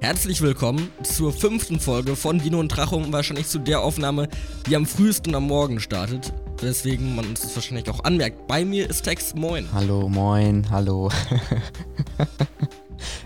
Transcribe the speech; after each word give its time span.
Herzlich 0.00 0.40
willkommen 0.40 0.88
zur 1.02 1.32
fünften 1.32 1.78
Folge 1.78 2.16
von 2.16 2.38
Dino 2.38 2.58
und 2.58 2.68
Drache 2.68 2.96
und 2.96 3.12
wahrscheinlich 3.12 3.48
zu 3.48 3.58
der 3.58 3.80
Aufnahme, 3.82 4.28
die 4.66 4.74
am 4.76 4.86
frühesten 4.86 5.34
am 5.34 5.46
Morgen 5.46 5.78
startet. 5.80 6.32
Weswegen 6.60 7.14
man 7.14 7.26
uns 7.26 7.40
das 7.40 7.54
wahrscheinlich 7.54 7.88
auch 7.90 8.04
anmerkt. 8.04 8.46
Bei 8.46 8.64
mir 8.64 8.88
ist 8.88 9.02
Text 9.02 9.36
Moin. 9.36 9.66
Hallo, 9.72 10.08
moin, 10.08 10.68
hallo. 10.70 11.10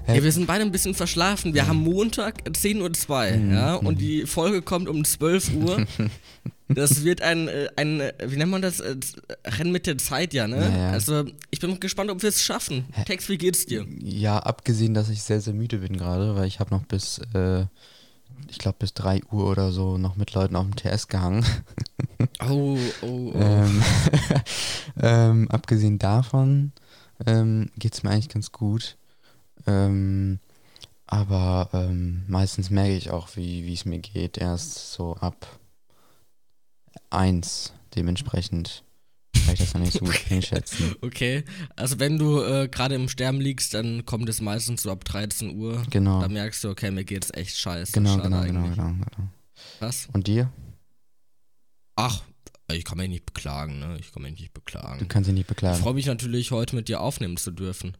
Ja, 0.06 0.22
wir 0.22 0.30
sind 0.30 0.46
beide 0.46 0.62
ein 0.62 0.70
bisschen 0.70 0.94
verschlafen. 0.94 1.52
Wir 1.52 1.66
haben 1.66 1.78
Montag 1.78 2.42
10.02 2.46 3.08
Uhr, 3.32 3.36
Mhm. 3.38 3.52
ja, 3.52 3.74
und 3.74 4.00
die 4.00 4.24
Folge 4.26 4.62
kommt 4.62 4.88
um 4.88 5.04
12 5.04 5.52
Uhr. 5.54 5.84
Das 6.68 7.04
wird 7.04 7.20
ein, 7.20 7.48
äh, 7.48 7.68
ein, 7.76 8.00
äh, 8.00 8.12
wie 8.26 8.36
nennt 8.36 8.50
man 8.50 8.62
das? 8.62 8.80
Äh, 8.80 8.96
Rennen 9.44 9.72
mit 9.72 9.86
der 9.86 9.98
Zeit, 9.98 10.32
ja, 10.32 10.46
ne? 10.46 10.60
Ja, 10.60 10.78
ja. 10.78 10.90
Also, 10.90 11.24
ich 11.50 11.60
bin 11.60 11.78
gespannt, 11.78 12.10
ob 12.10 12.22
wir 12.22 12.28
es 12.28 12.42
schaffen. 12.42 12.86
Text, 13.04 13.28
wie 13.28 13.38
geht's 13.38 13.66
dir? 13.66 13.86
Ja, 14.00 14.38
abgesehen, 14.38 14.94
dass 14.94 15.10
ich 15.10 15.22
sehr, 15.22 15.40
sehr 15.40 15.54
müde 15.54 15.78
bin 15.78 15.96
gerade, 15.96 16.36
weil 16.36 16.46
ich 16.46 16.60
habe 16.60 16.74
noch 16.74 16.84
bis, 16.86 17.20
äh, 17.34 17.66
ich 18.48 18.58
glaube 18.58 18.76
bis 18.78 18.94
3 18.94 19.22
Uhr 19.30 19.50
oder 19.50 19.72
so 19.72 19.98
noch 19.98 20.16
mit 20.16 20.32
Leuten 20.32 20.56
auf 20.56 20.64
dem 20.64 20.76
TS 20.76 21.08
gehangen. 21.08 21.44
Oh, 22.48 22.78
oh, 23.02 23.06
oh. 23.06 23.32
ähm, 23.34 23.82
ähm, 25.02 25.50
abgesehen 25.50 25.98
davon 25.98 26.72
ähm, 27.26 27.70
geht 27.76 27.94
es 27.94 28.02
mir 28.02 28.10
eigentlich 28.10 28.28
ganz 28.28 28.52
gut. 28.52 28.96
Ähm, 29.66 30.40
aber 31.06 31.68
ähm, 31.72 32.24
meistens 32.26 32.70
merke 32.70 32.96
ich 32.96 33.10
auch, 33.10 33.28
wie 33.36 33.72
es 33.72 33.84
mir 33.84 33.98
geht, 33.98 34.38
erst 34.38 34.92
so 34.92 35.14
ab 35.16 35.46
1 37.14 37.72
dementsprechend. 37.94 38.82
Kann 39.44 39.54
ich 39.54 39.60
das 39.60 39.74
noch 39.74 39.80
nicht 39.80 39.92
so 39.92 39.98
gut 40.00 40.18
einschätzen. 40.30 40.94
Okay, 41.02 41.44
also 41.76 41.98
wenn 41.98 42.18
du 42.18 42.40
äh, 42.42 42.68
gerade 42.68 42.94
im 42.94 43.08
Sterben 43.08 43.40
liegst, 43.40 43.74
dann 43.74 44.04
kommt 44.06 44.28
es 44.28 44.40
meistens 44.40 44.82
so 44.82 44.90
ab 44.90 45.04
13 45.04 45.58
Uhr. 45.58 45.82
Genau. 45.90 46.20
Da 46.20 46.28
merkst 46.28 46.64
du, 46.64 46.70
okay, 46.70 46.90
mir 46.90 47.04
geht's 47.04 47.30
echt 47.34 47.56
scheiße. 47.58 47.92
Genau, 47.92 48.16
genau, 48.18 48.42
genau, 48.42 48.62
genau, 48.68 48.86
genau. 48.92 49.28
Was? 49.80 50.08
Und 50.12 50.26
dir? 50.28 50.50
Ach, 51.96 52.22
ich 52.72 52.84
kann 52.84 52.98
mich 52.98 53.08
nicht 53.08 53.26
beklagen, 53.26 53.78
ne? 53.78 53.96
Ich 54.00 54.12
kann 54.12 54.22
mich 54.22 54.32
nicht 54.32 54.48
Du 54.56 54.60
beklagen. 54.60 55.06
kannst 55.08 55.28
dich 55.28 55.34
nicht 55.34 55.42
Ich 55.42 55.48
beklagen. 55.48 55.80
freue 55.82 55.94
mich 55.94 56.06
natürlich, 56.06 56.50
heute 56.50 56.74
mit 56.76 56.88
dir 56.88 57.00
aufnehmen 57.00 57.36
zu 57.36 57.50
dürfen. 57.50 57.96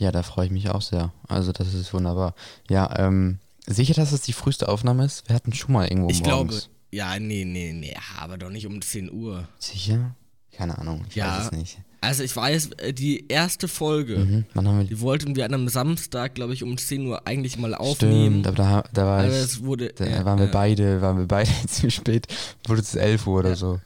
Ja, 0.00 0.12
da 0.12 0.22
freue 0.22 0.46
ich 0.46 0.52
mich 0.52 0.70
auch 0.70 0.82
sehr. 0.82 1.12
Also 1.28 1.52
das 1.52 1.74
ist 1.74 1.92
wunderbar. 1.92 2.34
Ja, 2.70 2.98
ähm, 2.98 3.40
sicher, 3.66 3.94
dass 3.94 4.12
es 4.12 4.22
die 4.22 4.32
früheste 4.32 4.68
Aufnahme 4.68 5.04
ist? 5.04 5.28
Wir 5.28 5.34
hatten 5.34 5.52
schon 5.52 5.72
mal 5.72 5.86
irgendwo 5.88 6.10
Ich 6.10 6.22
glaube, 6.22 6.46
morgens. 6.52 6.70
Ja, 6.90 7.18
nee, 7.18 7.44
nee, 7.44 7.72
nee, 7.72 7.94
aber 8.18 8.38
doch 8.38 8.50
nicht 8.50 8.66
um 8.66 8.80
10 8.80 9.12
Uhr. 9.12 9.48
Sicher? 9.58 10.14
Keine 10.52 10.76
Ahnung, 10.78 11.04
ich 11.08 11.16
Ja. 11.16 11.38
weiß 11.38 11.44
es 11.46 11.52
nicht. 11.52 11.78
Also 12.00 12.22
ich 12.22 12.34
weiß, 12.34 12.70
äh, 12.78 12.92
die 12.92 13.26
erste 13.28 13.66
Folge, 13.66 14.18
Mhm. 14.18 14.44
Wann 14.54 14.68
haben 14.68 14.78
wir 14.78 14.84
die? 14.84 14.90
die 14.94 15.00
wollten 15.00 15.34
wir 15.34 15.44
an 15.44 15.52
einem 15.54 15.68
Samstag, 15.68 16.34
glaube 16.36 16.54
ich, 16.54 16.62
um 16.62 16.78
10 16.78 17.06
Uhr 17.06 17.26
eigentlich 17.26 17.58
mal 17.58 17.74
aufnehmen. 17.74 18.42
Stimmt, 18.42 18.46
aber 18.46 18.56
da, 18.56 18.84
da 18.92 19.04
war 19.06 19.18
aber 19.24 19.28
ich, 19.28 19.34
es 19.34 19.62
wurde. 19.64 19.92
da 19.94 20.06
ja, 20.06 20.24
waren 20.24 20.38
wir 20.38 20.46
ja. 20.46 20.52
beide, 20.52 21.02
waren 21.02 21.18
wir 21.18 21.26
beide 21.26 21.50
zu 21.68 21.90
spät. 21.90 22.26
Wurde 22.66 22.82
es 22.82 22.94
11 22.94 23.26
Uhr 23.26 23.40
oder 23.40 23.56
so. 23.56 23.80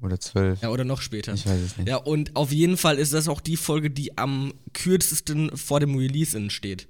Oder 0.00 0.20
12. 0.20 0.62
Ja, 0.62 0.68
oder 0.70 0.84
noch 0.84 1.00
später. 1.02 1.34
Ich 1.34 1.44
weiß 1.46 1.60
es 1.60 1.76
nicht. 1.76 1.88
Ja, 1.88 1.96
und 1.96 2.36
auf 2.36 2.52
jeden 2.52 2.76
Fall 2.76 2.98
ist 2.98 3.12
das 3.12 3.26
auch 3.26 3.40
die 3.40 3.56
Folge, 3.56 3.90
die 3.90 4.16
am 4.16 4.54
kürzesten 4.72 5.56
vor 5.56 5.80
dem 5.80 5.96
Release 5.96 6.36
entsteht. 6.36 6.86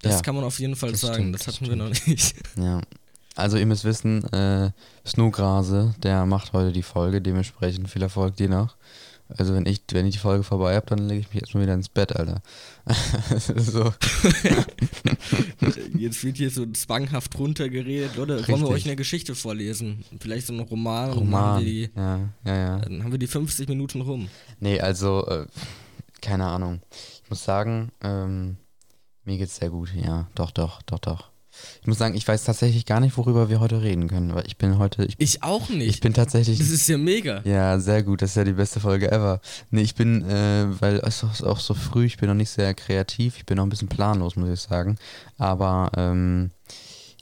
Das 0.00 0.14
Ja, 0.16 0.20
kann 0.22 0.34
man 0.34 0.42
auf 0.42 0.58
jeden 0.58 0.74
Fall 0.74 0.90
das 0.90 1.02
sagen. 1.02 1.14
stimmt, 1.14 1.34
das 1.36 1.44
das 1.44 1.54
hatten 1.54 1.68
wir 1.68 1.76
noch 1.76 2.06
nicht. 2.06 2.34
Ja. 2.56 2.80
Also 3.34 3.56
ihr 3.56 3.66
müsst 3.66 3.84
wissen, 3.84 4.24
äh, 4.32 4.70
Snowgrase, 5.06 5.94
der 6.02 6.26
macht 6.26 6.52
heute 6.52 6.72
die 6.72 6.82
Folge, 6.82 7.22
dementsprechend 7.22 7.88
viel 7.88 8.02
Erfolg 8.02 8.36
dir 8.36 8.48
noch. 8.48 8.76
Also 9.38 9.54
wenn 9.54 9.64
ich, 9.66 9.82
wenn 9.92 10.06
ich 10.06 10.14
die 10.14 10.20
Folge 10.20 10.42
vorbei 10.42 10.74
habe, 10.74 10.86
dann 10.86 11.08
lege 11.08 11.20
ich 11.20 11.32
mich 11.32 11.42
erstmal 11.42 11.62
wieder 11.62 11.74
ins 11.74 11.88
Bett, 11.88 12.14
Alter. 12.14 12.42
so. 13.56 13.92
Jetzt 15.98 16.22
wird 16.22 16.36
hier 16.36 16.50
so 16.50 16.66
zwanghaft 16.72 17.38
runtergeredet. 17.38 18.16
Leute, 18.16 18.34
wollen 18.34 18.46
wir 18.46 18.54
Richtig. 18.54 18.70
euch 18.70 18.84
eine 18.86 18.96
Geschichte 18.96 19.34
vorlesen? 19.34 20.04
Vielleicht 20.20 20.48
so 20.48 20.52
einen 20.52 20.62
Roman. 20.62 21.12
Roman. 21.12 21.64
die, 21.64 21.90
Ja, 21.96 22.20
ja, 22.44 22.56
ja. 22.56 22.78
dann 22.80 23.02
haben 23.02 23.12
wir 23.12 23.18
die 23.18 23.26
50 23.26 23.68
Minuten 23.68 24.02
rum. 24.02 24.28
Nee, 24.60 24.80
also, 24.80 25.26
äh, 25.26 25.46
keine 26.20 26.46
Ahnung. 26.46 26.82
Ich 27.24 27.30
muss 27.30 27.42
sagen, 27.44 27.90
ähm, 28.02 28.56
mir 29.24 29.38
geht's 29.38 29.56
sehr 29.56 29.70
gut, 29.70 29.94
ja. 29.94 30.28
Doch, 30.34 30.50
doch, 30.50 30.82
doch, 30.82 30.98
doch. 30.98 31.31
Ich 31.80 31.86
muss 31.86 31.98
sagen, 31.98 32.14
ich 32.14 32.26
weiß 32.26 32.44
tatsächlich 32.44 32.86
gar 32.86 33.00
nicht, 33.00 33.16
worüber 33.16 33.48
wir 33.48 33.60
heute 33.60 33.82
reden 33.82 34.08
können, 34.08 34.34
weil 34.34 34.46
ich 34.46 34.56
bin 34.56 34.78
heute, 34.78 35.04
ich, 35.04 35.14
Ich 35.18 35.42
auch 35.42 35.68
ich 35.70 35.76
nicht. 35.76 36.00
bin 36.02 36.14
tatsächlich, 36.14 36.58
das 36.58 36.70
ist 36.70 36.88
ja 36.88 36.98
mega. 36.98 37.40
ja, 37.44 37.78
sehr 37.78 38.02
gut, 38.02 38.22
das 38.22 38.30
ist 38.30 38.36
ja 38.36 38.44
die 38.44 38.52
beste 38.52 38.80
Folge 38.80 39.10
ever. 39.12 39.40
Nee, 39.70 39.82
ich 39.82 39.94
bin, 39.94 40.28
äh, 40.28 40.66
weil 40.80 40.96
es 41.04 41.22
ist 41.22 41.42
auch 41.42 41.60
so 41.60 41.74
früh, 41.74 42.06
ich 42.06 42.16
bin 42.16 42.28
noch 42.28 42.34
nicht 42.34 42.50
sehr 42.50 42.72
kreativ, 42.74 43.36
ich 43.36 43.46
bin 43.46 43.56
noch 43.58 43.64
ein 43.66 43.70
bisschen 43.70 43.88
planlos, 43.88 44.36
muss 44.36 44.48
ich 44.48 44.60
sagen. 44.60 44.96
Aber, 45.38 45.90
ähm, 45.96 46.50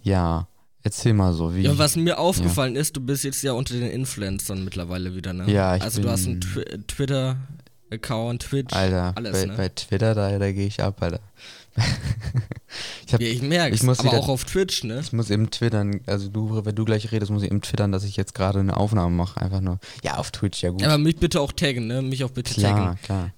ja, 0.02 0.46
erzähl 0.82 1.12
mal 1.12 1.32
so, 1.34 1.54
wie. 1.54 1.62
Ja, 1.62 1.76
was 1.76 1.96
mir 1.96 2.18
aufgefallen 2.18 2.76
ist, 2.76 2.96
du 2.96 3.00
bist 3.00 3.24
jetzt 3.24 3.42
ja 3.42 3.52
unter 3.52 3.74
den 3.74 3.90
Influencern 3.90 4.64
mittlerweile 4.64 5.14
wieder, 5.14 5.32
ne? 5.32 5.50
Ja, 5.50 5.76
ich 5.76 5.82
Also 5.82 6.00
du 6.02 6.08
hast 6.08 6.26
einen 6.26 6.40
Twi 6.40 6.62
Twitter-Account, 6.86 8.42
Twitch, 8.42 8.72
Alter, 8.74 9.12
alles, 9.16 9.32
bei, 9.32 9.46
ne? 9.46 9.54
bei 9.56 9.68
Twitter, 9.68 10.14
da, 10.14 10.38
da 10.38 10.52
gehe 10.52 10.66
ich 10.66 10.82
ab, 10.82 11.02
Alter. 11.02 11.20
ich 13.06 13.12
hab, 13.14 13.20
ja, 13.20 13.28
ich 13.28 13.42
merke 13.42 13.74
ich 13.74 13.82
muss 13.82 13.98
aber 14.00 14.10
wieder- 14.12 14.20
auch 14.20 14.28
auf 14.28 14.44
Twitch, 14.44 14.84
ne? 14.84 15.00
Ich 15.00 15.12
muss 15.12 15.30
eben 15.30 15.50
twittern, 15.50 16.00
also 16.06 16.28
du, 16.28 16.64
wenn 16.64 16.74
du 16.74 16.84
gleich 16.84 17.10
redest, 17.12 17.30
muss 17.30 17.42
ich 17.42 17.50
eben 17.50 17.62
twittern, 17.62 17.92
dass 17.92 18.04
ich 18.04 18.16
jetzt 18.16 18.34
gerade 18.34 18.60
eine 18.60 18.76
Aufnahme 18.76 19.14
mache. 19.14 19.40
Einfach 19.40 19.60
nur. 19.60 19.78
Ja, 20.04 20.16
auf 20.16 20.30
Twitch, 20.30 20.62
ja 20.62 20.70
gut. 20.70 20.82
Aber 20.84 20.98
mich 20.98 21.16
bitte 21.16 21.40
auch 21.40 21.52
taggen, 21.52 21.86
ne? 21.86 22.02
Mich 22.02 22.24
auch 22.24 22.30
bitte 22.30 22.54
taggen. 22.60 22.98
klar, 23.02 23.30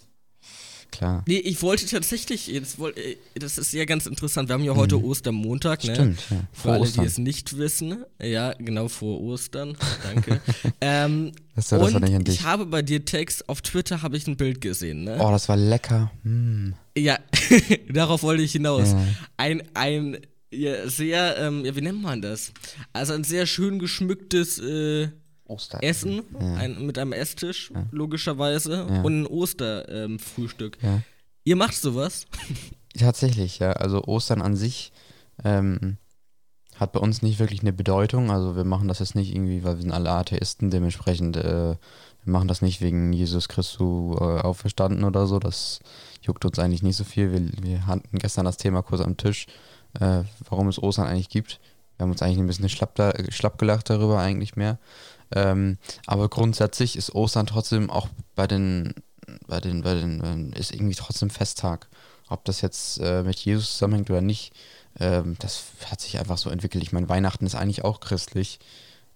klar. 0.93 1.25
Nee, 1.27 1.39
ich 1.39 1.61
wollte 1.63 1.87
tatsächlich, 1.87 2.47
jetzt 2.47 2.79
wollt, 2.79 2.97
äh, 2.97 3.17
das 3.35 3.59
ist 3.59 3.73
ja 3.73 3.85
ganz 3.85 4.07
interessant, 4.07 4.49
wir 4.49 4.55
haben 4.55 4.65
ja 4.65 4.77
heute 4.77 5.03
Ostermontag, 5.03 5.83
ne? 5.85 5.91
Mhm. 5.91 5.95
Stimmt, 5.95 6.19
ja. 6.31 6.37
Für 6.53 6.63
Vor 6.63 6.73
alle, 6.73 6.83
Ostern. 6.83 7.03
die 7.05 7.07
es 7.09 7.19
nicht 7.19 7.57
wissen, 7.59 8.05
ja, 8.23 8.53
genau, 8.59 8.89
vor 8.89 9.21
Ostern, 9.21 9.77
danke. 10.05 10.41
ähm, 10.81 11.33
Das, 11.57 11.73
war- 11.73 11.79
das 11.81 11.95
war 11.95 12.03
und 12.03 12.29
dich. 12.29 12.35
ich 12.37 12.43
habe 12.45 12.67
bei 12.67 12.83
dir 12.83 13.05
Text, 13.05 13.49
auf 13.49 13.61
Twitter 13.63 14.03
habe 14.03 14.17
ich 14.17 14.27
ein 14.27 14.37
Bild 14.37 14.61
gesehen, 14.61 15.05
ne? 15.05 15.17
Oh, 15.21 15.31
das 15.31 15.49
war 15.49 15.57
lecker. 15.57 16.11
Mm. 16.23 16.71
Ja, 16.97 17.19
darauf 17.93 18.23
wollte 18.23 18.43
ich 18.43 18.53
hinaus. 18.53 18.91
Ja. 18.93 19.05
Ein, 19.39 19.63
ein 19.75 20.19
ja, 20.55 20.87
sehr, 20.89 21.39
ähm, 21.39 21.65
ja, 21.65 21.75
wie 21.75 21.81
nennt 21.81 22.03
man 22.03 22.21
das? 22.21 22.53
Also 22.93 23.15
ein 23.15 23.25
sehr 23.25 23.47
schön 23.47 23.79
geschmücktes 23.79 24.59
äh, 24.59 25.09
Ostern. 25.47 25.83
Essen 25.83 26.23
Ja. 26.41 26.55
ein, 26.55 26.87
mit 26.87 26.99
einem 26.99 27.13
Esstisch, 27.13 27.73
logischerweise, 27.91 28.87
Ja. 28.91 29.03
und 29.03 29.23
ein 29.23 29.27
Osterfrühstück. 29.27 30.79
Ja. 30.83 31.03
Ihr 31.45 31.57
macht 31.57 31.75
sowas? 31.75 32.27
Tatsächlich, 32.99 33.59
ja. 33.59 33.73
Also 33.73 34.05
Ostern 34.05 34.43
an 34.43 34.55
sich 34.57 34.93
ähm, 35.45 35.97
hat 36.77 36.93
bei 36.93 37.01
uns 37.01 37.23
nicht 37.23 37.39
wirklich 37.39 37.61
eine 37.63 37.73
Bedeutung. 37.73 38.31
Also 38.31 38.55
wir 38.57 38.65
machen 38.65 38.89
das 38.89 38.99
jetzt 39.01 39.15
nicht 39.15 39.35
irgendwie, 39.35 39.65
weil 39.65 39.77
wir 39.77 39.83
sind 39.83 39.93
alle 39.93 40.11
Atheisten, 40.11 40.71
dementsprechend, 40.71 41.37
äh, 41.37 41.77
wir 42.25 42.33
machen 42.33 42.49
das 42.49 42.63
nicht 42.63 42.81
wegen 42.81 43.13
Jesus 43.13 43.49
Christus 43.49 44.17
äh, 44.21 44.23
auferstanden 44.41 45.05
oder 45.05 45.27
so. 45.27 45.39
Das 45.39 45.81
juckt 46.23 46.45
uns 46.45 46.59
eigentlich 46.59 46.83
nicht 46.83 46.97
so 46.97 47.05
viel. 47.05 47.33
Wir, 47.33 47.51
wir 47.63 47.87
hatten 47.87 48.19
gestern 48.19 48.45
das 48.45 48.57
Thema 48.59 48.83
kurz 48.83 49.01
am 49.01 49.17
Tisch, 49.17 49.47
äh, 49.99 50.23
warum 50.49 50.69
es 50.69 50.81
Ostern 50.81 51.07
eigentlich 51.07 51.29
gibt. 51.31 51.59
Wir 51.97 52.05
haben 52.05 52.11
uns 52.13 52.23
eigentlich 52.23 52.39
ein 52.39 52.47
bisschen 52.47 52.69
schlapp, 52.69 52.95
da, 52.95 53.13
schlapp 53.31 53.59
gelacht 53.59 53.91
darüber, 53.91 54.19
eigentlich 54.21 54.55
mehr. 54.57 54.79
Ähm, 55.35 55.79
aber 56.07 56.29
grundsätzlich 56.29 56.97
ist 56.97 57.15
Ostern 57.15 57.47
trotzdem 57.47 57.91
auch 57.91 58.09
bei 58.35 58.47
den, 58.47 58.95
bei 59.47 59.61
den, 59.61 59.83
bei 59.83 59.95
den, 59.95 60.53
ist 60.53 60.73
irgendwie 60.73 60.95
trotzdem 60.95 61.31
Festtag. 61.31 61.89
Ob 62.29 62.45
das 62.45 62.61
jetzt 62.61 62.99
äh, 63.01 63.23
mit 63.23 63.39
Jesus 63.39 63.73
zusammenhängt 63.73 64.11
oder 64.11 64.21
nicht, 64.21 64.53
ähm, 64.99 65.37
das 65.39 65.65
hat 65.87 66.01
sich 66.01 66.19
einfach 66.19 66.39
so 66.39 66.51
entwickelt. 66.51 66.83
Ich 66.83 66.93
meine, 66.93 67.09
Weihnachten 67.09 67.47
ist 67.47 67.55
eigentlich 67.55 67.85
auch 67.85 68.01
christlich. 68.01 68.59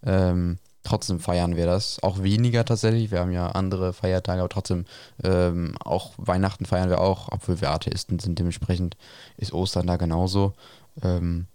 Ähm, 0.03 0.59
trotzdem 0.82 1.21
feiern 1.21 1.56
wir 1.56 1.66
das. 1.66 2.03
Auch 2.03 2.22
weniger 2.22 2.65
tatsächlich. 2.65 3.10
Wir 3.10 3.21
haben 3.21 3.33
ja 3.33 3.48
andere 3.48 3.93
Feiertage, 3.93 4.41
aber 4.41 4.48
trotzdem 4.48 4.84
ähm, 5.22 5.77
auch 5.84 6.12
Weihnachten 6.16 6.66
feiern 6.66 6.88
wir 6.88 7.01
auch, 7.01 7.28
obwohl 7.30 7.60
wir 7.60 7.71
Atheisten 7.71 8.19
sind. 8.19 8.39
Dementsprechend 8.39 8.97
ist 9.36 9.53
Ostern 9.53 9.86
da 9.86 9.97
genauso. 9.97 10.54
Ähm, 11.03 11.47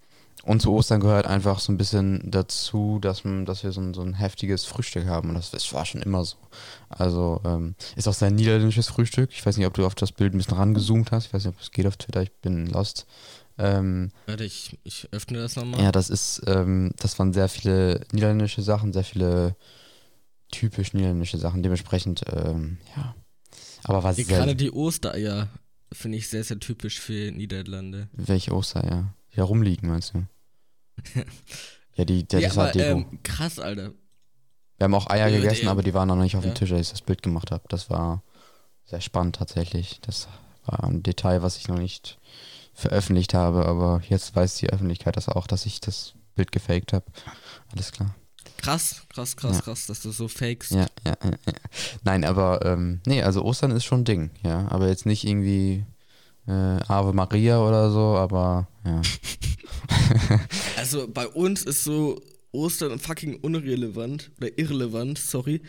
und 0.44 0.62
zu 0.62 0.72
Ostern 0.72 1.00
gehört 1.00 1.28
einfach 1.28 1.60
so 1.60 1.72
ein 1.72 1.78
bisschen 1.78 2.32
dazu, 2.32 3.00
dass, 3.00 3.24
man, 3.24 3.46
dass 3.46 3.64
wir 3.64 3.72
so 3.72 3.82
ein, 3.82 3.94
so 3.94 4.02
ein 4.02 4.14
heftiges 4.14 4.66
Frühstück 4.66 5.06
haben. 5.06 5.30
Und 5.30 5.36
das, 5.36 5.52
das 5.52 5.72
war 5.74 5.86
schon 5.86 6.02
immer 6.02 6.26
so. 6.26 6.38
Also 6.90 7.42
ähm, 7.46 7.76
ist 7.96 8.08
auch 8.08 8.14
sehr 8.14 8.32
niederländisches 8.32 8.88
Frühstück. 8.88 9.30
Ich 9.34 9.46
weiß 9.46 9.58
nicht, 9.58 9.68
ob 9.68 9.76
du 9.76 9.86
auf 9.86 9.94
das 9.94 10.12
Bild 10.12 10.34
ein 10.34 10.38
bisschen 10.38 10.58
rangezoomt 10.58 11.12
hast. 11.12 11.28
Ich 11.28 11.34
weiß 11.34 11.46
nicht, 11.46 11.56
ob 11.56 11.62
es 11.62 11.72
geht 11.72 11.86
auf 11.86 11.98
Twitter. 11.98 12.24
Ich 12.24 12.32
bin 12.42 12.66
lost. 12.66 13.06
Ähm, 13.60 14.12
Warte, 14.26 14.44
ich, 14.44 14.80
ich 14.84 15.08
öffne 15.12 15.38
das 15.38 15.56
nochmal. 15.56 15.82
ja, 15.82 15.92
das 15.92 16.10
ist, 16.10 16.42
ähm, 16.48 16.92
das 16.98 17.20
waren 17.20 17.34
sehr 17.34 17.48
viele 17.48 18.02
niederländische 18.12 18.64
Sachen, 18.64 18.94
sehr 18.94 19.04
viele 19.04 19.56
typisch 20.52 20.94
niederländische 20.94 21.38
Sachen. 21.38 21.62
Dementsprechend, 21.62 22.24
ähm, 22.34 22.78
ja. 22.96 23.16
Aber 23.84 24.04
was 24.04 24.18
Gerade 24.18 24.56
die 24.56 24.72
Ostereier 24.72 25.50
finde 25.92 26.18
ich 26.18 26.30
sehr, 26.30 26.44
sehr 26.44 26.60
typisch 26.60 27.00
für 27.00 27.32
Niederlande. 27.32 28.08
welche 28.14 28.54
Ostereier? 28.54 29.14
Die 29.34 29.38
da 29.38 29.44
rumliegen, 29.44 29.90
meinst 29.90 30.14
du? 30.14 30.26
ja, 31.96 32.06
die, 32.06 32.24
der, 32.28 32.40
ja, 32.42 32.48
das 32.50 32.58
war 32.58 32.72
Deko. 32.72 32.86
ähm, 33.00 33.20
krass, 33.24 33.60
Alter. 33.60 33.92
Wir 34.78 34.86
haben 34.86 34.94
auch 34.96 35.10
Eier 35.10 35.28
Ja, 35.28 35.38
gegessen, 35.38 35.62
die- 35.62 35.68
aber 35.68 35.84
die 35.84 35.94
waren 35.94 36.08
noch 36.08 36.16
nicht 36.16 36.36
auf 36.36 36.44
dem 36.44 36.56
Tisch, 36.56 36.72
als 36.72 36.88
ich 36.88 36.92
das 36.92 37.02
Bild 37.02 37.22
gemacht 37.22 37.52
habe. 37.52 37.64
Das 37.70 37.90
war 37.90 38.24
sehr 38.86 39.02
spannend 39.02 39.36
tatsächlich. 39.36 40.00
Das 40.02 40.28
war 40.66 40.84
ein 40.84 41.04
Detail, 41.04 41.44
was 41.44 41.58
ich 41.58 41.68
noch 41.68 41.78
nicht 41.78 42.18
veröffentlicht 42.74 43.34
habe, 43.34 43.66
aber 43.66 44.02
jetzt 44.10 44.36
weiß 44.36 44.56
die 44.56 44.70
Öffentlichkeit 44.70 45.18
das 45.18 45.30
auch, 45.30 45.46
dass 45.48 45.66
ich 45.66 45.80
das 45.82 46.14
Bild 46.36 46.52
gefaked 46.52 46.94
habe. 46.94 47.06
Alles 47.72 47.92
klar. 47.92 48.16
Krass, 48.58 49.04
krass, 49.10 49.36
krass, 49.38 49.58
Ja. 49.58 49.62
krass, 49.62 49.86
dass 49.88 50.02
du 50.02 50.12
so 50.12 50.28
fakest. 50.28 50.72
Ja, 50.72 50.88
ja, 51.06 51.16
ja. 51.24 51.32
Nein, 52.04 52.24
aber 52.26 52.66
ähm, 52.66 53.02
nee, 53.06 53.22
also 53.22 53.44
Ostern 53.44 53.72
ist 53.72 53.86
schon 53.86 54.02
ein 54.02 54.06
Ding, 54.06 54.32
ja. 54.44 54.68
Aber 54.70 54.88
jetzt 54.88 55.06
nicht 55.06 55.26
irgendwie 55.26 55.86
äh, 56.52 56.84
Ave 56.88 57.14
Maria 57.14 57.60
oder 57.66 57.90
so, 57.92 58.00
aber 58.00 58.68
ja. 58.86 59.02
Also 60.78 61.08
bei 61.08 61.28
uns 61.28 61.64
ist 61.64 61.84
so 61.84 62.22
Ostern 62.52 63.00
fucking 63.00 63.36
unrelevant 63.36 64.32
oder 64.38 64.58
irrelevant, 64.58 65.18
sorry. 65.18 65.62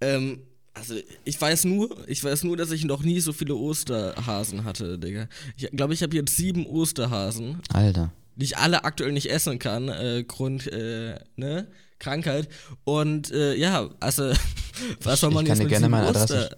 Ähm, 0.00 0.40
also 0.72 0.94
ich 1.24 1.40
weiß 1.40 1.64
nur, 1.64 2.08
ich 2.08 2.22
weiß 2.22 2.44
nur, 2.44 2.56
dass 2.56 2.70
ich 2.70 2.84
noch 2.84 3.02
nie 3.02 3.20
so 3.20 3.32
viele 3.32 3.54
Osterhasen 3.54 4.64
hatte, 4.64 4.98
Digga. 4.98 5.28
Ich 5.56 5.70
glaube, 5.72 5.94
ich 5.94 6.02
habe 6.02 6.14
jetzt 6.16 6.36
sieben 6.36 6.66
Osterhasen, 6.66 7.60
Alter. 7.72 8.12
die 8.36 8.44
ich 8.44 8.56
alle 8.56 8.84
aktuell 8.84 9.12
nicht 9.12 9.30
essen 9.30 9.58
kann, 9.58 9.88
äh, 9.88 10.24
Grund, 10.26 10.66
äh, 10.72 11.18
ne, 11.36 11.66
Krankheit. 11.98 12.48
Und 12.84 13.30
äh, 13.32 13.54
ja, 13.56 13.90
also 14.00 14.32
was 15.02 15.20
soll 15.20 15.30
Ich 15.30 15.34
man 15.34 15.44
kann 15.44 15.58
jetzt 15.58 15.58
dir 15.58 15.64
mit 15.64 15.70
gerne 15.70 15.88
meine 15.88 16.06
Adresse 16.06 16.56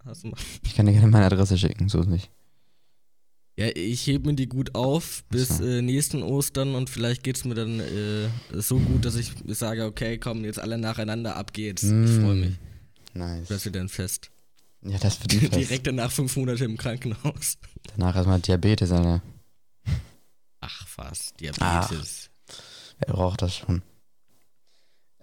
Osterhasen 0.00 0.30
machen? 0.30 0.44
Ich 0.64 0.74
kann 0.74 0.86
dir 0.86 0.92
gerne 0.92 1.06
meine 1.08 1.26
Adresse 1.26 1.56
schicken, 1.56 1.88
so 1.88 2.00
ist 2.00 2.08
nicht. 2.08 2.30
Ja, 3.56 3.66
ich 3.74 4.06
heb 4.06 4.24
mir 4.24 4.34
die 4.34 4.48
gut 4.48 4.74
auf 4.74 5.24
bis 5.28 5.58
so. 5.58 5.64
äh, 5.64 5.82
nächsten 5.82 6.22
Ostern 6.22 6.74
und 6.74 6.88
vielleicht 6.88 7.22
geht's 7.22 7.44
mir 7.44 7.54
dann 7.54 7.80
äh, 7.80 8.28
so 8.52 8.78
gut, 8.78 9.04
dass 9.04 9.14
ich 9.16 9.32
sage, 9.48 9.84
okay, 9.84 10.16
komm, 10.16 10.44
jetzt 10.44 10.58
alle 10.58 10.78
nacheinander, 10.78 11.36
ab 11.36 11.52
geht's. 11.52 11.82
Ich 11.82 11.90
freue 11.90 12.34
mich. 12.36 12.54
Nice. 13.12 13.48
Das 13.48 13.64
wird 13.66 13.76
dann 13.76 13.90
fest. 13.90 14.30
Ja, 14.82 14.98
das 14.98 15.20
wird 15.20 15.34
ein 15.34 15.40
Fest. 15.50 15.54
Direkt 15.54 15.86
danach 15.86 16.10
fünf 16.10 16.34
Monate 16.36 16.64
im 16.64 16.78
Krankenhaus. 16.78 17.58
Danach 17.94 18.16
erstmal 18.16 18.40
Diabetes, 18.40 18.90
Alter. 18.90 19.22
Ach 20.60 20.86
was, 20.96 21.34
Diabetes. 21.34 22.30
Wer 22.98 23.14
braucht 23.14 23.42
das 23.42 23.56
schon? 23.56 23.82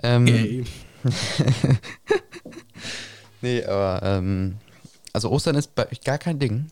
Ähm, 0.01 0.27
Ey. 0.27 0.65
nee, 3.41 3.63
aber, 3.63 4.01
ähm, 4.03 4.57
also 5.13 5.29
Ostern 5.31 5.55
ist 5.55 5.73
bei 5.75 5.89
euch 5.91 6.01
gar 6.01 6.17
kein 6.19 6.39
Ding. 6.39 6.67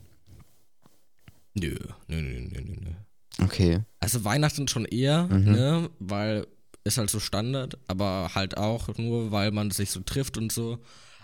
Nö, 1.60 1.76
nö, 2.08 2.22
nö, 2.22 2.62
nö, 2.62 2.76
nö. 2.82 3.44
Okay. 3.44 3.80
Also 4.00 4.24
Weihnachten 4.24 4.68
schon 4.68 4.86
eher, 4.86 5.28
Mhm. 5.28 5.52
ne, 5.52 5.90
weil 6.00 6.48
ist 6.84 6.98
halt 6.98 7.10
so 7.10 7.20
Standard, 7.20 7.78
aber 7.88 8.32
halt 8.34 8.56
auch 8.58 8.88
nur, 8.98 9.32
weil 9.32 9.52
man 9.52 9.72
sich 9.72 9.92
so 9.92 10.00
trifft 10.00 10.38
und 10.38 10.52
so. 10.54 10.80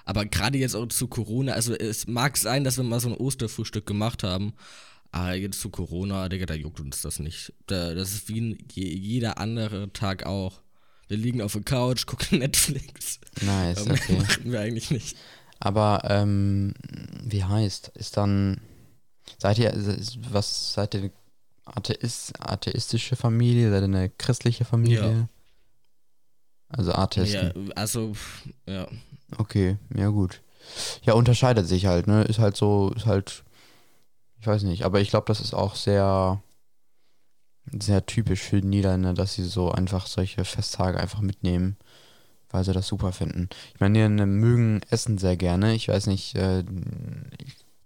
Aber 0.06 0.26
gerade 0.26 0.58
jetzt 0.58 0.76
auch 0.76 0.88
zu 0.88 1.08
Corona, 1.08 1.54
also 1.54 1.74
es 1.74 2.06
mag 2.08 2.36
sein, 2.36 2.66
dass 2.66 2.76
wir 2.76 2.84
mal 2.84 3.00
so 3.00 3.08
ein 3.10 3.16
Osterfrühstück 3.16 3.86
gemacht 3.86 4.24
haben, 4.24 4.54
aber 5.14 5.36
jetzt 5.36 5.62
zu 5.62 5.70
Corona, 5.70 6.28
Digga, 6.28 6.46
da 6.46 6.54
juckt 6.54 6.82
uns 6.82 7.02
das 7.02 7.20
nicht. 7.20 7.54
Da, 7.68 7.94
das 7.94 8.14
ist 8.14 8.28
wie 8.28 8.42
ein, 8.42 8.58
je, 8.74 8.84
jeder 8.94 9.38
andere 9.38 9.94
Tag 9.94 10.26
auch. 10.26 10.62
Wir 11.08 11.16
liegen 11.18 11.42
auf 11.42 11.54
der 11.54 11.62
Couch, 11.64 12.06
gucken 12.08 12.40
Netflix. 12.40 13.20
Nice, 13.42 13.88
okay. 13.88 14.18
machen 14.18 14.52
wir 14.52 14.60
eigentlich 14.60 14.92
nicht. 14.92 15.16
Aber, 15.60 16.02
ähm, 16.10 16.74
wie 17.24 17.44
heißt, 17.46 17.90
ist 17.96 18.18
dann, 18.18 18.60
seid 19.38 19.60
ihr, 19.60 19.74
was, 20.32 20.74
seid 20.74 20.94
ihr 20.96 21.02
eine 21.02 21.12
Atheist, 21.66 22.34
atheistische 22.40 23.16
Familie, 23.16 23.70
seid 23.70 23.82
ihr 23.82 23.86
eine 23.86 24.10
christliche 24.10 24.66
Familie? 24.66 25.12
Ja. 25.12 25.28
Also 26.70 26.94
Atheisten. 26.94 27.68
Ja, 27.68 27.74
also, 27.76 28.14
ja. 28.66 28.88
Okay, 29.38 29.78
ja 29.96 30.08
gut. 30.10 30.42
Ja, 31.04 31.14
unterscheidet 31.14 31.68
sich 31.68 31.86
halt, 31.86 32.08
ne? 32.08 32.24
Ist 32.24 32.40
halt 32.40 32.58
so, 32.58 32.92
ist 32.96 33.06
halt, 33.06 33.44
ich 34.40 34.48
weiß 34.48 34.64
nicht, 34.64 34.84
aber 34.84 35.02
ich 35.02 35.10
glaube, 35.10 35.26
das 35.28 35.40
ist 35.40 35.54
auch 35.54 35.76
sehr, 35.76 36.42
sehr 37.72 38.06
typisch 38.06 38.42
für 38.42 38.62
die 38.62 38.68
Niederländer, 38.68 39.14
dass 39.14 39.34
sie 39.34 39.44
so 39.44 39.72
einfach 39.72 40.08
solche 40.08 40.46
Festtage 40.46 41.00
einfach 41.00 41.22
mitnehmen, 41.22 41.78
weil 42.50 42.64
sie 42.64 42.74
das 42.74 42.88
super 42.88 43.12
finden. 43.12 43.50
Ich 43.74 43.80
meine, 43.80 43.94
die 43.94 44.22
äh, 44.22 44.26
mögen 44.26 44.82
Essen 44.90 45.18
sehr 45.18 45.38
gerne. 45.38 45.74
Ich 45.76 45.88
weiß 45.88 46.08
nicht, 46.08 46.36
äh, 46.36 46.64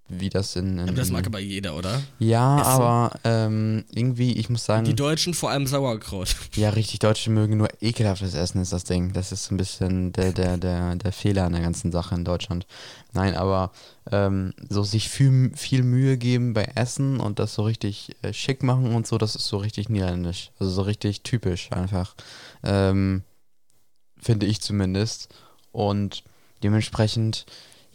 wie 0.10 0.30
das 0.30 0.56
in. 0.56 0.78
in 0.78 0.80
Aber 0.82 0.94
das 0.94 1.12
mag 1.12 1.26
aber 1.26 1.40
jeder, 1.40 1.76
oder? 1.76 2.02
ja, 2.20 2.62
Essen. 2.62 2.70
aber 2.70 3.20
ähm, 3.24 3.86
irgendwie, 3.94 4.34
ich 4.34 4.50
muss 4.50 4.66
sagen. 4.66 4.86
Die 4.86 4.96
Deutschen 4.96 5.34
vor 5.34 5.50
allem 5.52 5.68
Sauerkraut. 5.68 6.36
Ja, 6.56 6.70
richtig, 6.70 7.00
Deutsche 7.00 7.30
mögen 7.30 7.58
nur 7.58 7.70
ekelhaftes 7.82 8.34
Essen, 8.34 8.62
ist 8.62 8.74
das 8.74 8.84
Ding. 8.84 9.14
Das 9.14 9.32
ist 9.32 9.46
so 9.46 9.54
ein 9.54 9.58
bisschen 9.58 10.12
der, 10.14 10.32
der, 10.32 10.58
der, 10.58 10.96
der 10.96 11.12
Fehler 11.12 11.46
an 11.46 11.54
der 11.54 11.62
ganzen 11.62 11.92
Sache 11.92 12.16
in 12.16 12.24
Deutschland. 12.26 12.66
Nein, 13.14 13.36
aber 13.36 13.72
ähm, 14.12 14.54
so 14.70 14.84
sich 14.84 15.10
viel, 15.10 15.52
viel 15.56 15.84
Mühe 15.84 16.18
geben 16.18 16.54
bei 16.54 16.64
Essen 16.76 17.20
und 17.20 17.40
das 17.40 17.54
so 17.54 17.64
richtig 17.64 18.16
äh, 18.22 18.34
schick 18.34 18.64
machen 18.64 18.94
und 18.96 19.08
so, 19.08 19.18
das 19.18 19.36
ist 19.36 19.48
so 19.48 19.58
richtig 19.58 19.90
niederländisch. 19.90 20.52
Also 20.60 20.72
so 20.72 20.82
richtig 20.84 21.22
typisch 21.22 21.72
einfach. 21.72 22.16
Ähm, 22.64 23.24
finde 24.20 24.46
ich 24.46 24.62
zumindest. 24.62 25.30
Und 25.72 26.24
dementsprechend, 26.64 27.46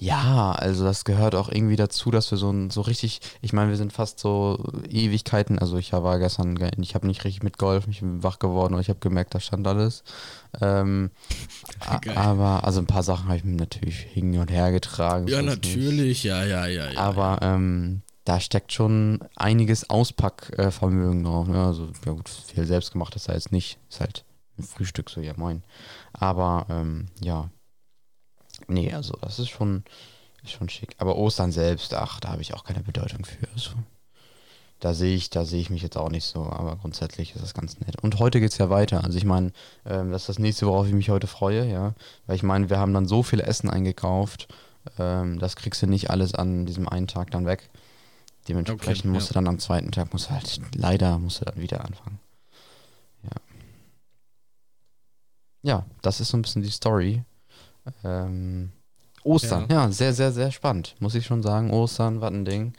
ja, 0.02 0.52
also 0.52 0.84
das 0.84 1.04
gehört 1.04 1.34
auch 1.34 1.48
irgendwie 1.48 1.76
dazu, 1.76 2.10
dass 2.10 2.30
wir 2.30 2.38
so, 2.38 2.50
ein- 2.50 2.70
so 2.70 2.80
richtig, 2.80 3.20
ich 3.40 3.52
meine, 3.52 3.70
wir 3.70 3.76
sind 3.76 3.92
fast 3.92 4.18
so 4.18 4.62
Ewigkeiten, 4.88 5.58
also 5.58 5.76
ich 5.76 5.92
war 5.92 6.18
gestern, 6.18 6.56
ge- 6.56 6.70
ich 6.78 6.94
habe 6.94 7.06
nicht 7.06 7.24
richtig 7.24 7.42
mitgeholfen, 7.42 7.92
ich 7.92 8.00
bin 8.00 8.22
wach 8.22 8.38
geworden 8.40 8.74
und 8.74 8.80
ich 8.80 8.88
habe 8.88 8.98
gemerkt, 8.98 9.34
da 9.34 9.40
stand 9.40 9.66
alles. 9.68 10.02
Ähm, 10.60 11.10
aber, 12.16 12.64
also 12.64 12.80
ein 12.80 12.86
paar 12.86 13.02
Sachen 13.04 13.26
habe 13.26 13.36
ich 13.36 13.44
mir 13.44 13.56
natürlich 13.56 13.96
hin 13.98 14.36
und 14.38 14.50
her 14.50 14.72
getragen. 14.72 15.28
Ja, 15.28 15.40
natürlich, 15.42 16.24
ja, 16.24 16.44
ja, 16.44 16.66
ja, 16.66 16.90
ja. 16.90 16.98
Aber 17.00 17.38
ähm, 17.42 18.02
da 18.24 18.40
steckt 18.40 18.72
schon 18.72 19.20
einiges 19.36 19.88
Auspackvermögen 19.88 21.24
drauf. 21.24 21.46
Ne? 21.48 21.62
Also, 21.64 21.88
ja 22.04 22.12
gut, 22.12 22.28
viel 22.28 22.66
selbstgemacht 22.66 23.14
ist 23.16 23.28
da 23.28 23.34
jetzt 23.34 23.52
nicht. 23.52 23.78
Ist 23.88 24.00
halt 24.00 24.24
ein 24.58 24.64
Frühstück, 24.64 25.10
so 25.10 25.20
ja 25.20 25.32
moin. 25.36 25.62
Aber 26.12 26.66
ähm, 26.68 27.06
ja. 27.20 27.50
Nee, 28.72 28.92
also 28.92 29.14
das 29.20 29.38
ist 29.38 29.48
schon, 29.48 29.84
ist 30.42 30.52
schon 30.52 30.68
schick. 30.68 30.94
Aber 30.98 31.16
Ostern 31.16 31.52
selbst, 31.52 31.94
ach, 31.94 32.20
da 32.20 32.30
habe 32.30 32.42
ich 32.42 32.54
auch 32.54 32.64
keine 32.64 32.80
Bedeutung 32.80 33.24
für. 33.24 33.48
Also, 33.54 33.72
da 34.80 34.94
sehe 34.94 35.14
ich, 35.14 35.30
da 35.30 35.44
sehe 35.44 35.60
ich 35.60 35.70
mich 35.70 35.82
jetzt 35.82 35.96
auch 35.96 36.10
nicht 36.10 36.24
so, 36.24 36.42
aber 36.42 36.74
grundsätzlich 36.76 37.36
ist 37.36 37.42
das 37.42 37.54
ganz 37.54 37.78
nett. 37.78 38.02
Und 38.02 38.18
heute 38.18 38.40
geht 38.40 38.50
es 38.50 38.58
ja 38.58 38.68
weiter. 38.68 39.04
Also 39.04 39.16
ich 39.16 39.24
meine, 39.24 39.52
ähm, 39.86 40.10
das 40.10 40.22
ist 40.22 40.28
das 40.28 40.38
nächste, 40.40 40.66
worauf 40.66 40.88
ich 40.88 40.92
mich 40.92 41.08
heute 41.08 41.28
freue, 41.28 41.70
ja. 41.70 41.94
Weil 42.26 42.34
ich 42.34 42.42
meine, 42.42 42.68
wir 42.68 42.78
haben 42.78 42.92
dann 42.92 43.06
so 43.06 43.22
viel 43.22 43.38
Essen 43.38 43.70
eingekauft, 43.70 44.48
ähm, 44.98 45.38
das 45.38 45.54
kriegst 45.54 45.82
du 45.82 45.86
nicht 45.86 46.10
alles 46.10 46.34
an 46.34 46.66
diesem 46.66 46.88
einen 46.88 47.06
Tag 47.06 47.30
dann 47.30 47.46
weg. 47.46 47.70
Dementsprechend 48.48 49.04
Okay, 49.04 49.08
musst 49.08 49.28
ja. 49.28 49.34
du 49.34 49.34
dann 49.34 49.46
am 49.46 49.60
zweiten 49.60 49.92
Tag, 49.92 50.12
musst 50.12 50.28
du 50.28 50.30
halt, 50.32 50.60
leider 50.74 51.18
musst 51.20 51.40
du 51.40 51.44
dann 51.44 51.60
wieder 51.60 51.84
anfangen. 51.84 52.18
Ja. 53.22 53.40
Ja, 55.62 55.86
das 56.02 56.20
ist 56.20 56.30
so 56.30 56.36
ein 56.36 56.42
bisschen 56.42 56.62
die 56.62 56.70
Story. 56.70 57.22
Ähm, 58.04 58.70
Ostern, 59.24 59.66
ja. 59.70 59.90
sehr, 59.90 60.12
sehr, 60.12 60.32
sehr 60.32 60.50
spannend, 60.50 60.96
muss 60.98 61.14
ich 61.14 61.26
schon 61.26 61.42
sagen. 61.42 61.70
Ostern, 61.70 62.20
was 62.20 62.32
ein 62.32 62.44
Ding. 62.44 62.72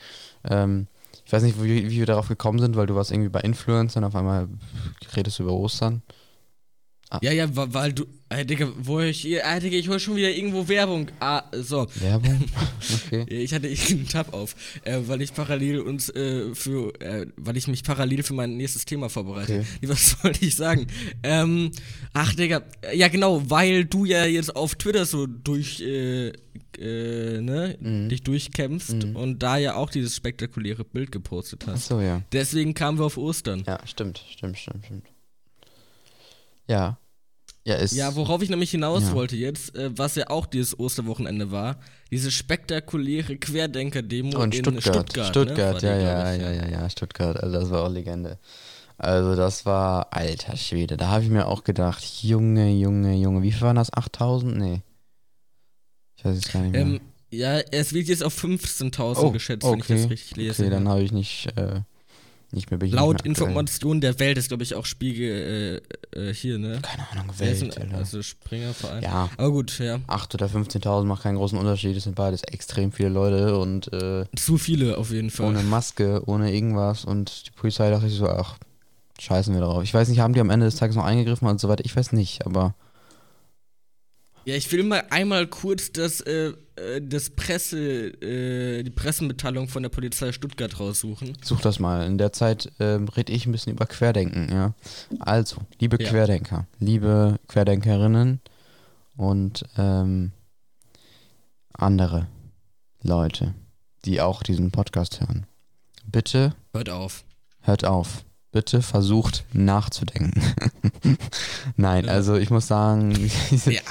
Ähm, 0.49 0.87
ich 1.25 1.31
weiß 1.31 1.43
nicht, 1.43 1.61
wie, 1.61 1.89
wie 1.89 1.99
wir 1.99 2.05
darauf 2.05 2.27
gekommen 2.27 2.59
sind, 2.59 2.75
weil 2.75 2.85
du 2.85 2.95
warst 2.95 3.11
irgendwie 3.11 3.29
bei 3.29 3.39
Influencern, 3.41 4.03
auf 4.03 4.15
einmal 4.15 4.49
redest 5.15 5.39
du 5.39 5.43
über 5.43 5.53
Ostern. 5.53 6.01
Ja, 7.21 7.31
ja, 7.31 7.55
wa- 7.55 7.67
weil 7.71 7.93
du. 7.93 8.05
Ey, 8.29 8.45
Digga, 8.45 8.71
wo 8.79 8.99
ich. 8.99 9.25
Ey, 9.25 9.59
Digga, 9.59 9.77
ich 9.77 9.87
hol 9.89 9.99
schon 9.99 10.15
wieder 10.15 10.31
irgendwo 10.31 10.67
Werbung. 10.67 11.07
Ah, 11.19 11.43
so. 11.53 11.87
Werbung? 11.95 12.43
Okay. 13.07 13.25
Ich 13.29 13.53
hatte 13.53 13.67
irgendeinen 13.67 14.07
Tab 14.09 14.33
auf, 14.33 14.55
äh, 14.83 14.99
weil 15.05 15.21
ich 15.21 15.33
parallel 15.33 15.79
uns 15.81 16.09
äh, 16.09 16.53
für, 16.53 16.93
äh, 16.99 17.27
weil 17.37 17.55
ich 17.57 17.67
mich 17.67 17.83
parallel 17.83 18.23
für 18.23 18.33
mein 18.33 18.57
nächstes 18.57 18.85
Thema 18.85 19.07
vorbereite. 19.09 19.59
Okay. 19.79 19.87
Was 19.87 20.21
wollte 20.23 20.43
ich 20.45 20.55
sagen? 20.55 20.87
Ähm, 21.21 21.71
ach, 22.13 22.33
Digga, 22.35 22.63
ja 22.93 23.07
genau, 23.07 23.49
weil 23.49 23.85
du 23.85 24.05
ja 24.05 24.25
jetzt 24.25 24.55
auf 24.55 24.75
Twitter 24.75 25.05
so 25.05 25.27
durch, 25.27 25.79
äh, 25.81 26.29
äh, 26.77 27.41
ne, 27.41 27.77
Mhm. 27.79 28.09
dich 28.09 28.23
durchkämpfst 28.23 28.93
Mhm. 29.05 29.15
und 29.15 29.39
da 29.43 29.57
ja 29.57 29.75
auch 29.75 29.89
dieses 29.89 30.15
spektakuläre 30.15 30.83
Bild 30.83 31.11
gepostet 31.11 31.63
hast. 31.67 31.91
Achso, 31.91 32.01
ja. 32.01 32.21
Deswegen 32.33 32.73
kamen 32.73 32.97
wir 32.99 33.05
auf 33.05 33.17
Ostern. 33.17 33.63
Ja, 33.65 33.79
stimmt, 33.85 34.23
stimmt, 34.29 34.57
stimmt, 34.57 34.85
stimmt. 34.85 35.05
Ja. 36.67 36.97
Ja, 37.65 37.75
ist. 37.75 37.93
Ja, 37.93 38.13
worauf 38.15 38.41
ich 38.41 38.49
nämlich 38.49 38.71
hinaus 38.71 39.03
Ja. 39.03 39.13
wollte 39.13 39.37
jetzt, 39.37 39.73
äh, 39.75 39.89
was 39.97 40.15
ja 40.15 40.29
auch 40.29 40.45
dieses 40.45 40.77
Osterwochenende 40.77 41.49
war, 41.51 41.77
diese 42.11 42.29
spektakuläre 42.29 43.37
Querdenker-Demo 43.37 44.43
in 44.43 44.51
Stuttgart. 44.51 44.83
Stuttgart. 44.83 45.27
Stuttgart, 45.27 45.57
ne, 45.57 45.73
war 45.73 45.79
die, 45.79 45.85
ja, 45.85 45.97
ja, 45.97 46.33
ja, 46.33 46.51
ja, 46.51 46.67
ja, 46.81 46.89
Stuttgart. 46.89 47.37
Also 47.41 47.59
das 47.61 47.69
war 47.69 47.83
auch 47.85 47.89
Legende. 47.89 48.37
Also 48.97 49.35
das 49.35 49.65
war 49.65 50.07
alter 50.11 50.57
Schwede. 50.57 50.97
Da 50.97 51.07
habe 51.07 51.23
ich 51.23 51.29
mir 51.29 51.47
auch 51.47 51.63
gedacht, 51.63 52.03
Junge, 52.21 52.69
Junge, 52.71 53.15
Junge. 53.15 53.41
Wie 53.43 53.51
viel 53.51 53.61
waren 53.61 53.75
das? 53.77 53.91
8000? 53.93 54.57
Nee. 54.57 54.81
Ich 56.17 56.25
weiß 56.25 56.37
es 56.37 56.51
gar 56.51 56.61
nicht 56.61 56.71
mehr. 56.73 56.81
Ähm, 56.81 57.01
ja, 57.31 57.59
es 57.71 57.93
wird 57.93 58.07
jetzt 58.07 58.23
auf 58.23 58.37
15.000 58.37 59.17
Oh, 59.23 59.31
geschätzt, 59.31 59.65
wenn 59.65 59.79
ich 59.79 59.85
okay, 59.85 60.01
das 60.01 60.09
richtig 60.09 60.35
lese. 60.35 60.61
okay, 60.63 60.69
dann 60.69 60.87
habe 60.87 61.01
ich 61.01 61.11
nicht, 61.11 61.47
äh, 61.57 61.81
Nicht 62.53 62.69
mehr 62.69 62.81
ich 62.83 62.93
Laut. 62.93 63.21
Informationen 63.25 63.99
der 63.99 64.19
Welt 64.19 64.37
ist, 64.37 64.49
glaube 64.49 64.61
ich, 64.63 64.75
auch 64.75 64.85
Spiegel 64.85 65.81
äh, 66.13 66.29
äh, 66.29 66.33
hier, 66.33 66.59
ne? 66.59 66.79
Keine 66.83 67.09
Ahnung, 67.11 67.33
Welt, 67.39 67.77
Alter. 67.77 67.97
also 67.97 68.21
Springerverein. 68.21 69.01
Ja, 69.01 69.29
Aber 69.37 69.51
gut, 69.51 69.79
ja. 69.79 69.99
8 70.07 70.35
oder 70.35 70.45
15.000 70.45 71.05
macht 71.05 71.23
keinen 71.23 71.37
großen 71.37 71.57
Unterschied. 71.57 71.97
Es 71.97 72.03
sind 72.03 72.15
beides 72.15 72.43
extrem 72.43 72.91
viele 72.91 73.09
Leute 73.09 73.57
und 73.57 73.91
äh, 73.91 74.25
Zu 74.35 74.57
viele 74.57 74.97
auf 74.97 75.09
jeden 75.11 75.31
Fall. 75.31 75.47
ohne 75.47 75.63
Maske, 75.63 76.21
ohne 76.27 76.53
irgendwas. 76.53 77.05
Und 77.05 77.47
die 77.47 77.51
Polizei 77.51 77.89
dachte 77.89 78.07
sich 78.07 78.19
so, 78.19 78.29
ach, 78.29 78.57
scheißen 79.19 79.53
wir 79.53 79.61
drauf. 79.61 79.83
Ich 79.83 79.93
weiß 79.93 80.07
nicht, 80.09 80.19
haben 80.19 80.33
die 80.33 80.39
am 80.39 80.49
Ende 80.51 80.67
des 80.67 80.75
Tages 80.75 80.95
noch 80.95 81.05
eingegriffen 81.05 81.47
und 81.47 81.59
so 81.59 81.69
weiter? 81.69 81.83
Ich 81.85 81.95
weiß 81.95 82.11
nicht, 82.13 82.45
aber 82.45 82.75
Ja, 84.45 84.55
ich 84.55 84.69
will 84.71 84.83
mal 84.83 85.03
einmal 85.09 85.47
kurz 85.47 85.91
das, 85.93 86.19
äh, 86.21 86.53
äh, 86.75 87.01
das 87.01 87.29
Presse, 87.29 88.07
äh, 88.21 88.83
die 88.83 88.89
Pressemitteilung 88.89 89.69
von 89.69 89.83
der 89.83 89.89
Polizei 89.89 90.31
Stuttgart 90.33 90.79
raussuchen. 90.79 91.37
such 91.41 91.61
das 91.61 91.79
mal. 91.79 92.05
In 92.05 92.17
der 92.17 92.33
Zeit 92.33 92.71
ähm, 92.79 93.07
rede 93.07 93.31
ich 93.31 93.45
ein 93.45 93.51
bisschen 93.53 93.73
über 93.73 93.85
Querdenken, 93.85 94.49
ja. 94.51 94.73
Also, 95.19 95.57
liebe 95.79 96.01
Ja. 96.01 96.09
Querdenker, 96.09 96.67
liebe 96.79 97.39
Querdenkerinnen 97.47 98.41
und 99.15 99.63
ähm, 99.77 100.31
andere 101.71 102.27
Leute, 103.01 103.53
die 104.05 104.19
auch 104.19 104.43
diesen 104.43 104.71
Podcast 104.71 105.21
hören. 105.21 105.45
Bitte 106.05 106.53
Hört 106.73 106.89
auf. 106.89 107.23
hört 107.61 107.85
auf. 107.85 108.25
Bitte 108.53 108.83
versucht 108.83 109.45
nachzudenken. 109.51 110.39
Nein, 111.75 112.07
also 112.07 112.35
ich 112.35 112.51
muss 112.51 112.67
sagen, 112.67 113.11
diese, 113.51 113.73
Ja, 113.73 113.81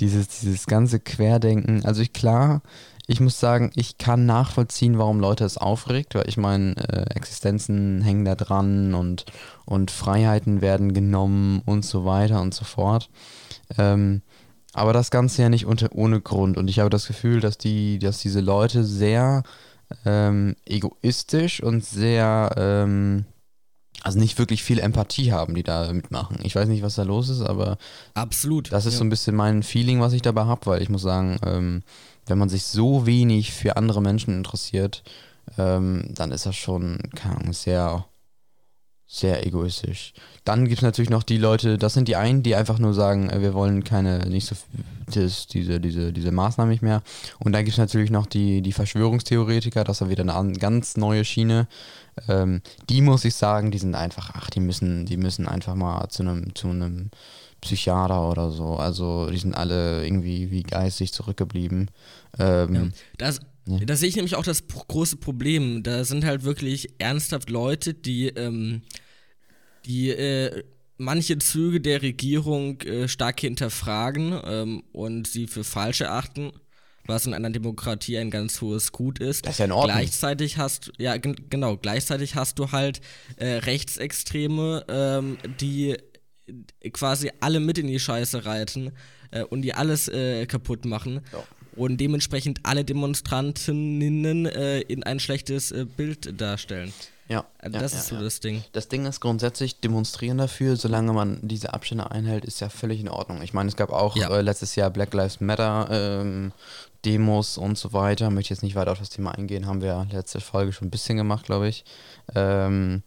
dieses, 0.00 0.28
dieses 0.40 0.66
ganze 0.66 0.98
Querdenken, 0.98 1.84
also 1.84 2.00
ich 2.00 2.14
klar, 2.14 2.62
ich 3.06 3.20
muss 3.20 3.38
sagen, 3.38 3.70
ich 3.74 3.98
kann 3.98 4.24
nachvollziehen, 4.24 4.96
warum 4.96 5.20
Leute 5.20 5.44
es 5.44 5.58
aufregt, 5.58 6.14
weil 6.14 6.26
ich 6.26 6.38
meine, 6.38 6.74
äh, 6.76 7.14
Existenzen 7.14 8.00
hängen 8.00 8.24
da 8.24 8.34
dran 8.34 8.94
und, 8.94 9.26
und 9.66 9.90
Freiheiten 9.90 10.62
werden 10.62 10.94
genommen 10.94 11.60
und 11.66 11.84
so 11.84 12.06
weiter 12.06 12.40
und 12.40 12.54
so 12.54 12.64
fort. 12.64 13.10
Ähm, 13.76 14.22
aber 14.72 14.94
das 14.94 15.10
Ganze 15.10 15.42
ja 15.42 15.50
nicht 15.50 15.66
unter, 15.66 15.90
ohne 15.92 16.22
Grund. 16.22 16.56
Und 16.56 16.70
ich 16.70 16.78
habe 16.78 16.88
das 16.88 17.06
Gefühl, 17.06 17.40
dass 17.40 17.58
die, 17.58 17.98
dass 17.98 18.20
diese 18.20 18.40
Leute 18.40 18.84
sehr 18.84 19.42
ähm, 20.06 20.56
egoistisch 20.64 21.62
und 21.62 21.84
sehr, 21.84 22.54
ähm, 22.56 23.26
also 24.02 24.18
nicht 24.18 24.38
wirklich 24.38 24.62
viel 24.62 24.80
Empathie 24.80 25.32
haben, 25.32 25.54
die 25.54 25.62
da 25.62 25.92
mitmachen. 25.92 26.38
Ich 26.42 26.54
weiß 26.56 26.66
nicht, 26.68 26.82
was 26.82 26.96
da 26.96 27.02
los 27.04 27.28
ist, 27.28 27.42
aber 27.42 27.78
Absolut. 28.14 28.72
das 28.72 28.86
ist 28.86 28.94
ja. 28.94 28.98
so 28.98 29.04
ein 29.04 29.10
bisschen 29.10 29.36
mein 29.36 29.62
Feeling, 29.62 30.00
was 30.00 30.12
ich 30.12 30.22
dabei 30.22 30.44
habe, 30.44 30.66
weil 30.66 30.82
ich 30.82 30.88
muss 30.88 31.02
sagen, 31.02 31.38
ähm, 31.44 31.82
wenn 32.26 32.38
man 32.38 32.48
sich 32.48 32.64
so 32.64 33.06
wenig 33.06 33.52
für 33.52 33.76
andere 33.76 34.00
Menschen 34.02 34.34
interessiert, 34.36 35.02
ähm, 35.58 36.04
dann 36.14 36.32
ist 36.32 36.46
das 36.46 36.56
schon, 36.56 36.98
keine 37.14 37.36
Ahnung, 37.36 37.52
sehr, 37.52 38.06
sehr 39.06 39.46
egoistisch. 39.46 40.14
Dann 40.44 40.64
gibt 40.66 40.78
es 40.78 40.82
natürlich 40.82 41.10
noch 41.10 41.22
die 41.22 41.36
Leute, 41.36 41.76
das 41.78 41.94
sind 41.94 42.08
die 42.08 42.16
einen, 42.16 42.42
die 42.42 42.54
einfach 42.54 42.78
nur 42.78 42.94
sagen, 42.94 43.28
äh, 43.28 43.40
wir 43.40 43.52
wollen 43.54 43.84
keine, 43.84 44.20
nicht 44.28 44.46
so, 44.46 44.56
das, 45.12 45.46
diese, 45.48 45.80
diese, 45.80 46.12
diese 46.12 46.32
Maßnahmen 46.32 46.70
nicht 46.70 46.82
mehr. 46.82 47.02
Und 47.38 47.52
dann 47.52 47.64
gibt 47.64 47.74
es 47.74 47.78
natürlich 47.78 48.10
noch 48.10 48.26
die, 48.26 48.62
die 48.62 48.72
Verschwörungstheoretiker, 48.72 49.84
das 49.84 50.00
ist 50.00 50.08
wieder 50.08 50.22
eine 50.22 50.34
an- 50.34 50.54
ganz 50.54 50.96
neue 50.96 51.24
Schiene. 51.24 51.68
Ähm, 52.28 52.60
die 52.88 53.00
muss 53.00 53.24
ich 53.24 53.34
sagen, 53.34 53.70
die 53.70 53.78
sind 53.78 53.94
einfach, 53.94 54.30
ach, 54.34 54.50
die 54.50 54.60
müssen, 54.60 55.06
die 55.06 55.16
müssen 55.16 55.48
einfach 55.48 55.74
mal 55.74 56.08
zu 56.08 56.22
einem, 56.22 56.54
zu 56.54 56.68
einem 56.68 57.10
Psychiater 57.60 58.28
oder 58.28 58.50
so. 58.50 58.76
Also 58.76 59.30
die 59.30 59.38
sind 59.38 59.54
alle 59.54 60.04
irgendwie 60.04 60.50
wie 60.50 60.62
geistig 60.62 61.12
zurückgeblieben. 61.12 61.90
Ähm, 62.38 62.92
Das, 63.18 63.40
Ja. 63.66 63.78
da 63.78 63.96
sehe 63.96 64.08
ich 64.08 64.16
nämlich 64.16 64.34
auch 64.34 64.44
das 64.44 64.66
große 64.66 65.16
Problem. 65.16 65.82
Da 65.82 66.04
sind 66.04 66.24
halt 66.24 66.42
wirklich 66.42 66.88
ernsthaft 66.98 67.48
Leute, 67.48 67.94
die, 67.94 68.28
ähm, 68.28 68.82
die 69.86 70.10
äh, 70.10 70.64
manche 70.98 71.38
Züge 71.38 71.80
der 71.80 72.02
Regierung 72.02 72.80
äh, 72.82 73.08
stark 73.08 73.40
hinterfragen 73.40 74.38
ähm, 74.44 74.82
und 74.92 75.26
sie 75.28 75.46
für 75.46 75.64
falsch 75.64 76.00
erachten, 76.00 76.52
was 77.06 77.26
in 77.26 77.34
einer 77.34 77.50
Demokratie 77.50 78.16
ein 78.18 78.30
ganz 78.30 78.60
hohes 78.60 78.92
Gut 78.92 79.18
ist. 79.18 79.44
Das 79.46 79.54
ist 79.54 79.58
ja 79.58 79.64
in 79.64 79.72
Ordnung. 79.72 79.96
Gleichzeitig 79.96 80.56
hast 80.58 80.88
du, 80.88 80.92
ja, 80.98 81.16
gen 81.16 81.34
genau, 81.50 81.76
gleichzeitig 81.76 82.34
hast 82.36 82.58
du 82.58 82.70
halt 82.72 83.00
äh, 83.36 83.46
Rechtsextreme, 83.54 84.84
ähm, 84.88 85.38
die 85.60 85.96
quasi 86.92 87.30
alle 87.40 87.60
mit 87.60 87.78
in 87.78 87.86
die 87.86 87.98
Scheiße 88.00 88.44
reiten 88.44 88.92
äh, 89.30 89.42
und 89.44 89.62
die 89.62 89.74
alles 89.74 90.08
äh, 90.08 90.46
kaputt 90.46 90.84
machen 90.84 91.20
Ja. 91.32 91.42
und 91.76 91.98
dementsprechend 91.98 92.60
alle 92.64 92.84
Demonstrantinnen 92.84 94.46
äh, 94.46 94.80
in 94.80 95.02
ein 95.02 95.20
schlechtes 95.20 95.70
äh, 95.72 95.84
Bild 95.84 96.40
darstellen. 96.40 96.92
Ja, 97.28 97.44
Äh, 97.60 97.70
ja, 97.70 97.78
das 97.80 97.92
ja, 97.92 97.98
ist 97.98 98.06
so 98.08 98.14
ja. 98.16 98.22
das 98.22 98.40
Ding. 98.40 98.62
Das 98.72 98.88
Ding 98.88 99.06
ist 99.06 99.20
grundsätzlich, 99.20 99.80
demonstrieren 99.80 100.38
dafür, 100.38 100.76
solange 100.76 101.12
man 101.12 101.38
diese 101.42 101.72
Abstände 101.72 102.10
einhält, 102.10 102.44
ist 102.44 102.60
ja 102.60 102.68
völlig 102.68 103.00
in 103.00 103.08
Ordnung. 103.08 103.42
Ich 103.42 103.54
meine, 103.54 103.68
es 103.68 103.76
gab 103.76 103.90
auch 103.90 104.16
Ja. 104.16 104.28
äh, 104.30 104.40
letztes 104.42 104.74
Jahr 104.76 104.90
Black 104.90 105.14
Lives 105.14 105.40
Matter 105.40 105.88
ähm, 105.90 106.52
Demos 107.04 107.58
und 107.58 107.78
so 107.78 107.92
weiter. 107.92 108.30
Möchte 108.30 108.54
jetzt 108.54 108.62
nicht 108.62 108.74
weiter 108.76 108.92
auf 108.92 108.98
das 108.98 109.10
Thema 109.10 109.32
eingehen, 109.32 109.66
haben 109.66 109.80
wir 109.80 109.88
ja 109.88 110.06
letzte 110.12 110.40
Folge 110.40 110.72
schon 110.72 110.88
ein 110.88 110.90
bisschen 110.90 111.16
gemacht, 111.16 111.46
glaube 111.46 111.68
ich. 111.68 111.84
Ähm, 112.34 113.02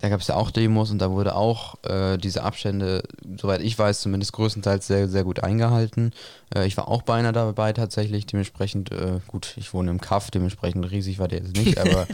da 0.00 0.08
gab 0.08 0.20
es 0.20 0.28
ja 0.28 0.36
auch 0.36 0.50
Demos 0.50 0.90
und 0.90 0.98
da 0.98 1.10
wurde 1.10 1.34
auch 1.34 1.74
äh, 1.84 2.18
diese 2.18 2.44
Abstände, 2.44 3.02
soweit 3.40 3.60
ich 3.60 3.78
weiß, 3.78 4.00
zumindest 4.00 4.32
größtenteils 4.32 4.86
sehr, 4.86 5.08
sehr 5.08 5.24
gut 5.24 5.42
eingehalten. 5.42 6.12
Äh, 6.54 6.66
ich 6.66 6.76
war 6.76 6.88
auch 6.88 7.02
bei 7.02 7.14
einer 7.14 7.32
dabei 7.32 7.72
tatsächlich, 7.72 8.26
dementsprechend, 8.26 8.92
äh, 8.92 9.20
gut, 9.26 9.54
ich 9.56 9.74
wohne 9.74 9.90
im 9.90 10.00
Kaff, 10.00 10.30
dementsprechend 10.30 10.90
riesig 10.90 11.18
war 11.18 11.28
der 11.28 11.40
jetzt 11.40 11.56
nicht, 11.56 11.78
aber 11.80 12.06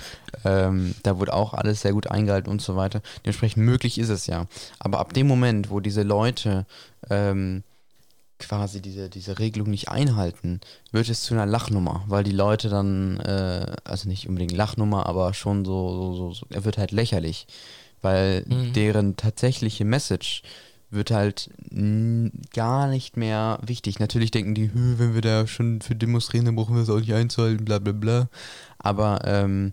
ähm, 0.44 0.94
da 1.02 1.18
wurde 1.18 1.34
auch 1.34 1.52
alles 1.52 1.82
sehr 1.82 1.92
gut 1.92 2.10
eingehalten 2.10 2.50
und 2.50 2.62
so 2.62 2.74
weiter. 2.76 3.02
Dementsprechend 3.24 3.64
möglich 3.64 3.98
ist 3.98 4.08
es 4.08 4.26
ja. 4.26 4.46
Aber 4.78 4.98
ab 4.98 5.12
dem 5.12 5.26
Moment, 5.26 5.70
wo 5.70 5.80
diese 5.80 6.02
Leute 6.02 6.66
ähm, 7.10 7.64
quasi 8.38 8.82
diese, 8.82 9.08
diese 9.08 9.38
Regelung 9.38 9.70
nicht 9.70 9.88
einhalten, 9.88 10.60
wird 10.92 11.08
es 11.08 11.22
zu 11.22 11.34
einer 11.34 11.46
Lachnummer, 11.46 12.04
weil 12.08 12.24
die 12.24 12.32
Leute 12.32 12.68
dann, 12.68 13.18
äh, 13.20 13.74
also 13.84 14.08
nicht 14.08 14.28
unbedingt 14.28 14.52
Lachnummer, 14.52 15.06
aber 15.06 15.34
schon 15.34 15.64
so, 15.64 16.12
so, 16.14 16.32
so, 16.32 16.46
er 16.50 16.64
wird 16.64 16.76
halt 16.78 16.90
lächerlich, 16.92 17.46
weil 18.02 18.44
Mhm. 18.46 18.72
deren 18.72 19.16
tatsächliche 19.16 19.84
Message 19.84 20.42
wird 20.90 21.10
halt 21.10 21.50
gar 22.52 22.86
nicht 22.88 23.16
mehr 23.16 23.58
wichtig. 23.66 23.98
Natürlich 23.98 24.30
denken 24.30 24.54
die, 24.54 24.72
"Hö, 24.72 24.94
wenn 24.98 25.14
wir 25.14 25.22
da 25.22 25.46
schon 25.46 25.80
für 25.80 25.94
demonstrieren, 25.96 26.46
dann 26.46 26.54
brauchen 26.56 26.74
wir 26.76 26.82
es 26.82 26.90
auch 26.90 27.00
nicht 27.00 27.12
einzuhalten, 27.14 27.64
bla 27.64 27.78
bla 27.78 27.92
bla. 27.92 28.28
Aber 28.78 29.20
ähm, 29.24 29.72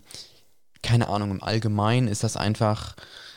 keine 0.82 1.08
Ahnung, 1.08 1.30
im 1.30 1.42
Allgemeinen 1.42 2.08
ist 2.08 2.24
das 2.24 2.36
einfach, 2.36 2.96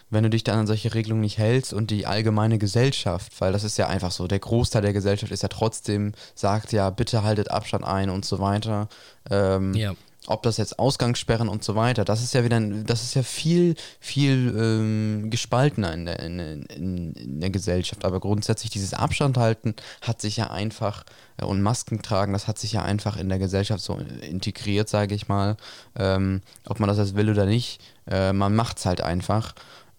wenn 0.10 0.24
du 0.24 0.30
dich 0.30 0.44
dann 0.44 0.60
an 0.60 0.68
solche 0.68 0.94
Regelungen 0.94 1.22
nicht 1.22 1.38
hältst 1.38 1.74
und 1.74 1.90
die 1.92 2.06
allgemeine 2.06 2.58
Gesellschaft, 2.58 3.34
weil 3.40 3.52
das 3.54 3.64
ist 3.64 3.78
ja 3.78 3.88
einfach 3.88 4.12
so, 4.12 4.28
der 4.28 4.40
Großteil 4.40 4.82
der 4.84 4.94
Gesellschaft 4.94 5.32
ist 5.32 5.44
ja 5.44 5.50
trotzdem, 5.50 6.14
sagt 6.36 6.72
ja, 6.72 6.90
bitte 6.90 7.24
haltet 7.24 7.50
Abstand 7.52 7.84
ein 7.86 8.10
und 8.10 8.24
so 8.26 8.40
weiter. 8.40 8.88
Ähm, 9.32 9.74
Ja. 9.74 9.94
ob 10.28 10.42
das 10.44 10.58
jetzt 10.58 10.80
Ausgangssperren 10.80 11.48
und 11.50 11.64
so 11.64 11.76
weiter, 11.76 12.04
das 12.06 12.24
ist 12.24 12.34
ja 12.34 12.44
wieder, 12.44 12.60
das 12.60 13.04
ist 13.04 13.14
ja 13.16 13.22
viel, 13.24 13.76
viel 14.00 14.56
ähm, 14.58 15.30
gespaltener 15.30 15.94
in 15.94 16.06
der, 16.06 16.20
in, 16.20 16.40
in, 16.40 17.14
in 17.14 17.40
der 17.42 17.50
Gesellschaft. 17.52 18.06
Aber 18.06 18.20
grundsätzlich 18.20 18.70
dieses 18.72 18.94
Abstand 18.94 19.38
halten 19.38 19.76
hat 20.02 20.22
sich 20.22 20.38
ja 20.38 20.50
einfach 20.52 21.04
äh, 21.38 21.46
und 21.46 21.62
Masken 21.62 22.02
tragen, 22.02 22.34
das 22.34 22.48
hat 22.48 22.58
sich 22.60 22.74
ja 22.74 22.82
einfach 22.84 23.18
in 23.18 23.30
der 23.30 23.40
Gesellschaft 23.40 23.84
so 23.84 24.00
integriert, 24.22 24.88
sage 24.90 25.14
ich 25.16 25.28
mal. 25.28 25.58
Ähm, 25.96 26.42
ob 26.68 26.80
man 26.80 26.88
das 26.90 26.98
jetzt 26.98 27.16
will 27.16 27.30
oder 27.30 27.46
nicht, 27.46 27.82
äh, 28.10 28.34
man 28.34 28.56
macht 28.56 28.78
es 28.78 28.86
halt 28.86 29.02
einfach. 29.02 29.54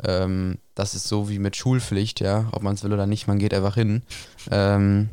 Ähm, 0.04 0.58
das 0.74 0.94
ist 0.94 1.08
so 1.08 1.28
wie 1.28 1.38
mit 1.38 1.56
Schulpflicht, 1.56 2.20
ja, 2.20 2.48
ob 2.52 2.62
man 2.62 2.74
es 2.74 2.84
will 2.84 2.92
oder 2.92 3.06
nicht, 3.06 3.26
man 3.26 3.38
geht 3.38 3.54
einfach 3.54 3.74
hin. 3.74 4.02
Ähm, 4.50 5.08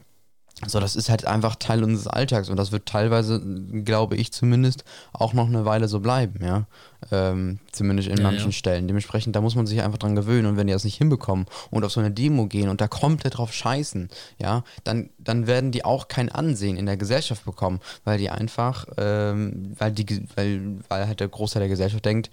so, 0.66 0.80
das 0.80 0.96
ist 0.96 1.10
halt 1.10 1.25
einfach 1.25 1.56
Teil 1.56 1.84
unseres 1.84 2.08
Alltags 2.08 2.50
und 2.50 2.56
das 2.58 2.72
wird 2.72 2.86
teilweise, 2.86 3.42
glaube 3.84 4.16
ich 4.16 4.32
zumindest, 4.32 4.86
auch 5.12 5.34
noch 5.34 5.48
eine 5.48 5.66
Weile 5.66 5.88
so 5.90 6.00
bleiben, 6.00 6.44
ja. 6.44 6.68
Ähm, 7.12 7.60
zumindest 7.72 8.08
in 8.08 8.18
Ja, 8.18 8.24
manchen 8.24 8.46
ja. 8.48 8.52
Stellen. 8.52 8.88
Dementsprechend, 8.88 9.36
da 9.36 9.42
muss 9.42 9.56
man 9.56 9.68
sich 9.68 9.82
einfach 9.82 9.98
dran 9.98 10.16
gewöhnen 10.16 10.46
und 10.46 10.56
wenn 10.58 10.68
die 10.68 10.74
das 10.74 10.86
nicht 10.86 10.98
hinbekommen 10.98 11.48
und 11.70 11.84
auf 11.84 11.92
so 11.92 12.00
eine 12.00 12.12
Demo 12.12 12.48
gehen 12.48 12.70
und 12.70 12.80
da 12.80 12.88
komplett 12.88 13.38
drauf 13.38 13.52
scheißen, 13.52 14.10
ja, 14.38 14.63
dann, 14.86 15.10
dann 15.18 15.48
werden 15.48 15.72
die 15.72 15.84
auch 15.84 16.08
kein 16.08 16.30
Ansehen 16.30 16.78
in 16.78 16.86
der 16.86 16.98
Gesellschaft 16.98 17.44
bekommen, 17.46 17.82
weil 18.06 18.18
die 18.18 18.30
einfach, 18.30 18.86
ähm, 18.98 19.74
weil 19.78 19.92
die, 19.92 20.25
weil, 20.36 20.78
weil 20.88 21.08
halt 21.08 21.20
der 21.20 21.28
Großteil 21.28 21.62
der 21.62 21.70
Gesellschaft 21.70 22.06
denkt, 22.06 22.30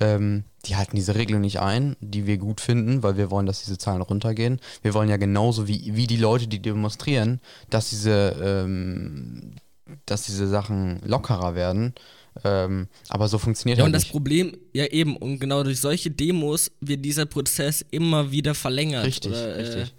ähm, 0.00 0.44
die 0.64 0.76
halten 0.76 0.96
diese 0.96 1.14
Regelung 1.14 1.40
nicht 1.42 1.60
ein, 1.60 1.96
die 2.00 2.26
wir 2.26 2.38
gut 2.38 2.60
finden, 2.60 3.02
weil 3.02 3.16
wir 3.16 3.30
wollen, 3.30 3.46
dass 3.46 3.64
diese 3.64 3.78
Zahlen 3.78 4.02
runtergehen. 4.02 4.60
Wir 4.82 4.94
wollen 4.94 5.08
ja 5.08 5.16
genauso 5.16 5.68
wie, 5.68 5.94
wie 5.94 6.06
die 6.06 6.16
Leute, 6.16 6.46
die 6.46 6.60
demonstrieren, 6.60 7.40
dass 7.68 7.90
diese, 7.90 8.36
ähm, 8.42 9.54
dass 10.06 10.22
diese 10.24 10.48
Sachen 10.48 11.00
lockerer 11.04 11.54
werden. 11.54 11.94
Ähm, 12.44 12.88
aber 13.10 13.28
so 13.28 13.38
funktioniert 13.38 13.78
Ja, 13.78 13.84
halt 13.84 13.88
und 13.88 13.92
das 13.92 14.04
nicht. 14.04 14.12
Problem, 14.12 14.56
ja 14.72 14.86
eben, 14.86 15.16
und 15.16 15.38
genau 15.38 15.62
durch 15.64 15.80
solche 15.80 16.10
Demos 16.10 16.70
wird 16.80 17.04
dieser 17.04 17.26
Prozess 17.26 17.84
immer 17.90 18.30
wieder 18.30 18.54
verlängert. 18.54 19.04
Richtig, 19.04 19.32
oder, 19.32 19.58
richtig. 19.58 19.94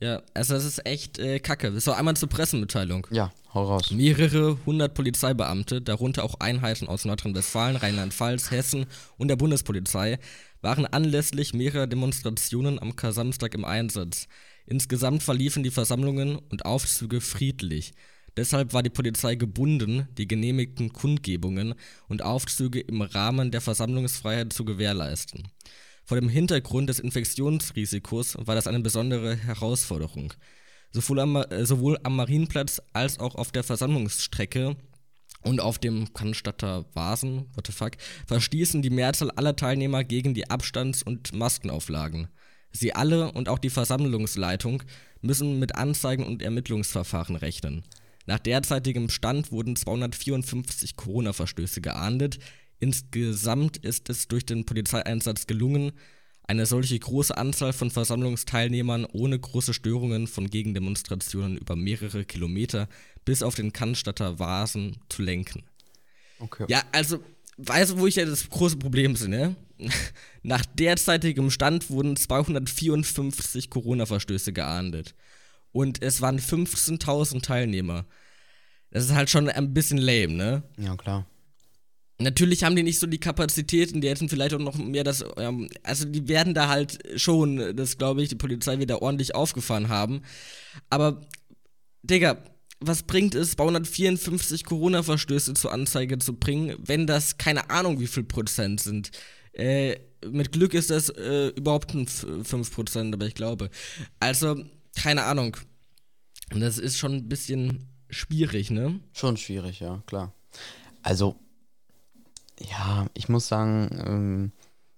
Äh, 0.00 0.04
ja, 0.06 0.22
also 0.32 0.54
das 0.54 0.64
ist 0.64 0.86
echt 0.86 1.18
äh, 1.18 1.38
kacke. 1.40 1.78
So, 1.80 1.92
einmal 1.92 2.16
zur 2.16 2.28
Pressemitteilung. 2.28 3.06
Ja, 3.10 3.32
raus. 3.62 3.90
Mehrere 3.90 4.58
hundert 4.66 4.94
Polizeibeamte, 4.94 5.80
darunter 5.80 6.24
auch 6.24 6.40
Einheiten 6.40 6.88
aus 6.88 7.04
Nordrhein-Westfalen, 7.04 7.76
Rheinland-Pfalz, 7.76 8.50
Hessen 8.50 8.86
und 9.16 9.28
der 9.28 9.36
Bundespolizei, 9.36 10.18
waren 10.60 10.86
anlässlich 10.86 11.54
mehrerer 11.54 11.86
Demonstrationen 11.86 12.80
am 12.80 12.94
Samstag 12.98 13.54
im 13.54 13.64
Einsatz. 13.64 14.28
Insgesamt 14.66 15.22
verliefen 15.22 15.62
die 15.62 15.70
Versammlungen 15.70 16.36
und 16.36 16.64
Aufzüge 16.64 17.20
friedlich. 17.20 17.92
Deshalb 18.36 18.72
war 18.72 18.82
die 18.82 18.90
Polizei 18.90 19.36
gebunden, 19.36 20.08
die 20.18 20.26
genehmigten 20.26 20.92
Kundgebungen 20.92 21.74
und 22.08 22.22
Aufzüge 22.22 22.80
im 22.80 23.02
Rahmen 23.02 23.52
der 23.52 23.60
Versammlungsfreiheit 23.60 24.52
zu 24.52 24.64
gewährleisten. 24.64 25.48
Vor 26.04 26.20
dem 26.20 26.28
Hintergrund 26.28 26.88
des 26.88 26.98
Infektionsrisikos 26.98 28.36
war 28.40 28.54
das 28.54 28.66
eine 28.66 28.80
besondere 28.80 29.36
Herausforderung. 29.36 30.34
Sowohl 30.94 31.18
am, 31.18 31.34
äh, 31.34 31.66
sowohl 31.66 31.98
am 32.04 32.14
Marienplatz 32.14 32.80
als 32.92 33.18
auch 33.18 33.34
auf 33.34 33.50
der 33.50 33.64
Versammlungsstrecke 33.64 34.76
und 35.42 35.60
auf 35.60 35.78
dem 35.78 36.12
Cannstatter 36.14 36.84
Vasen, 36.94 37.46
what 37.54 37.66
the 37.66 37.72
fuck, 37.72 37.96
verstießen 38.28 38.80
die 38.80 38.90
Mehrzahl 38.90 39.32
aller 39.32 39.56
Teilnehmer 39.56 40.04
gegen 40.04 40.34
die 40.34 40.48
Abstands- 40.48 41.02
und 41.02 41.34
Maskenauflagen. 41.34 42.28
Sie 42.70 42.94
alle 42.94 43.32
und 43.32 43.48
auch 43.48 43.58
die 43.58 43.70
Versammlungsleitung 43.70 44.84
müssen 45.20 45.58
mit 45.58 45.74
Anzeigen 45.74 46.24
und 46.24 46.42
Ermittlungsverfahren 46.42 47.34
rechnen. 47.34 47.82
Nach 48.26 48.38
derzeitigem 48.38 49.10
Stand 49.10 49.50
wurden 49.50 49.74
254 49.74 50.94
Corona-Verstöße 50.94 51.80
geahndet. 51.80 52.38
Insgesamt 52.78 53.78
ist 53.78 54.10
es 54.10 54.28
durch 54.28 54.46
den 54.46 54.64
Polizeieinsatz 54.64 55.48
gelungen, 55.48 55.90
eine 56.46 56.66
solche 56.66 56.98
große 56.98 57.36
Anzahl 57.36 57.72
von 57.72 57.90
Versammlungsteilnehmern 57.90 59.06
ohne 59.06 59.38
große 59.38 59.74
Störungen 59.74 60.26
von 60.26 60.50
Gegendemonstrationen 60.50 61.56
über 61.56 61.74
mehrere 61.74 62.24
Kilometer 62.24 62.88
bis 63.24 63.42
auf 63.42 63.54
den 63.54 63.72
Cannstatter 63.72 64.38
Vasen 64.38 64.98
zu 65.08 65.22
lenken. 65.22 65.64
Okay. 66.38 66.66
Ja, 66.68 66.82
also, 66.92 67.18
weißt 67.56 67.92
du, 67.92 67.98
wo 67.98 68.06
ich 68.06 68.16
ja 68.16 68.26
das 68.26 68.48
große 68.48 68.76
Problem 68.76 69.16
sehe, 69.16 69.28
ne? 69.28 69.56
Nach 70.42 70.64
derzeitigem 70.66 71.50
Stand 71.50 71.88
wurden 71.90 72.16
254 72.16 73.70
Corona-Verstöße 73.70 74.52
geahndet. 74.52 75.14
Und 75.72 76.02
es 76.02 76.20
waren 76.20 76.38
15.000 76.38 77.42
Teilnehmer. 77.42 78.06
Das 78.90 79.04
ist 79.04 79.14
halt 79.14 79.30
schon 79.30 79.48
ein 79.48 79.74
bisschen 79.74 79.98
lame, 79.98 80.34
ne? 80.34 80.62
Ja, 80.78 80.96
klar. 80.96 81.26
Natürlich 82.18 82.62
haben 82.62 82.76
die 82.76 82.84
nicht 82.84 83.00
so 83.00 83.06
die 83.06 83.18
Kapazitäten, 83.18 84.00
die 84.00 84.08
hätten 84.08 84.28
vielleicht 84.28 84.54
auch 84.54 84.60
noch 84.60 84.76
mehr 84.76 85.02
das, 85.02 85.24
ähm, 85.36 85.68
also 85.82 86.04
die 86.04 86.28
werden 86.28 86.54
da 86.54 86.68
halt 86.68 86.98
schon, 87.16 87.76
das 87.76 87.98
glaube 87.98 88.22
ich, 88.22 88.28
die 88.28 88.36
Polizei 88.36 88.78
wieder 88.78 89.02
ordentlich 89.02 89.34
aufgefahren 89.34 89.88
haben. 89.88 90.22
Aber, 90.90 91.20
Digga, 92.02 92.44
was 92.80 93.02
bringt 93.02 93.34
es, 93.34 93.52
254 93.52 94.64
Corona-Verstöße 94.64 95.54
zur 95.54 95.72
Anzeige 95.72 96.18
zu 96.18 96.34
bringen, 96.34 96.76
wenn 96.78 97.06
das 97.06 97.38
keine 97.38 97.70
Ahnung 97.70 97.98
wie 97.98 98.06
viel 98.06 98.24
Prozent 98.24 98.80
sind? 98.80 99.10
Äh, 99.52 99.96
mit 100.30 100.52
Glück 100.52 100.74
ist 100.74 100.90
das 100.90 101.10
äh, 101.10 101.48
überhaupt 101.48 101.94
ein 101.94 102.06
5%, 102.06 103.12
aber 103.12 103.26
ich 103.26 103.34
glaube. 103.34 103.70
Also, 104.20 104.64
keine 104.94 105.24
Ahnung. 105.24 105.56
Das 106.50 106.78
ist 106.78 106.98
schon 106.98 107.14
ein 107.14 107.28
bisschen 107.28 107.88
schwierig, 108.10 108.70
ne? 108.70 109.00
Schon 109.12 109.36
schwierig, 109.36 109.80
ja, 109.80 110.02
klar. 110.06 110.32
Also, 111.02 111.36
ja, 112.60 113.06
ich 113.14 113.28
muss 113.28 113.48
sagen, 113.48 113.90
ähm, 114.06 114.52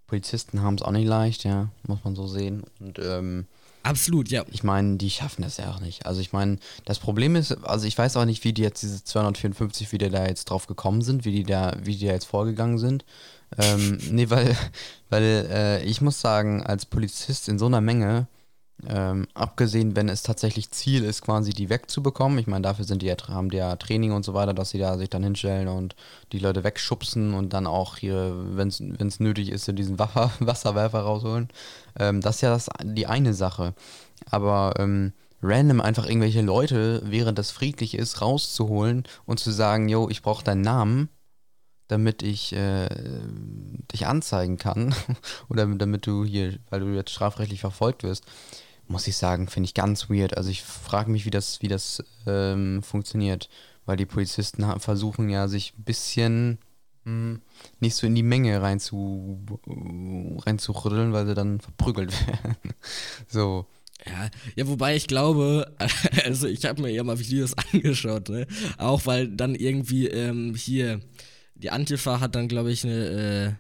Polizisten 0.06 0.62
haben 0.62 0.76
es 0.76 0.82
auch 0.82 0.92
nicht 0.92 1.06
leicht, 1.06 1.44
ja, 1.44 1.70
muss 1.86 2.04
man 2.04 2.14
so 2.14 2.26
sehen. 2.26 2.64
Und 2.80 2.98
ähm, 2.98 3.46
Absolut, 3.86 4.30
ja. 4.30 4.44
Ich 4.50 4.64
meine, 4.64 4.96
die 4.96 5.10
schaffen 5.10 5.42
das 5.42 5.58
ja 5.58 5.70
auch 5.70 5.78
nicht. 5.78 6.06
Also 6.06 6.20
ich 6.20 6.32
meine, 6.32 6.58
das 6.84 6.98
Problem 6.98 7.36
ist, 7.36 7.52
also 7.64 7.86
ich 7.86 7.96
weiß 7.96 8.16
auch 8.16 8.24
nicht, 8.24 8.42
wie 8.42 8.52
die 8.52 8.62
jetzt 8.62 8.82
diese 8.82 9.04
254, 9.04 9.92
wie 9.92 9.98
die 9.98 10.10
da 10.10 10.26
jetzt 10.26 10.46
drauf 10.46 10.66
gekommen 10.66 11.02
sind, 11.02 11.24
wie 11.24 11.30
die 11.30 11.44
da, 11.44 11.76
wie 11.80 11.94
die 11.94 12.06
da 12.06 12.12
jetzt 12.12 12.24
vorgegangen 12.24 12.78
sind. 12.78 13.04
Ähm, 13.56 13.98
nee, 14.10 14.28
weil, 14.28 14.56
weil 15.08 15.46
äh, 15.48 15.84
ich 15.84 16.00
muss 16.00 16.20
sagen, 16.20 16.64
als 16.64 16.84
Polizist 16.84 17.48
in 17.48 17.60
so 17.60 17.66
einer 17.66 17.80
Menge, 17.80 18.26
ähm, 18.86 19.26
abgesehen, 19.32 19.96
wenn 19.96 20.08
es 20.08 20.22
tatsächlich 20.22 20.70
Ziel 20.70 21.02
ist, 21.02 21.22
quasi 21.22 21.52
die 21.52 21.70
wegzubekommen. 21.70 22.38
Ich 22.38 22.46
meine, 22.46 22.62
dafür 22.62 22.84
sind 22.84 23.00
die 23.00 23.06
ja, 23.06 23.16
haben 23.28 23.50
die 23.50 23.56
ja 23.56 23.76
Training 23.76 24.12
und 24.12 24.24
so 24.24 24.34
weiter, 24.34 24.52
dass 24.52 24.70
sie 24.70 24.78
da 24.78 24.98
sich 24.98 25.08
dann 25.08 25.22
hinstellen 25.22 25.68
und 25.68 25.96
die 26.32 26.38
Leute 26.38 26.62
wegschubsen 26.62 27.32
und 27.34 27.52
dann 27.54 27.66
auch 27.66 27.96
hier, 27.96 28.34
wenn 28.36 28.68
es 28.68 29.20
nötig 29.20 29.50
ist, 29.50 29.66
diesen 29.78 29.98
Wasser, 29.98 30.30
Wasserwerfer 30.40 31.00
rausholen. 31.00 31.48
Ähm, 31.98 32.20
das 32.20 32.36
ist 32.36 32.40
ja 32.42 32.50
das, 32.50 32.68
die 32.82 33.06
eine 33.06 33.32
Sache. 33.32 33.74
Aber 34.30 34.74
ähm, 34.78 35.12
random 35.42 35.80
einfach 35.80 36.06
irgendwelche 36.06 36.42
Leute, 36.42 37.02
während 37.04 37.38
das 37.38 37.50
friedlich 37.50 37.94
ist, 37.94 38.20
rauszuholen 38.20 39.04
und 39.24 39.40
zu 39.40 39.52
sagen, 39.52 39.88
yo, 39.88 40.08
ich 40.10 40.20
brauche 40.20 40.44
deinen 40.44 40.62
Namen, 40.62 41.08
damit 41.88 42.22
ich 42.22 42.52
äh, 42.52 42.88
dich 43.92 44.06
anzeigen 44.06 44.58
kann 44.58 44.94
oder 45.48 45.66
damit 45.66 46.06
du 46.06 46.26
hier, 46.26 46.58
weil 46.68 46.80
du 46.80 46.88
jetzt 46.88 47.12
strafrechtlich 47.12 47.60
verfolgt 47.60 48.02
wirst 48.02 48.24
muss 48.88 49.06
ich 49.06 49.16
sagen, 49.16 49.48
finde 49.48 49.66
ich 49.66 49.74
ganz 49.74 50.08
weird. 50.08 50.36
Also 50.36 50.50
ich 50.50 50.62
frage 50.62 51.10
mich, 51.10 51.24
wie 51.24 51.30
das, 51.30 51.62
wie 51.62 51.68
das 51.68 52.02
ähm, 52.26 52.82
funktioniert, 52.82 53.48
weil 53.84 53.96
die 53.96 54.06
Polizisten 54.06 54.64
versuchen 54.80 55.28
ja, 55.28 55.48
sich 55.48 55.74
ein 55.78 55.84
bisschen 55.84 56.58
mh, 57.04 57.12
hm, 57.12 57.42
nicht 57.80 57.94
so 57.94 58.06
in 58.06 58.14
die 58.14 58.22
Menge 58.22 58.60
rein 58.62 58.80
zu, 58.80 59.44
reinzurütteln, 60.44 61.12
weil 61.12 61.26
sie 61.26 61.34
dann 61.34 61.60
verprügelt 61.60 62.12
werden. 62.26 62.56
so. 63.28 63.66
Ja, 64.04 64.30
ja, 64.54 64.68
wobei 64.68 64.94
ich 64.94 65.06
glaube, 65.06 65.74
also 66.24 66.46
ich 66.46 66.64
habe 66.64 66.82
mir 66.82 66.90
ja 66.90 67.02
mal 67.02 67.18
Videos 67.18 67.54
angeschaut, 67.72 68.28
ne? 68.28 68.46
Auch 68.78 69.06
weil 69.06 69.28
dann 69.28 69.54
irgendwie 69.54 70.06
ähm, 70.06 70.54
hier 70.54 71.00
die 71.54 71.70
Antifa 71.70 72.20
hat 72.20 72.34
dann, 72.34 72.48
glaube 72.48 72.70
ich, 72.70 72.84
eine, 72.84 73.58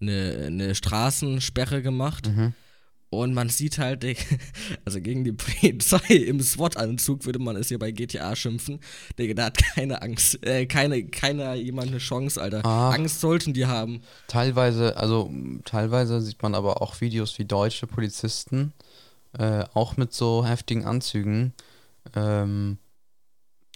äh, 0.00 0.02
eine, 0.02 0.44
eine 0.46 0.74
Straßensperre 0.74 1.82
gemacht. 1.82 2.28
Mhm. 2.28 2.54
Und 3.16 3.34
man 3.34 3.48
sieht 3.48 3.78
halt, 3.78 4.04
also 4.84 5.00
gegen 5.00 5.24
die 5.24 5.32
Polizei 5.32 6.14
im 6.14 6.40
SWAT-Anzug 6.40 7.24
würde 7.24 7.38
man 7.38 7.56
es 7.56 7.68
hier 7.68 7.78
bei 7.78 7.90
GTA 7.90 8.36
schimpfen. 8.36 8.80
Digga, 9.18 9.34
da 9.34 9.44
hat 9.46 9.58
keine 9.58 10.02
Angst, 10.02 10.44
äh, 10.44 10.66
keine, 10.66 11.04
keiner 11.06 11.54
jemand 11.54 11.88
eine 11.88 11.98
Chance, 11.98 12.40
Alter. 12.40 12.64
Ah, 12.64 12.90
Angst 12.90 13.20
sollten 13.20 13.54
die 13.54 13.66
haben. 13.66 14.02
Teilweise, 14.28 14.96
also 14.96 15.30
teilweise 15.64 16.20
sieht 16.20 16.42
man 16.42 16.54
aber 16.54 16.82
auch 16.82 17.00
Videos 17.00 17.38
wie 17.38 17.44
deutsche 17.44 17.86
Polizisten, 17.86 18.72
äh, 19.38 19.64
auch 19.74 19.96
mit 19.96 20.12
so 20.12 20.44
heftigen 20.44 20.84
Anzügen. 20.84 21.52
Ähm, 22.14 22.78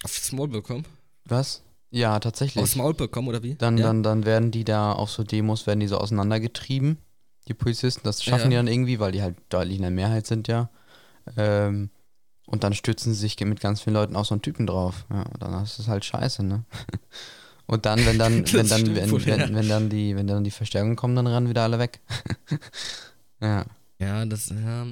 Aufs 0.02 0.32
Maul 0.32 0.48
bekommen? 0.48 0.84
Was? 1.24 1.62
Ja, 1.90 2.18
tatsächlich. 2.20 2.62
Aufs 2.62 2.76
Maul 2.76 2.94
bekommen, 2.94 3.28
oder 3.28 3.42
wie? 3.42 3.54
Dann, 3.54 3.76
ja? 3.76 3.86
dann, 3.86 4.02
dann 4.02 4.24
werden 4.24 4.50
die 4.50 4.64
da 4.64 4.92
auf 4.92 5.10
so 5.10 5.24
Demos, 5.24 5.66
werden 5.66 5.80
die 5.80 5.88
so 5.88 5.98
auseinandergetrieben 5.98 6.98
die 7.50 7.54
Polizisten. 7.54 8.02
Das 8.04 8.22
schaffen 8.22 8.44
ja. 8.44 8.48
die 8.50 8.56
dann 8.56 8.66
irgendwie, 8.68 9.00
weil 9.00 9.12
die 9.12 9.22
halt 9.22 9.36
deutlich 9.48 9.76
in 9.76 9.82
der 9.82 9.90
Mehrheit 9.90 10.26
sind, 10.26 10.48
ja. 10.48 10.70
Ähm, 11.36 11.90
und 12.46 12.64
dann 12.64 12.74
stürzen 12.74 13.12
sie 13.12 13.20
sich 13.20 13.38
mit 13.40 13.60
ganz 13.60 13.82
vielen 13.82 13.94
Leuten 13.94 14.16
auf 14.16 14.26
so 14.26 14.34
einen 14.34 14.42
Typen 14.42 14.66
drauf. 14.66 15.06
Ja, 15.10 15.22
und 15.22 15.42
dann 15.42 15.62
ist 15.62 15.78
es 15.78 15.88
halt 15.88 16.04
scheiße, 16.04 16.42
ne? 16.42 16.64
Und 17.66 17.86
dann, 17.86 18.04
wenn 18.04 18.18
dann, 18.18 18.44
wenn 18.52 18.66
dann, 18.66 18.96
wenn, 18.96 19.10
wohl, 19.12 19.24
wenn, 19.26 19.38
ja. 19.38 19.54
wenn, 19.54 19.68
dann 19.68 19.88
die, 19.88 20.16
wenn 20.16 20.26
dann 20.26 20.42
die 20.42 20.50
Verstärkungen 20.50 20.96
kommen, 20.96 21.14
dann 21.14 21.28
rennen 21.28 21.48
wieder 21.48 21.62
alle 21.62 21.78
weg. 21.78 22.00
ja. 23.40 23.64
Ja, 24.00 24.24
das, 24.24 24.48
ja. 24.48 24.86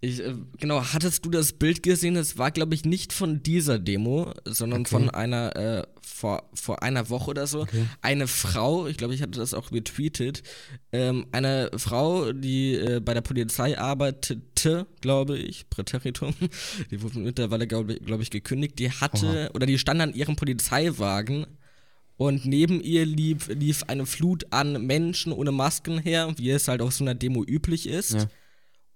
Ich, 0.00 0.20
äh, 0.20 0.34
genau, 0.58 0.82
hattest 0.92 1.24
du 1.24 1.30
das 1.30 1.54
Bild 1.54 1.82
gesehen? 1.82 2.14
Das 2.14 2.36
war, 2.36 2.50
glaube 2.50 2.74
ich, 2.74 2.84
nicht 2.84 3.14
von 3.14 3.42
dieser 3.42 3.78
Demo, 3.78 4.34
sondern 4.44 4.82
okay. 4.82 4.90
von 4.90 5.08
einer, 5.08 5.56
äh, 5.56 5.86
vor, 6.02 6.50
vor 6.52 6.82
einer 6.82 7.08
Woche 7.08 7.30
oder 7.30 7.46
so. 7.46 7.62
Okay. 7.62 7.86
Eine 8.02 8.26
Frau, 8.26 8.86
ich 8.86 8.98
glaube, 8.98 9.14
ich 9.14 9.22
hatte 9.22 9.38
das 9.38 9.54
auch 9.54 9.72
retweetet, 9.72 10.42
ähm, 10.92 11.26
eine 11.32 11.70
Frau, 11.76 12.32
die 12.32 12.74
äh, 12.74 13.00
bei 13.00 13.14
der 13.14 13.22
Polizei 13.22 13.78
arbeitete, 13.78 14.86
glaube 15.00 15.38
ich, 15.38 15.70
Präteritum, 15.70 16.34
die 16.90 17.00
wurde 17.00 17.18
mittlerweile, 17.18 17.66
glaube 17.66 17.94
glaub 17.94 18.20
ich, 18.20 18.30
gekündigt, 18.30 18.78
die 18.78 18.90
hatte, 18.90 19.26
Oha. 19.26 19.54
oder 19.54 19.64
die 19.64 19.78
stand 19.78 20.02
an 20.02 20.12
ihrem 20.12 20.36
Polizeiwagen 20.36 21.46
und 22.18 22.44
neben 22.44 22.82
ihr 22.82 23.06
lief, 23.06 23.48
lief 23.48 23.84
eine 23.84 24.04
Flut 24.04 24.44
an 24.50 24.84
Menschen 24.84 25.32
ohne 25.32 25.52
Masken 25.52 25.98
her, 25.98 26.34
wie 26.36 26.50
es 26.50 26.68
halt 26.68 26.82
auf 26.82 26.92
so 26.92 27.02
einer 27.02 27.14
Demo 27.14 27.42
üblich 27.42 27.88
ist. 27.88 28.12
Ja. 28.12 28.26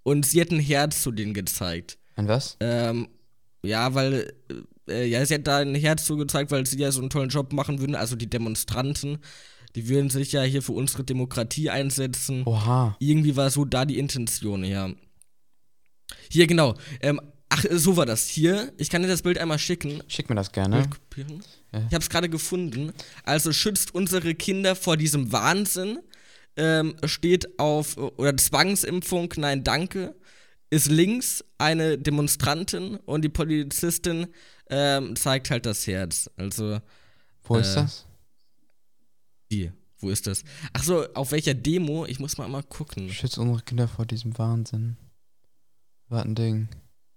Und 0.04 0.26
sie 0.26 0.40
hat 0.40 0.50
ein 0.52 0.60
Herz 0.60 1.02
zu 1.02 1.10
denen 1.10 1.34
gezeigt. 1.34 1.98
Ein 2.14 2.28
was? 2.28 2.56
Ähm, 2.60 3.08
ja, 3.64 3.94
weil, 3.94 4.32
äh, 4.88 5.06
ja, 5.06 5.24
sie 5.26 5.34
hat 5.34 5.46
da 5.46 5.58
ein 5.58 5.74
Herz 5.74 6.04
zu 6.04 6.16
gezeigt, 6.16 6.50
weil 6.50 6.64
sie 6.66 6.78
ja 6.78 6.92
so 6.92 7.00
einen 7.00 7.10
tollen 7.10 7.30
Job 7.30 7.52
machen 7.52 7.80
würden. 7.80 7.96
Also 7.96 8.14
die 8.14 8.28
Demonstranten, 8.28 9.18
die 9.74 9.88
würden 9.88 10.10
sich 10.10 10.30
ja 10.32 10.42
hier 10.42 10.62
für 10.62 10.72
unsere 10.72 11.04
Demokratie 11.04 11.70
einsetzen. 11.70 12.42
Oha. 12.44 12.96
Irgendwie 13.00 13.34
war 13.34 13.50
so 13.50 13.64
da 13.64 13.84
die 13.84 13.98
Intention, 13.98 14.62
ja. 14.62 14.90
Hier, 16.30 16.46
genau. 16.46 16.74
Ähm, 17.00 17.20
ach, 17.48 17.64
so 17.70 17.96
war 17.96 18.06
das. 18.06 18.28
Hier, 18.28 18.72
ich 18.76 18.90
kann 18.90 19.02
dir 19.02 19.08
das 19.08 19.22
Bild 19.22 19.38
einmal 19.38 19.58
schicken. 19.58 20.02
Schick 20.06 20.28
mir 20.28 20.36
das 20.36 20.52
gerne. 20.52 20.86
Ich 21.88 21.94
hab's 21.94 22.10
gerade 22.10 22.28
gefunden. 22.28 22.92
Also 23.24 23.52
schützt 23.52 23.94
unsere 23.94 24.34
Kinder 24.34 24.76
vor 24.76 24.96
diesem 24.96 25.32
Wahnsinn 25.32 25.98
ähm, 26.56 26.96
steht 27.04 27.58
auf, 27.58 27.96
oder 27.96 28.36
Zwangsimpfung, 28.36 29.32
nein, 29.36 29.64
danke, 29.64 30.14
ist 30.70 30.90
links 30.90 31.44
eine 31.58 31.98
Demonstrantin 31.98 32.96
und 32.96 33.22
die 33.22 33.28
Polizistin, 33.28 34.28
ähm, 34.70 35.14
zeigt 35.16 35.50
halt 35.50 35.66
das 35.66 35.86
Herz. 35.86 36.30
Also. 36.36 36.80
Wo 37.44 37.56
äh, 37.56 37.60
ist 37.60 37.74
das? 37.74 38.06
Wie? 39.48 39.72
Wo 39.98 40.10
ist 40.10 40.26
das? 40.26 40.42
Ach 40.72 40.82
so, 40.82 41.06
auf 41.14 41.32
welcher 41.32 41.54
Demo? 41.54 42.06
Ich 42.06 42.18
muss 42.18 42.38
mal 42.38 42.48
mal 42.48 42.62
gucken. 42.62 43.10
Schützt 43.10 43.38
unsere 43.38 43.62
Kinder 43.62 43.88
vor 43.88 44.06
diesem 44.06 44.36
Wahnsinn. 44.38 44.96
War 46.08 46.24
ein 46.24 46.34
Ding. 46.34 46.68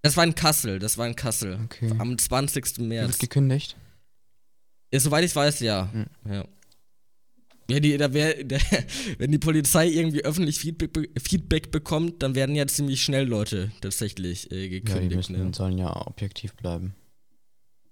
Das 0.02 0.16
war 0.16 0.24
in 0.24 0.36
Kassel, 0.36 0.80
das 0.80 0.98
war 0.98 1.08
in 1.08 1.16
Kassel. 1.16 1.60
Okay. 1.66 1.94
Am 1.98 2.18
20. 2.18 2.80
März. 2.80 3.10
Wird 3.10 3.20
gekündigt? 3.20 3.76
Ja, 4.92 5.00
soweit 5.00 5.26
ich 5.26 5.36
weiß, 5.36 5.60
ja. 5.60 5.92
Hm. 5.92 6.06
Ja. 6.32 6.46
Ja, 7.70 7.80
die, 7.80 7.98
da 7.98 8.14
wär, 8.14 8.44
der, 8.44 8.60
wenn 9.18 9.32
die 9.32 9.40
Polizei 9.40 9.88
irgendwie 9.88 10.24
öffentlich 10.24 10.60
Feedback, 10.60 11.10
Feedback, 11.22 11.72
bekommt, 11.72 12.24
dann 12.24 12.36
werden 12.36 12.56
ja 12.56 12.66
ziemlich 12.68 13.02
schnell 13.02 13.28
Leute 13.28 13.72
tatsächlich 13.82 14.52
äh, 14.52 14.70
gekündigt. 14.70 15.04
Ja, 15.04 15.10
die 15.10 15.16
müssen, 15.16 15.46
ne? 15.46 15.54
sollen 15.54 15.78
ja 15.78 16.08
objektiv 16.08 16.54
bleiben. 16.56 16.96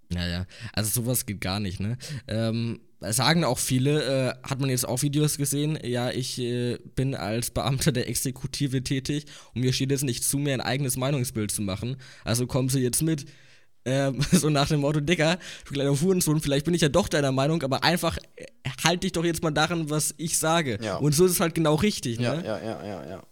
Naja, 0.09 0.45
also 0.73 1.01
sowas 1.01 1.25
geht 1.25 1.41
gar 1.41 1.59
nicht, 1.59 1.79
ne? 1.79 1.97
Ähm, 2.27 2.79
sagen 3.01 3.43
auch 3.43 3.57
viele, 3.57 4.03
äh, 4.03 4.47
hat 4.47 4.59
man 4.59 4.69
jetzt 4.69 4.87
auch 4.87 5.01
Videos 5.01 5.37
gesehen, 5.37 5.77
ja, 5.83 6.11
ich 6.11 6.39
äh, 6.39 6.77
bin 6.95 7.15
als 7.15 7.51
Beamter 7.51 7.91
der 7.91 8.07
Exekutive 8.07 8.83
tätig 8.83 9.25
und 9.53 9.61
mir 9.61 9.73
steht 9.73 9.91
jetzt 9.91 10.03
nicht 10.03 10.23
zu, 10.23 10.37
mir 10.37 10.53
ein 10.53 10.61
eigenes 10.61 10.95
Meinungsbild 10.95 11.51
zu 11.51 11.61
machen. 11.61 11.97
Also 12.23 12.47
kommen 12.47 12.69
Sie 12.69 12.81
jetzt 12.81 13.01
mit. 13.01 13.25
Ähm, 13.85 14.19
so 14.31 14.49
nach 14.49 14.67
dem 14.67 14.81
Motto, 14.81 14.99
Dicker, 14.99 15.37
du 15.65 15.73
kleiner 15.73 15.99
Hurensohn, 15.99 16.41
vielleicht 16.41 16.65
bin 16.65 16.73
ich 16.73 16.81
ja 16.81 16.89
doch 16.89 17.07
deiner 17.07 17.31
Meinung, 17.31 17.61
aber 17.63 17.83
einfach 17.83 18.17
äh, 18.35 18.45
halt 18.83 19.03
dich 19.03 19.11
doch 19.11 19.23
jetzt 19.23 19.43
mal 19.43 19.51
daran, 19.51 19.89
was 19.89 20.13
ich 20.17 20.37
sage. 20.37 20.79
Ja. 20.81 20.97
Und 20.97 21.13
so 21.13 21.25
ist 21.25 21.33
es 21.33 21.39
halt 21.39 21.55
genau 21.55 21.75
richtig, 21.75 22.19
ja, 22.19 22.35
ne? 22.35 22.45
Ja, 22.45 22.57
ja, 22.57 22.85
ja, 22.85 23.09
ja. 23.09 23.23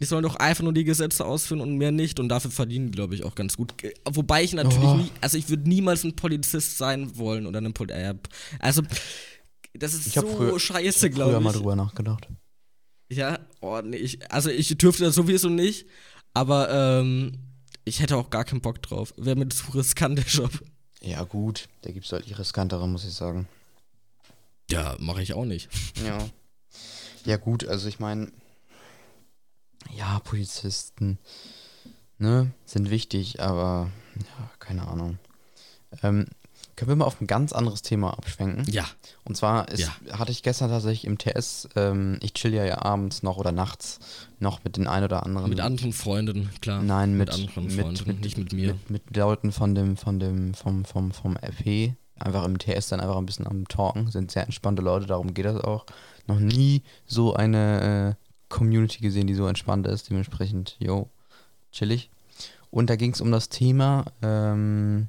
Die 0.00 0.04
sollen 0.04 0.22
doch 0.22 0.36
einfach 0.36 0.62
nur 0.62 0.72
die 0.72 0.84
Gesetze 0.84 1.24
ausführen 1.24 1.60
und 1.60 1.76
mehr 1.76 1.90
nicht 1.90 2.20
und 2.20 2.28
dafür 2.28 2.52
verdienen 2.52 2.86
die, 2.86 2.92
glaube 2.92 3.16
ich, 3.16 3.24
auch 3.24 3.34
ganz 3.34 3.56
gut. 3.56 3.74
Wobei 4.04 4.44
ich 4.44 4.52
natürlich 4.52 4.88
oh. 4.88 4.96
nie, 4.96 5.10
also 5.20 5.36
ich 5.36 5.48
würde 5.48 5.68
niemals 5.68 6.04
ein 6.04 6.14
Polizist 6.14 6.78
sein 6.78 7.16
wollen 7.16 7.46
oder 7.46 7.60
ein 7.60 7.72
Pol 7.72 7.90
äh, 7.90 8.14
Also, 8.60 8.82
das 9.74 9.94
ist 9.94 10.12
so 10.12 10.22
früher, 10.22 10.60
scheiße, 10.60 11.10
glaube 11.10 11.30
ich. 11.30 11.32
Ich 11.32 11.34
habe 11.34 11.44
mal 11.44 11.52
drüber 11.52 11.74
nachgedacht. 11.74 12.28
Ja, 13.10 13.40
oh, 13.60 13.80
nee, 13.82 13.96
ich, 13.96 14.30
also 14.30 14.50
ich 14.50 14.76
dürfte 14.78 15.04
das 15.04 15.14
sowieso 15.14 15.48
nicht, 15.48 15.86
aber 16.34 16.68
ähm, 16.70 17.47
ich 17.88 18.00
hätte 18.00 18.16
auch 18.16 18.30
gar 18.30 18.44
keinen 18.44 18.60
Bock 18.60 18.82
drauf. 18.82 19.14
Wäre 19.16 19.36
mir 19.36 19.48
zu 19.48 19.70
riskant, 19.72 20.18
der 20.18 20.26
Job. 20.26 20.50
Ja, 21.00 21.22
gut, 21.24 21.68
da 21.82 21.90
gibt 21.90 22.04
es 22.04 22.10
deutlich 22.10 22.38
riskantere, 22.38 22.88
muss 22.88 23.04
ich 23.04 23.14
sagen. 23.14 23.48
Ja, 24.70 24.96
mache 24.98 25.22
ich 25.22 25.34
auch 25.34 25.44
nicht. 25.44 25.68
Ja. 26.04 26.18
Ja, 27.24 27.36
gut, 27.36 27.66
also 27.66 27.88
ich 27.88 27.98
meine 27.98 28.30
ja, 29.94 30.20
Polizisten, 30.20 31.18
ne, 32.18 32.52
sind 32.64 32.90
wichtig, 32.90 33.40
aber 33.40 33.90
ja, 34.16 34.50
keine 34.58 34.86
Ahnung. 34.86 35.18
Ähm, 36.02 36.26
können 36.78 36.90
wir 36.90 36.96
mal 36.96 37.06
auf 37.06 37.20
ein 37.20 37.26
ganz 37.26 37.52
anderes 37.52 37.82
Thema 37.82 38.16
abschwenken? 38.16 38.64
Ja. 38.70 38.84
Und 39.24 39.36
zwar 39.36 39.68
ist, 39.68 39.80
ja. 39.80 40.16
hatte 40.16 40.30
ich 40.30 40.44
gestern 40.44 40.70
tatsächlich 40.70 41.06
im 41.06 41.18
TS, 41.18 41.68
ähm, 41.74 42.20
ich 42.22 42.34
chill 42.34 42.54
ja, 42.54 42.64
ja 42.64 42.80
abends 42.82 43.24
noch 43.24 43.36
oder 43.36 43.50
nachts 43.50 43.98
noch 44.38 44.62
mit 44.62 44.76
den 44.76 44.86
ein 44.86 45.02
oder 45.02 45.26
anderen. 45.26 45.50
Mit 45.50 45.58
anderen 45.58 45.92
Freunden, 45.92 46.50
klar. 46.60 46.80
Nein, 46.80 47.16
mit, 47.16 47.30
mit 47.30 47.34
anderen 47.34 47.70
Freunden, 47.70 48.06
mit, 48.06 48.20
nicht 48.20 48.38
mit 48.38 48.52
mir. 48.52 48.74
Mit, 48.74 48.90
mit 48.90 49.16
Leuten 49.16 49.50
von 49.50 49.74
dem, 49.74 49.96
von 49.96 50.20
dem, 50.20 50.54
vom, 50.54 50.84
vom, 50.84 51.10
vom 51.10 51.36
RP. 51.36 51.94
Einfach 52.16 52.44
im 52.44 52.58
TS 52.60 52.90
dann 52.90 53.00
einfach 53.00 53.16
ein 53.16 53.26
bisschen 53.26 53.48
am 53.48 53.66
Talken. 53.66 54.08
Sind 54.12 54.30
sehr 54.30 54.44
entspannte 54.44 54.80
Leute, 54.80 55.06
darum 55.06 55.34
geht 55.34 55.46
das 55.46 55.60
auch. 55.60 55.84
Noch 56.28 56.38
nie 56.38 56.84
so 57.06 57.34
eine 57.34 58.16
äh, 58.16 58.24
Community 58.48 59.00
gesehen, 59.00 59.26
die 59.26 59.34
so 59.34 59.48
entspannt 59.48 59.88
ist. 59.88 60.10
Dementsprechend, 60.10 60.76
yo, 60.78 61.10
chillig. 61.72 62.08
Und 62.70 62.88
da 62.88 62.94
ging 62.94 63.12
es 63.14 63.20
um 63.20 63.32
das 63.32 63.48
Thema 63.48 64.04
ähm, 64.22 65.08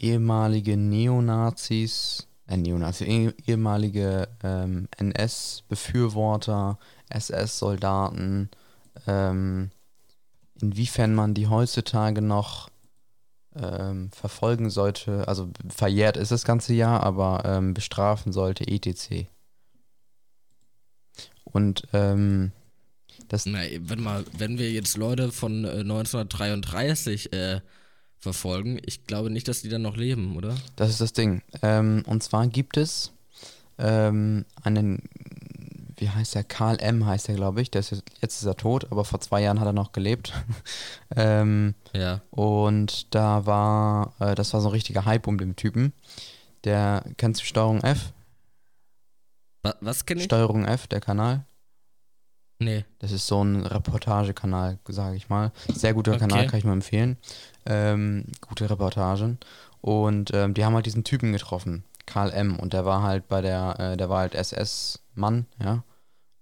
ehemalige 0.00 0.76
Neonazis, 0.76 2.26
äh, 2.46 2.56
Neonazis, 2.56 3.06
eh, 3.06 3.32
ehemalige 3.46 4.28
ähm, 4.42 4.88
NS-Befürworter, 4.96 6.78
SS-Soldaten, 7.08 8.50
ähm, 9.06 9.70
inwiefern 10.60 11.14
man 11.14 11.34
die 11.34 11.48
heutzutage 11.48 12.22
noch 12.22 12.68
ähm, 13.56 14.10
verfolgen 14.12 14.70
sollte, 14.70 15.26
also 15.26 15.50
verjährt 15.68 16.16
ist 16.16 16.30
das 16.30 16.44
ganze 16.44 16.72
Jahr, 16.72 17.02
aber 17.02 17.42
ähm, 17.44 17.74
bestrafen 17.74 18.32
sollte, 18.32 18.66
etc. 18.66 19.26
Und 21.44 21.82
ähm, 21.92 22.52
das. 23.28 23.46
Na, 23.46 23.60
wenn 23.78 24.02
mal, 24.02 24.24
wenn 24.36 24.58
wir 24.58 24.70
jetzt 24.70 24.96
Leute 24.96 25.32
von 25.32 25.64
äh, 25.64 25.80
1933 25.80 27.32
äh, 27.32 27.60
verfolgen, 28.20 28.78
ich 28.84 29.06
glaube 29.06 29.30
nicht, 29.30 29.48
dass 29.48 29.62
die 29.62 29.68
dann 29.68 29.82
noch 29.82 29.96
leben, 29.96 30.36
oder? 30.36 30.54
Das 30.76 30.90
ist 30.90 31.00
das 31.00 31.12
Ding. 31.12 31.42
Ähm, 31.62 32.04
und 32.06 32.22
zwar 32.22 32.46
gibt 32.46 32.76
es 32.76 33.12
ähm, 33.78 34.44
einen, 34.62 35.02
wie 35.96 36.10
heißt 36.10 36.34
der? 36.34 36.44
Karl 36.44 36.78
M. 36.80 37.06
heißt 37.06 37.30
er, 37.30 37.34
glaube 37.34 37.62
ich. 37.62 37.70
Der 37.70 37.80
ist 37.80 37.90
jetzt, 37.90 38.04
jetzt 38.20 38.40
ist 38.40 38.46
er 38.46 38.56
tot, 38.56 38.86
aber 38.90 39.04
vor 39.04 39.20
zwei 39.20 39.40
Jahren 39.42 39.58
hat 39.58 39.66
er 39.66 39.72
noch 39.72 39.92
gelebt. 39.92 40.34
ähm, 41.16 41.74
ja. 41.94 42.20
Und 42.30 43.14
da 43.14 43.46
war, 43.46 44.14
äh, 44.20 44.34
das 44.34 44.52
war 44.52 44.60
so 44.60 44.68
ein 44.68 44.72
richtiger 44.72 45.06
Hype 45.06 45.26
um 45.26 45.38
den 45.38 45.56
Typen. 45.56 45.94
Der, 46.64 47.04
kennst 47.16 47.40
du 47.40 47.46
Steuerung 47.46 47.80
F? 47.80 48.12
Was, 49.62 49.76
was 49.80 50.06
kenne 50.06 50.20
ich? 50.20 50.26
Steuerung 50.26 50.66
F, 50.66 50.86
der 50.86 51.00
Kanal. 51.00 51.46
Nee. 52.60 52.84
Das 52.98 53.10
ist 53.10 53.26
so 53.26 53.42
ein 53.42 53.64
Reportagekanal, 53.64 54.78
sage 54.86 55.16
ich 55.16 55.28
mal. 55.28 55.50
Sehr 55.72 55.94
guter 55.94 56.12
okay. 56.12 56.20
Kanal, 56.20 56.46
kann 56.46 56.58
ich 56.58 56.64
nur 56.64 56.74
empfehlen. 56.74 57.16
Ähm, 57.66 58.26
gute 58.46 58.68
Reportagen. 58.68 59.38
Und 59.80 60.32
ähm, 60.34 60.52
die 60.52 60.64
haben 60.64 60.74
halt 60.74 60.84
diesen 60.84 61.02
Typen 61.02 61.32
getroffen, 61.32 61.84
Karl 62.04 62.30
M. 62.30 62.58
Und 62.58 62.74
der 62.74 62.84
war 62.84 63.02
halt 63.02 63.28
bei 63.28 63.40
der, 63.40 63.80
äh, 63.80 63.96
der 63.96 64.10
war 64.10 64.20
halt 64.20 64.34
SS-Mann, 64.34 65.46
ja. 65.58 65.82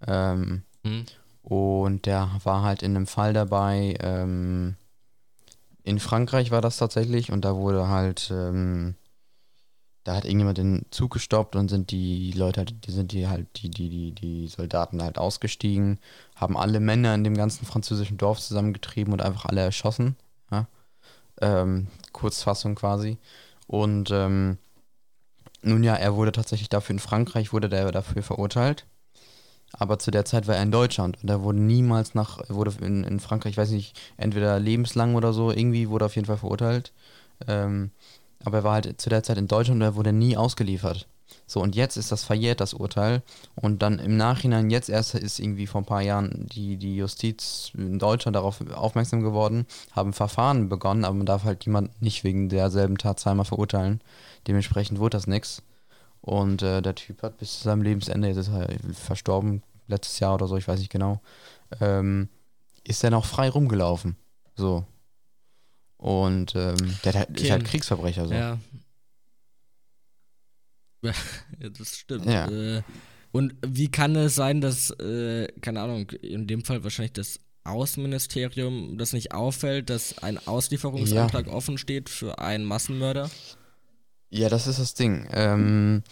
Ähm, 0.05 0.63
hm. 0.83 1.05
Und 1.41 2.05
der 2.05 2.29
war 2.43 2.63
halt 2.63 2.83
in 2.83 2.95
einem 2.95 3.07
Fall 3.07 3.33
dabei, 3.33 3.95
ähm, 4.01 4.75
in 5.83 5.99
Frankreich 5.99 6.51
war 6.51 6.61
das 6.61 6.77
tatsächlich 6.77 7.31
und 7.31 7.45
da 7.45 7.55
wurde 7.55 7.87
halt 7.87 8.29
ähm, 8.31 8.95
da 10.09 10.15
hat 10.15 10.25
irgendjemand 10.25 10.57
den 10.57 10.87
Zug 10.89 11.13
gestoppt 11.13 11.55
und 11.55 11.69
sind 11.69 11.91
die 11.91 12.31
Leute 12.31 12.61
halt, 12.61 12.87
die 12.87 12.91
sind 12.91 13.11
die 13.11 13.27
halt, 13.27 13.45
die, 13.57 13.69
die, 13.69 13.89
die, 13.89 14.11
die 14.11 14.47
Soldaten 14.47 15.03
halt 15.03 15.19
ausgestiegen, 15.19 15.99
haben 16.35 16.57
alle 16.57 16.79
Männer 16.79 17.13
in 17.13 17.23
dem 17.23 17.37
ganzen 17.37 17.67
französischen 17.67 18.17
Dorf 18.17 18.39
zusammengetrieben 18.39 19.13
und 19.13 19.21
einfach 19.21 19.45
alle 19.45 19.61
erschossen. 19.61 20.15
Ja? 20.49 20.65
Ähm, 21.41 21.89
Kurzfassung 22.11 22.73
quasi. 22.73 23.19
Und 23.67 24.09
ähm, 24.09 24.57
nun 25.61 25.83
ja, 25.83 25.93
er 25.93 26.15
wurde 26.15 26.31
tatsächlich 26.31 26.69
dafür 26.69 26.95
in 26.95 26.99
Frankreich, 26.99 27.53
wurde 27.53 27.69
der 27.69 27.91
dafür 27.91 28.23
verurteilt. 28.23 28.87
Aber 29.73 29.99
zu 29.99 30.09
der 30.09 30.25
Zeit 30.25 30.47
war 30.47 30.55
er 30.55 30.63
in 30.63 30.71
Deutschland 30.71 31.19
und 31.21 31.29
er 31.29 31.43
wurde 31.43 31.59
niemals 31.59 32.15
nach, 32.15 32.39
wurde 32.49 32.73
in, 32.83 33.03
in 33.03 33.19
Frankreich, 33.19 33.51
ich 33.51 33.57
weiß 33.57 33.69
nicht, 33.69 33.95
entweder 34.17 34.59
lebenslang 34.59 35.13
oder 35.13 35.33
so, 35.33 35.51
irgendwie 35.51 35.87
wurde 35.87 36.05
er 36.05 36.07
auf 36.07 36.15
jeden 36.15 36.25
Fall 36.25 36.37
verurteilt. 36.37 36.93
Ähm, 37.47 37.91
aber 38.43 38.59
er 38.59 38.63
war 38.63 38.73
halt 38.73 38.99
zu 39.01 39.09
der 39.09 39.23
Zeit 39.23 39.37
in 39.37 39.47
Deutschland 39.47 39.81
und 39.81 39.87
er 39.87 39.95
wurde 39.95 40.13
nie 40.13 40.37
ausgeliefert. 40.37 41.07
So, 41.45 41.61
und 41.61 41.75
jetzt 41.75 41.97
ist 41.97 42.11
das 42.11 42.23
verjährt, 42.23 42.59
das 42.59 42.73
Urteil. 42.73 43.23
Und 43.55 43.81
dann 43.81 43.99
im 43.99 44.17
Nachhinein, 44.17 44.69
jetzt 44.69 44.89
erst 44.89 45.15
ist 45.15 45.39
irgendwie 45.39 45.67
vor 45.67 45.81
ein 45.81 45.85
paar 45.85 46.01
Jahren 46.01 46.47
die, 46.47 46.77
die 46.77 46.95
Justiz 46.95 47.71
in 47.75 47.99
Deutschland 47.99 48.35
darauf 48.35 48.61
aufmerksam 48.71 49.21
geworden, 49.21 49.65
haben 49.91 50.13
Verfahren 50.13 50.69
begonnen, 50.69 51.05
aber 51.05 51.15
man 51.15 51.25
darf 51.25 51.43
halt 51.43 51.65
jemanden 51.65 51.91
nicht 51.99 52.23
wegen 52.23 52.49
derselben 52.49 52.97
Tat 52.97 53.19
zweimal 53.19 53.45
verurteilen. 53.45 54.01
Dementsprechend 54.47 54.99
wurde 54.99 55.17
das 55.17 55.27
nichts. 55.27 55.63
Und 56.21 56.61
äh, 56.61 56.81
der 56.81 56.95
Typ 56.95 57.23
hat 57.23 57.37
bis 57.37 57.57
zu 57.57 57.63
seinem 57.63 57.81
Lebensende, 57.81 58.27
jetzt 58.27 58.37
ist 58.37 58.49
er 58.49 58.67
verstorben, 58.93 59.63
letztes 59.87 60.19
Jahr 60.19 60.35
oder 60.35 60.47
so, 60.47 60.57
ich 60.57 60.67
weiß 60.67 60.79
nicht 60.79 60.91
genau, 60.91 61.19
ähm, 61.81 62.29
ist 62.83 63.03
er 63.03 63.09
noch 63.09 63.25
frei 63.25 63.49
rumgelaufen. 63.49 64.17
So, 64.55 64.85
und 65.99 66.55
ähm, 66.55 66.77
der 67.03 67.27
okay. 67.29 67.43
ist 67.43 67.51
halt 67.51 67.65
Kriegsverbrecher 67.65 68.25
so. 68.25 68.33
Ja. 68.33 68.57
ja 71.03 71.69
das 71.77 71.97
stimmt. 71.97 72.25
Ja. 72.25 72.49
Äh, 72.49 72.81
und 73.31 73.53
wie 73.65 73.91
kann 73.91 74.15
es 74.15 74.33
sein, 74.33 74.61
dass, 74.61 74.91
äh, 74.91 75.47
keine 75.61 75.81
Ahnung, 75.81 76.09
in 76.21 76.47
dem 76.47 76.63
Fall 76.63 76.83
wahrscheinlich 76.83 77.13
das 77.13 77.41
Außenministerium 77.65 78.97
das 78.97 79.13
nicht 79.13 79.33
auffällt, 79.33 79.89
dass 79.89 80.17
ein 80.19 80.39
Auslieferungsantrag 80.47 81.47
ja. 81.47 81.53
offen 81.53 81.77
steht 81.77 82.09
für 82.09 82.39
einen 82.39 82.63
Massenmörder? 82.63 83.29
Ja, 84.31 84.47
das 84.47 84.67
ist 84.67 84.79
das 84.79 84.93
Ding. 84.93 85.27
Ähm, 85.31 86.03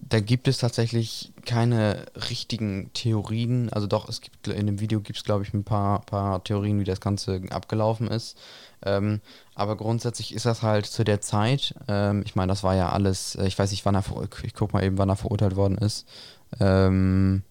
da 0.00 0.20
gibt 0.20 0.48
es 0.48 0.58
tatsächlich 0.58 1.32
keine 1.44 2.06
richtigen 2.30 2.90
Theorien. 2.94 3.70
Also 3.72 3.86
doch, 3.86 4.08
es 4.08 4.20
gibt 4.20 4.48
in 4.48 4.66
dem 4.66 4.80
Video 4.80 5.00
gibt 5.00 5.18
es, 5.18 5.24
glaube 5.24 5.44
ich, 5.44 5.52
ein 5.52 5.64
paar, 5.64 6.00
paar 6.06 6.42
Theorien, 6.42 6.80
wie 6.80 6.84
das 6.84 7.00
Ganze 7.00 7.42
abgelaufen 7.50 8.08
ist. 8.08 8.38
Ähm, 8.84 9.20
aber 9.54 9.76
grundsätzlich 9.76 10.34
ist 10.34 10.46
das 10.46 10.62
halt 10.62 10.86
zu 10.86 11.04
der 11.04 11.20
Zeit, 11.20 11.74
ähm, 11.88 12.22
ich 12.24 12.36
meine, 12.36 12.50
das 12.50 12.62
war 12.62 12.74
ja 12.74 12.90
alles, 12.90 13.34
äh, 13.34 13.46
ich 13.46 13.58
weiß 13.58 13.70
nicht, 13.70 13.84
wann 13.84 13.94
er, 13.94 14.04
ich 14.42 14.54
guck 14.54 14.72
mal 14.72 14.84
eben, 14.84 14.98
wann 14.98 15.08
er 15.08 15.16
verurteilt 15.16 15.56
worden 15.56 15.78
ist. 15.78 16.06
Ähm, 16.60 17.42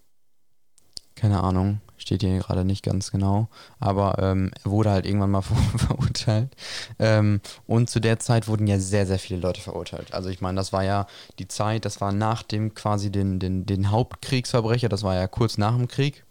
keine 1.16 1.42
Ahnung. 1.44 1.82
steht 1.98 2.22
hier 2.22 2.38
gerade 2.38 2.63
nicht 2.63 2.84
ganz 2.86 3.12
genau, 3.12 3.50
aber 3.80 4.18
ähm, 4.20 4.52
er 4.63 4.72
wurde 4.72 4.92
halt 4.92 5.06
irgendwann 5.06 5.32
mal 5.32 5.42
ver 5.42 5.56
verurteilt. 5.78 6.56
Ähm, 7.00 7.42
und 7.66 7.90
zu 7.90 8.00
der 8.00 8.20
Zeit 8.20 8.48
wurden 8.48 8.68
ja 8.68 8.80
sehr, 8.80 9.06
sehr 9.08 9.20
viele 9.20 9.40
Leute 9.40 9.62
verurteilt. 9.62 10.13
Also 10.13 10.30
ich 10.30 10.40
meine, 10.40 10.58
das 10.58 10.72
war 10.72 10.84
ja 10.84 11.08
die 11.40 11.48
Zeit, 11.48 11.86
das 11.86 12.00
war 12.00 12.12
nach 12.12 12.44
dem 12.44 12.76
quasi 12.76 13.12
den, 13.12 13.40
den, 13.40 13.66
den 13.66 13.92
Hauptkriegsverbrecher, 13.92 14.90
das 14.90 15.04
war 15.04 15.16
ja 15.16 15.28
kurz 15.28 15.58
nach 15.58 15.76
dem 15.76 15.88
Krieg. 15.88 16.24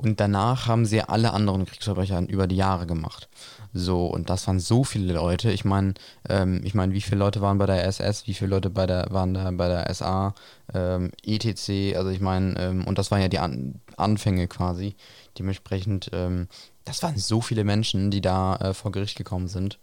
Und 0.00 0.18
danach 0.18 0.66
haben 0.66 0.86
sie 0.86 1.02
alle 1.02 1.34
anderen 1.34 1.66
Kriegsverbrecher 1.66 2.26
über 2.26 2.46
die 2.46 2.56
Jahre 2.56 2.86
gemacht. 2.86 3.28
So, 3.74 4.06
und 4.06 4.30
das 4.30 4.46
waren 4.46 4.58
so 4.58 4.82
viele 4.82 5.12
Leute. 5.12 5.52
Ich 5.52 5.66
meine, 5.66 5.92
ähm, 6.26 6.62
ich 6.64 6.72
meine, 6.72 6.94
wie 6.94 7.02
viele 7.02 7.18
Leute 7.18 7.42
waren 7.42 7.58
bei 7.58 7.66
der 7.66 7.84
SS, 7.84 8.26
wie 8.26 8.32
viele 8.32 8.48
Leute 8.48 8.70
bei 8.70 8.86
der, 8.86 9.08
waren 9.10 9.34
da 9.34 9.50
bei 9.50 9.68
der 9.68 9.92
SA, 9.92 10.32
ähm, 10.72 11.10
ETC, 11.22 11.94
also 11.98 12.08
ich 12.08 12.20
meine, 12.20 12.58
ähm, 12.58 12.86
und 12.86 12.96
das 12.96 13.10
waren 13.10 13.20
ja 13.20 13.28
die 13.28 13.40
An 13.40 13.74
Anfänge 13.98 14.48
quasi. 14.48 14.96
Dementsprechend, 15.38 16.08
ähm, 16.14 16.48
das 16.86 17.02
waren 17.02 17.18
so 17.18 17.42
viele 17.42 17.64
Menschen, 17.64 18.10
die 18.10 18.22
da 18.22 18.56
äh, 18.56 18.72
vor 18.72 18.92
Gericht 18.92 19.18
gekommen 19.18 19.48
sind. 19.48 19.78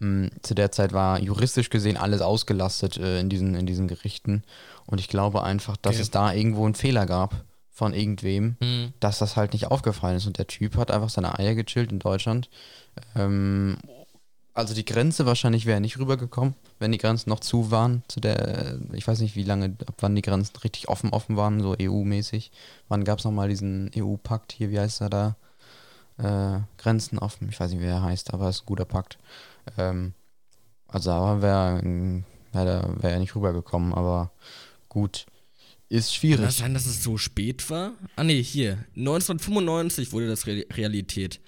Ähm, 0.00 0.30
zu 0.42 0.56
der 0.56 0.72
Zeit 0.72 0.92
war 0.92 1.20
juristisch 1.20 1.70
gesehen 1.70 1.96
alles 1.96 2.20
ausgelastet 2.20 2.96
äh, 2.96 3.20
in, 3.20 3.28
diesen, 3.28 3.54
in 3.54 3.66
diesen 3.66 3.86
Gerichten. 3.86 4.42
Und 4.86 4.98
ich 4.98 5.06
glaube 5.06 5.44
einfach, 5.44 5.76
dass 5.76 5.94
okay. 5.94 6.02
es 6.02 6.10
da 6.10 6.32
irgendwo 6.32 6.64
einen 6.64 6.74
Fehler 6.74 7.06
gab 7.06 7.44
von 7.72 7.94
irgendwem, 7.94 8.56
mhm. 8.60 8.92
dass 9.00 9.18
das 9.18 9.36
halt 9.36 9.54
nicht 9.54 9.70
aufgefallen 9.70 10.18
ist. 10.18 10.26
Und 10.26 10.38
der 10.38 10.46
Typ 10.46 10.76
hat 10.76 10.90
einfach 10.90 11.08
seine 11.08 11.38
Eier 11.38 11.54
gechillt 11.54 11.90
in 11.90 11.98
Deutschland. 11.98 12.50
Ähm, 13.16 13.78
also 14.54 14.74
die 14.74 14.84
Grenze 14.84 15.24
wahrscheinlich 15.24 15.64
wäre 15.64 15.80
nicht 15.80 15.98
rübergekommen, 15.98 16.54
wenn 16.78 16.92
die 16.92 16.98
Grenzen 16.98 17.30
noch 17.30 17.40
zu 17.40 17.70
waren. 17.70 18.02
Zu 18.08 18.20
der, 18.20 18.78
ich 18.92 19.08
weiß 19.08 19.20
nicht, 19.20 19.34
wie 19.34 19.44
lange, 19.44 19.76
ab 19.86 19.94
wann 20.00 20.14
die 20.14 20.20
Grenzen 20.20 20.54
richtig 20.58 20.88
offen 20.88 21.10
offen 21.10 21.38
waren, 21.38 21.60
so 21.60 21.74
EU-mäßig. 21.80 22.52
Wann 22.88 23.04
gab 23.04 23.18
es 23.18 23.24
nochmal 23.24 23.48
diesen 23.48 23.90
EU-Pakt 23.96 24.52
hier, 24.52 24.70
wie 24.70 24.78
heißt 24.78 25.00
er 25.00 25.08
da? 25.08 25.36
Äh, 26.18 26.60
Grenzen 26.76 27.18
offen, 27.18 27.48
ich 27.48 27.58
weiß 27.58 27.70
nicht, 27.70 27.80
wie 27.80 27.86
er 27.86 28.02
heißt, 28.02 28.34
aber 28.34 28.50
es 28.50 28.56
ist 28.56 28.62
ein 28.64 28.66
guter 28.66 28.84
Pakt. 28.84 29.16
Ähm, 29.78 30.12
also 30.88 31.08
da 31.08 31.40
wäre 31.40 31.82
wär, 32.52 33.02
wär 33.02 33.10
er 33.10 33.18
nicht 33.18 33.34
rübergekommen, 33.34 33.94
aber 33.94 34.30
gut 34.90 35.24
ist 35.92 36.14
schwierig. 36.14 36.38
Kann 36.38 36.46
das 36.46 36.56
sein, 36.56 36.74
dass 36.74 36.86
es 36.86 37.02
so 37.02 37.18
spät 37.18 37.68
war? 37.68 37.92
Ah 38.16 38.24
ne, 38.24 38.32
hier. 38.32 38.78
1995 38.96 40.12
wurde 40.12 40.26
das 40.26 40.46
Re 40.46 40.64
Realität. 40.72 41.40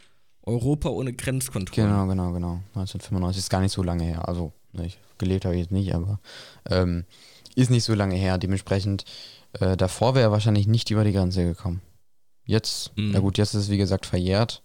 Europa 0.42 0.90
ohne 0.90 1.14
Grenzkontrolle. 1.14 1.88
Genau, 1.88 2.06
genau, 2.06 2.32
genau. 2.32 2.60
1995 2.74 3.38
ist 3.38 3.50
gar 3.50 3.62
nicht 3.62 3.72
so 3.72 3.82
lange 3.82 4.04
her. 4.04 4.28
Also, 4.28 4.52
ich 4.74 4.98
gelebt 5.16 5.46
habe 5.46 5.54
ich 5.54 5.62
jetzt 5.62 5.72
nicht, 5.72 5.94
aber 5.94 6.20
ähm, 6.68 7.04
ist 7.54 7.70
nicht 7.70 7.84
so 7.84 7.94
lange 7.94 8.16
her. 8.16 8.36
Dementsprechend, 8.36 9.06
äh, 9.54 9.78
davor 9.78 10.14
wäre 10.14 10.26
er 10.26 10.32
wahrscheinlich 10.32 10.66
nicht 10.66 10.90
über 10.90 11.04
die 11.04 11.12
Grenze 11.12 11.44
gekommen. 11.44 11.80
Jetzt, 12.44 12.94
mhm. 12.96 13.12
na 13.12 13.20
gut, 13.20 13.38
jetzt 13.38 13.54
ist 13.54 13.62
es 13.62 13.70
wie 13.70 13.78
gesagt 13.78 14.04
verjährt. 14.04 14.62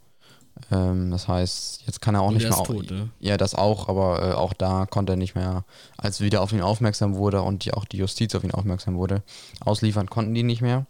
Ähm, 0.71 1.11
das 1.11 1.27
heißt, 1.27 1.83
jetzt 1.85 2.01
kann 2.01 2.15
er 2.15 2.21
auch 2.21 2.27
Und 2.27 2.35
nicht 2.35 2.49
mehr. 2.49 2.63
Tot, 2.63 2.91
ne? 2.91 3.09
Ja, 3.19 3.37
das 3.37 3.55
auch, 3.55 3.87
aber 3.89 4.21
äh, 4.21 4.33
auch 4.33 4.53
da 4.53 4.85
konnte 4.85 5.13
er 5.13 5.17
nicht 5.17 5.35
mehr, 5.35 5.63
als 5.97 6.21
wieder 6.21 6.41
auf 6.41 6.51
ihn 6.51 6.61
aufmerksam 6.61 7.15
wurde 7.15 7.41
und 7.41 7.65
die, 7.65 7.73
auch 7.73 7.85
die 7.85 7.97
Justiz 7.97 8.35
auf 8.35 8.43
ihn 8.43 8.51
aufmerksam 8.51 8.95
wurde, 8.95 9.23
ausliefern 9.61 10.09
konnten 10.09 10.33
die 10.33 10.43
nicht 10.43 10.61
mehr. 10.61 10.85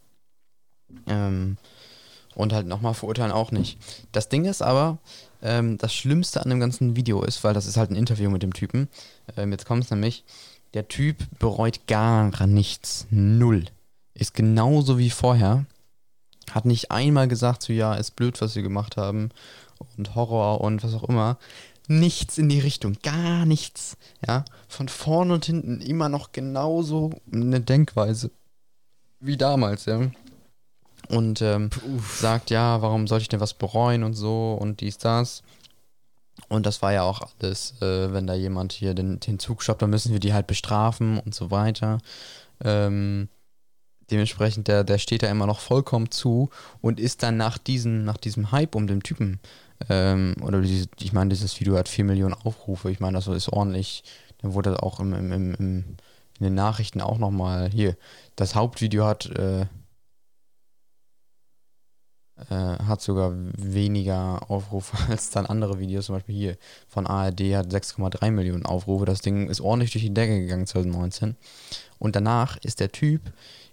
Ähm, 1.07 1.57
und 2.35 2.53
halt 2.53 2.67
nochmal 2.67 2.93
verurteilen 2.93 3.31
auch 3.31 3.51
nicht. 3.51 3.77
Das 4.11 4.29
Ding 4.29 4.45
ist 4.45 4.61
aber, 4.61 4.99
ähm, 5.41 5.77
das 5.77 5.93
Schlimmste 5.93 6.41
an 6.41 6.49
dem 6.49 6.59
ganzen 6.59 6.95
Video 6.95 7.21
ist, 7.23 7.43
weil 7.43 7.53
das 7.53 7.65
ist 7.65 7.77
halt 7.77 7.91
ein 7.91 7.95
Interview 7.95 8.29
mit 8.29 8.43
dem 8.43 8.53
Typen. 8.53 8.87
Ähm, 9.35 9.51
jetzt 9.51 9.65
kommt 9.65 9.83
es 9.83 9.91
nämlich, 9.91 10.23
der 10.73 10.87
Typ 10.87 11.17
bereut 11.39 11.87
gar 11.87 12.45
nichts. 12.47 13.07
Null. 13.09 13.65
Ist 14.13 14.33
genauso 14.33 14.97
wie 14.97 15.09
vorher. 15.09 15.65
Hat 16.51 16.65
nicht 16.65 16.91
einmal 16.91 17.27
gesagt, 17.27 17.63
so 17.63 17.73
ja, 17.73 17.93
ist 17.93 18.15
blöd, 18.15 18.39
was 18.41 18.55
wir 18.55 18.63
gemacht 18.63 18.97
haben 18.97 19.29
und 19.97 20.15
Horror 20.15 20.61
und 20.61 20.83
was 20.83 20.93
auch 20.93 21.03
immer. 21.03 21.37
Nichts 21.87 22.37
in 22.37 22.49
die 22.49 22.59
Richtung, 22.59 22.97
gar 23.01 23.45
nichts. 23.45 23.97
Ja, 24.25 24.45
von 24.67 24.89
vorn 24.89 25.31
und 25.31 25.45
hinten 25.45 25.81
immer 25.81 26.09
noch 26.09 26.31
genauso 26.31 27.11
eine 27.31 27.61
Denkweise 27.61 28.31
wie 29.19 29.37
damals, 29.37 29.85
ja. 29.85 30.11
Und 31.09 31.41
ähm, 31.41 31.69
sagt, 32.19 32.51
ja, 32.51 32.81
warum 32.81 33.07
sollte 33.07 33.23
ich 33.23 33.29
denn 33.29 33.39
was 33.39 33.53
bereuen 33.53 34.03
und 34.03 34.13
so 34.13 34.53
und 34.53 34.81
dies, 34.81 34.97
das. 34.97 35.43
Und 36.47 36.65
das 36.65 36.81
war 36.81 36.93
ja 36.93 37.03
auch 37.03 37.21
alles, 37.39 37.73
äh, 37.81 38.13
wenn 38.13 38.27
da 38.27 38.33
jemand 38.33 38.71
hier 38.71 38.93
den, 38.93 39.19
den 39.19 39.39
Zug 39.39 39.63
stoppt, 39.63 39.81
dann 39.81 39.89
müssen 39.89 40.13
wir 40.13 40.19
die 40.19 40.33
halt 40.33 40.47
bestrafen 40.47 41.19
und 41.19 41.33
so 41.35 41.51
weiter. 41.51 41.99
Ähm, 42.63 43.27
Dementsprechend, 44.11 44.67
der, 44.67 44.83
der 44.83 44.97
steht 44.97 45.23
da 45.23 45.29
immer 45.29 45.45
noch 45.45 45.59
vollkommen 45.59 46.11
zu 46.11 46.49
und 46.81 46.99
ist 46.99 47.23
dann 47.23 47.37
nach, 47.37 47.57
diesen, 47.57 48.05
nach 48.05 48.17
diesem 48.17 48.51
Hype 48.51 48.75
um 48.75 48.87
den 48.87 49.01
Typen, 49.01 49.39
ähm, 49.87 50.35
oder 50.41 50.61
diese, 50.61 50.87
ich 50.99 51.13
meine, 51.13 51.29
dieses 51.29 51.59
Video 51.59 51.77
hat 51.77 51.87
4 51.87 52.05
Millionen 52.05 52.33
Aufrufe, 52.33 52.91
ich 52.91 52.99
meine, 52.99 53.17
das 53.17 53.27
ist 53.27 53.49
ordentlich. 53.49 54.03
Dann 54.41 54.53
wurde 54.53 54.81
auch 54.81 54.99
im, 54.99 55.13
im, 55.13 55.31
im, 55.31 55.53
in 55.55 55.97
den 56.39 56.55
Nachrichten 56.55 57.01
auch 57.01 57.17
nochmal, 57.17 57.69
hier, 57.69 57.95
das 58.35 58.55
Hauptvideo 58.55 59.05
hat, 59.05 59.25
äh, 59.27 59.65
äh, 62.49 62.77
hat 62.85 63.01
sogar 63.01 63.33
weniger 63.35 64.49
Aufrufe 64.49 64.97
als 65.09 65.29
dann 65.29 65.45
andere 65.45 65.79
Videos, 65.79 66.05
zum 66.05 66.15
Beispiel 66.15 66.35
hier 66.35 66.57
von 66.87 67.05
ARD 67.05 67.41
hat 67.55 67.67
6,3 67.67 68.31
Millionen 68.31 68.65
Aufrufe. 68.65 69.05
Das 69.05 69.21
Ding 69.21 69.49
ist 69.49 69.61
ordentlich 69.61 69.91
durch 69.91 70.03
die 70.03 70.13
Decke 70.13 70.39
gegangen 70.39 70.65
2019. 70.65 71.35
Und 71.97 72.15
danach 72.15 72.57
ist 72.57 72.79
der 72.79 72.91
Typ 72.91 73.21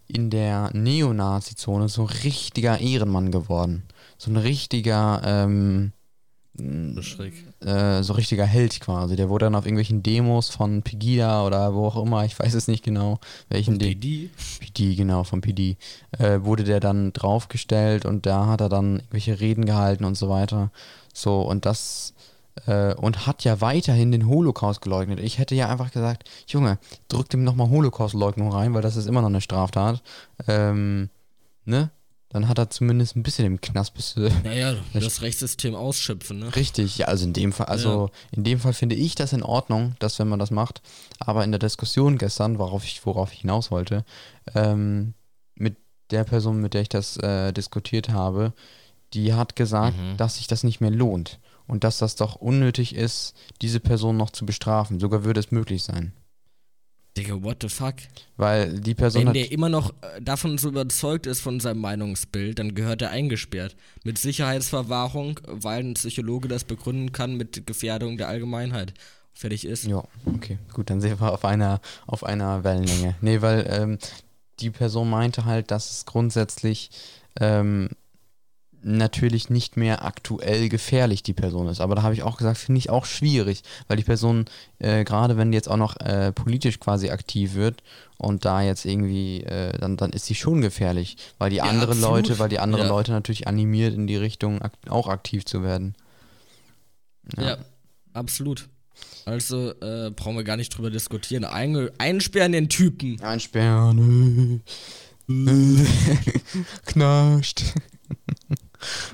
in 0.08 0.30
der 0.30 0.70
Neonazi-Zone 0.72 1.88
so 1.88 2.04
richtiger 2.04 2.80
Ehrenmann 2.80 3.30
geworden. 3.30 3.84
So 4.18 4.30
ein 4.30 4.36
richtiger, 4.36 5.20
ähm, 5.24 5.92
äh, 6.58 8.02
so 8.02 8.14
richtiger 8.14 8.46
Held 8.46 8.80
quasi. 8.80 9.16
Der 9.16 9.28
wurde 9.28 9.46
dann 9.46 9.54
auf 9.54 9.66
irgendwelchen 9.66 10.02
Demos 10.02 10.48
von 10.48 10.82
Pegida 10.82 11.44
oder 11.44 11.74
wo 11.74 11.86
auch 11.86 12.02
immer, 12.02 12.24
ich 12.24 12.38
weiß 12.38 12.54
es 12.54 12.68
nicht 12.68 12.84
genau, 12.84 13.18
welchen 13.48 13.78
PD? 13.78 14.30
PD, 14.60 14.94
genau, 14.94 15.24
von 15.24 15.40
PD, 15.40 15.76
äh, 16.18 16.40
wurde 16.42 16.64
der 16.64 16.80
dann 16.80 17.12
draufgestellt 17.12 18.06
und 18.06 18.26
da 18.26 18.46
hat 18.46 18.60
er 18.60 18.68
dann 18.68 18.96
irgendwelche 18.96 19.40
Reden 19.40 19.66
gehalten 19.66 20.04
und 20.04 20.16
so 20.16 20.28
weiter. 20.28 20.70
So, 21.12 21.42
und 21.42 21.66
das 21.66 22.14
äh, 22.66 22.94
und 22.94 23.26
hat 23.26 23.44
ja 23.44 23.60
weiterhin 23.60 24.12
den 24.12 24.26
Holocaust 24.26 24.80
geleugnet. 24.80 25.20
Ich 25.20 25.38
hätte 25.38 25.54
ja 25.54 25.68
einfach 25.68 25.92
gesagt, 25.92 26.28
Junge, 26.46 26.78
drück 27.08 27.28
dem 27.28 27.44
nochmal 27.44 27.68
Holocaust-Leugnung 27.68 28.52
rein, 28.52 28.74
weil 28.74 28.82
das 28.82 28.96
ist 28.96 29.06
immer 29.06 29.20
noch 29.20 29.28
eine 29.28 29.40
Straftat. 29.40 30.02
Ähm, 30.48 31.10
ne? 31.64 31.90
Dann 32.30 32.48
hat 32.48 32.58
er 32.58 32.70
zumindest 32.70 33.16
ein 33.16 33.22
bisschen 33.22 33.46
im 33.46 33.60
Knast 33.60 33.94
bis 33.94 34.14
du. 34.14 34.28
Naja, 34.42 34.74
das 34.94 35.22
Rechtssystem 35.22 35.74
ausschöpfen, 35.74 36.40
ne? 36.40 36.56
Richtig, 36.56 36.98
ja, 36.98 37.06
also 37.06 37.24
in 37.24 37.32
dem 37.32 37.52
Fall, 37.52 37.66
also 37.66 38.10
ja. 38.12 38.36
in 38.36 38.44
dem 38.44 38.58
Fall 38.58 38.72
finde 38.72 38.96
ich 38.96 39.14
das 39.14 39.32
in 39.32 39.42
Ordnung, 39.42 39.94
dass 40.00 40.18
wenn 40.18 40.28
man 40.28 40.38
das 40.38 40.50
macht. 40.50 40.82
Aber 41.18 41.44
in 41.44 41.52
der 41.52 41.58
Diskussion 41.58 42.18
gestern, 42.18 42.58
worauf 42.58 42.84
ich, 42.84 43.04
worauf 43.06 43.32
ich 43.32 43.40
hinaus 43.40 43.70
wollte, 43.70 44.04
ähm, 44.54 45.14
mit 45.54 45.76
der 46.10 46.24
Person, 46.24 46.60
mit 46.60 46.74
der 46.74 46.82
ich 46.82 46.88
das 46.88 47.16
äh, 47.18 47.52
diskutiert 47.52 48.08
habe, 48.08 48.52
die 49.12 49.34
hat 49.34 49.56
gesagt, 49.56 49.96
mhm. 49.96 50.16
dass 50.16 50.36
sich 50.36 50.46
das 50.46 50.64
nicht 50.64 50.80
mehr 50.80 50.90
lohnt 50.90 51.38
und 51.66 51.84
dass 51.84 51.98
das 51.98 52.16
doch 52.16 52.36
unnötig 52.36 52.94
ist, 52.94 53.34
diese 53.62 53.80
Person 53.80 54.16
noch 54.16 54.30
zu 54.30 54.46
bestrafen. 54.46 55.00
Sogar 55.00 55.24
würde 55.24 55.40
es 55.40 55.50
möglich 55.50 55.82
sein. 55.82 56.12
Digga, 57.16 57.42
what 57.42 57.58
the 57.62 57.68
fuck? 57.68 57.94
Weil 58.36 58.78
die 58.78 58.94
Person. 58.94 59.26
Wenn 59.26 59.32
der 59.32 59.50
immer 59.50 59.70
noch 59.70 59.90
äh, 60.02 60.20
davon 60.20 60.58
so 60.58 60.68
überzeugt 60.68 61.26
ist 61.26 61.40
von 61.40 61.60
seinem 61.60 61.80
Meinungsbild, 61.80 62.58
dann 62.58 62.74
gehört 62.74 63.00
er 63.00 63.10
eingesperrt. 63.10 63.74
Mit 64.04 64.18
Sicherheitsverwahrung, 64.18 65.40
weil 65.46 65.82
ein 65.82 65.94
Psychologe 65.94 66.48
das 66.48 66.64
begründen 66.64 67.12
kann 67.12 67.36
mit 67.36 67.66
Gefährdung 67.66 68.18
der 68.18 68.28
Allgemeinheit. 68.28 68.92
Fertig 69.32 69.66
ist. 69.66 69.84
Ja, 69.84 70.04
okay. 70.26 70.58
Gut, 70.72 70.90
dann 70.90 71.00
sehen 71.00 71.18
wir 71.20 71.32
auf 71.32 71.44
einer, 71.44 71.80
auf 72.06 72.24
einer 72.24 72.64
Wellenlänge. 72.64 73.16
Nee, 73.20 73.42
weil 73.42 73.66
ähm, 73.70 73.98
die 74.60 74.70
Person 74.70 75.10
meinte 75.10 75.44
halt, 75.44 75.70
dass 75.70 75.90
es 75.90 76.04
grundsätzlich 76.06 76.90
ähm, 77.38 77.90
natürlich 78.86 79.50
nicht 79.50 79.76
mehr 79.76 80.04
aktuell 80.04 80.68
gefährlich 80.68 81.22
die 81.24 81.34
Person 81.34 81.68
ist. 81.68 81.80
Aber 81.80 81.96
da 81.96 82.02
habe 82.02 82.14
ich 82.14 82.22
auch 82.22 82.36
gesagt, 82.36 82.58
finde 82.58 82.78
ich 82.78 82.88
auch 82.88 83.04
schwierig, 83.04 83.62
weil 83.88 83.96
die 83.96 84.04
Person, 84.04 84.44
äh, 84.78 85.02
gerade 85.04 85.36
wenn 85.36 85.50
die 85.50 85.56
jetzt 85.56 85.68
auch 85.68 85.76
noch 85.76 85.96
äh, 85.96 86.32
politisch 86.32 86.78
quasi 86.78 87.10
aktiv 87.10 87.54
wird 87.54 87.82
und 88.16 88.44
da 88.44 88.62
jetzt 88.62 88.84
irgendwie, 88.84 89.42
äh, 89.42 89.76
dann, 89.78 89.96
dann 89.96 90.10
ist 90.10 90.26
sie 90.26 90.36
schon 90.36 90.60
gefährlich, 90.60 91.16
weil 91.38 91.50
die 91.50 91.56
ja, 91.56 91.64
anderen 91.64 91.98
absolut. 91.98 92.28
Leute, 92.28 92.38
weil 92.38 92.48
die 92.48 92.60
anderen 92.60 92.86
ja. 92.86 92.90
Leute 92.90 93.10
natürlich 93.10 93.48
animiert 93.48 93.94
in 93.94 94.06
die 94.06 94.16
Richtung 94.16 94.62
ak 94.62 94.72
auch 94.88 95.08
aktiv 95.08 95.44
zu 95.44 95.64
werden. 95.64 95.96
Ja, 97.36 97.42
ja 97.42 97.58
absolut. 98.12 98.68
Also 99.24 99.72
äh, 99.80 100.12
brauchen 100.14 100.36
wir 100.36 100.44
gar 100.44 100.56
nicht 100.56 100.70
drüber 100.70 100.90
diskutieren. 100.90 101.44
Ein 101.44 101.90
einsperren 101.98 102.52
den 102.52 102.68
Typen. 102.68 103.20
Einsperren. 103.20 104.62
Knascht. 106.86 107.64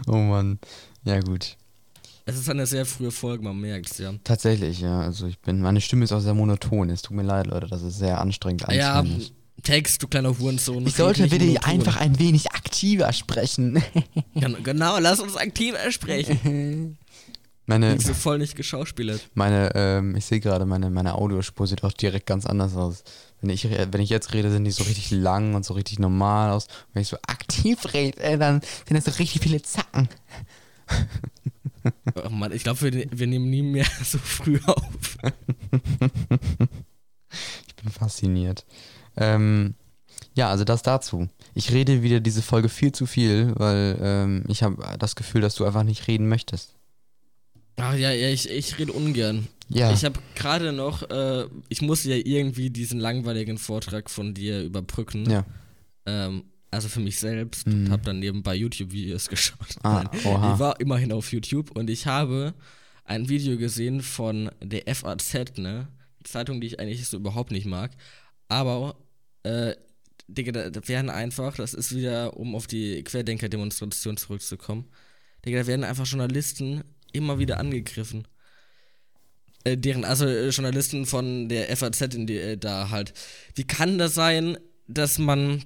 Oh 0.06 0.16
Mann. 0.16 0.58
Ja, 1.04 1.20
gut. 1.20 1.56
Es 2.24 2.36
ist 2.36 2.48
eine 2.48 2.66
sehr 2.66 2.86
frühe 2.86 3.10
Folge, 3.10 3.42
man 3.42 3.58
merkt 3.60 3.90
es, 3.90 3.98
ja. 3.98 4.12
Tatsächlich, 4.22 4.80
ja. 4.80 5.00
Also 5.00 5.26
ich 5.26 5.38
bin, 5.40 5.60
meine 5.60 5.80
Stimme 5.80 6.04
ist 6.04 6.12
auch 6.12 6.20
sehr 6.20 6.34
monoton. 6.34 6.88
Es 6.90 7.02
tut 7.02 7.16
mir 7.16 7.24
leid, 7.24 7.48
Leute, 7.48 7.66
das 7.66 7.82
ist 7.82 7.98
sehr 7.98 8.20
anstrengend 8.20 8.64
Ja, 8.70 9.04
Text, 9.64 10.02
du 10.02 10.08
kleiner 10.08 10.36
Hurensohn. 10.38 10.86
Ich 10.86 10.94
sollte 10.94 11.26
bitte 11.28 11.44
nur 11.44 11.54
Ton. 11.60 11.70
einfach 11.70 11.96
ein 11.96 12.18
wenig 12.18 12.52
aktiver 12.52 13.12
sprechen. 13.12 13.82
Gen- 14.34 14.62
Genau, 14.62 14.98
lass 14.98 15.20
uns 15.20 15.36
aktiv 15.36 15.74
sprechen. 15.90 16.98
Meine, 17.66 17.96
du 17.96 18.14
voll 18.14 18.38
nicht 18.38 18.56
geschauspielert. 18.56 19.20
meine, 19.34 19.70
ähm, 19.76 20.16
ich 20.16 20.24
sehe 20.24 20.40
gerade, 20.40 20.66
meine, 20.66 20.90
meine 20.90 21.14
Audiospur 21.14 21.68
sieht 21.68 21.84
auch 21.84 21.92
direkt 21.92 22.26
ganz 22.26 22.44
anders 22.44 22.74
aus. 22.76 23.04
Wenn 23.42 23.50
ich, 23.50 23.68
wenn 23.68 24.00
ich 24.00 24.10
jetzt 24.10 24.32
rede, 24.32 24.50
sind 24.50 24.64
die 24.64 24.70
so 24.70 24.84
richtig 24.84 25.10
lang 25.10 25.54
und 25.54 25.64
so 25.64 25.74
richtig 25.74 25.98
normal 25.98 26.50
aus. 26.50 26.66
Und 26.66 26.94
wenn 26.94 27.02
ich 27.02 27.08
so 27.08 27.18
aktiv 27.26 27.92
rede, 27.92 28.18
äh, 28.20 28.38
dann 28.38 28.60
sind 28.86 28.96
das 28.96 29.04
so 29.04 29.10
richtig 29.18 29.42
viele 29.42 29.60
Zacken. 29.60 30.08
Oh 32.24 32.28
Mann, 32.28 32.52
ich 32.52 32.62
glaube, 32.62 32.80
wir, 32.82 33.06
wir 33.10 33.26
nehmen 33.26 33.50
nie 33.50 33.62
mehr 33.62 33.86
so 34.04 34.18
früh 34.18 34.60
auf. 34.66 35.18
Ich 37.66 37.74
bin 37.74 37.90
fasziniert. 37.90 38.64
Ähm, 39.16 39.74
ja, 40.34 40.48
also 40.48 40.64
das 40.64 40.82
dazu. 40.82 41.28
Ich 41.54 41.72
rede 41.72 42.02
wieder 42.02 42.20
diese 42.20 42.42
Folge 42.42 42.68
viel 42.68 42.92
zu 42.92 43.06
viel, 43.06 43.52
weil 43.56 43.98
ähm, 44.00 44.44
ich 44.48 44.62
habe 44.62 44.96
das 44.98 45.16
Gefühl, 45.16 45.40
dass 45.40 45.56
du 45.56 45.64
einfach 45.64 45.82
nicht 45.82 46.06
reden 46.06 46.28
möchtest. 46.28 46.74
Ach 47.76 47.94
ja, 47.94 48.12
ja, 48.12 48.28
ich, 48.28 48.48
ich 48.48 48.78
rede 48.78 48.92
ungern. 48.92 49.48
Ja. 49.74 49.92
Ich 49.92 50.04
habe 50.04 50.18
gerade 50.34 50.72
noch, 50.72 51.08
äh, 51.10 51.46
ich 51.68 51.82
muss 51.82 52.04
ja 52.04 52.16
irgendwie 52.16 52.70
diesen 52.70 53.00
langweiligen 53.00 53.58
Vortrag 53.58 54.10
von 54.10 54.34
dir 54.34 54.62
überbrücken. 54.62 55.28
ja. 55.30 55.44
Ähm, 56.06 56.44
also 56.70 56.88
für 56.88 57.00
mich 57.00 57.18
selbst 57.18 57.66
Mhm. 57.66 57.72
und 57.86 57.90
habe 57.90 58.02
dann 58.02 58.18
nebenbei 58.18 58.54
YouTube-Videos 58.54 59.28
geschaut. 59.28 59.76
Ah, 59.82 60.04
Nein, 60.04 60.20
oha. 60.24 60.54
Ich 60.54 60.58
war 60.58 60.80
immerhin 60.80 61.12
auf 61.12 61.30
YouTube 61.32 61.70
und 61.76 61.90
ich 61.90 62.06
habe 62.06 62.54
ein 63.04 63.28
Video 63.28 63.56
gesehen 63.58 64.00
von 64.00 64.50
der 64.62 64.82
FAZ, 64.94 65.58
ne? 65.58 65.88
Zeitung, 66.24 66.60
die 66.60 66.68
ich 66.68 66.80
eigentlich 66.80 67.06
so 67.06 67.16
überhaupt 67.18 67.50
nicht 67.50 67.66
mag. 67.66 67.90
Aber, 68.48 68.96
äh, 69.42 69.74
Digga, 70.28 70.52
da, 70.52 70.70
da 70.70 70.88
werden 70.88 71.10
einfach, 71.10 71.56
das 71.56 71.74
ist 71.74 71.94
wieder, 71.94 72.36
um 72.38 72.54
auf 72.54 72.66
die 72.66 73.02
Querdenker-Demonstration 73.04 74.16
zurückzukommen, 74.16 74.86
Digga, 75.44 75.60
da 75.60 75.66
werden 75.66 75.84
einfach 75.84 76.06
Journalisten 76.06 76.84
immer 77.12 77.38
wieder 77.38 77.58
angegriffen. 77.60 78.26
Äh, 79.64 79.76
deren, 79.76 80.04
also 80.04 80.26
äh, 80.26 80.48
Journalisten 80.48 81.06
von 81.06 81.48
der 81.48 81.74
FAZ 81.76 82.00
in 82.14 82.26
die, 82.26 82.38
äh, 82.38 82.56
da 82.56 82.90
halt. 82.90 83.12
Wie 83.54 83.64
kann 83.64 83.98
das 83.98 84.14
sein, 84.14 84.58
dass 84.88 85.18
man 85.18 85.64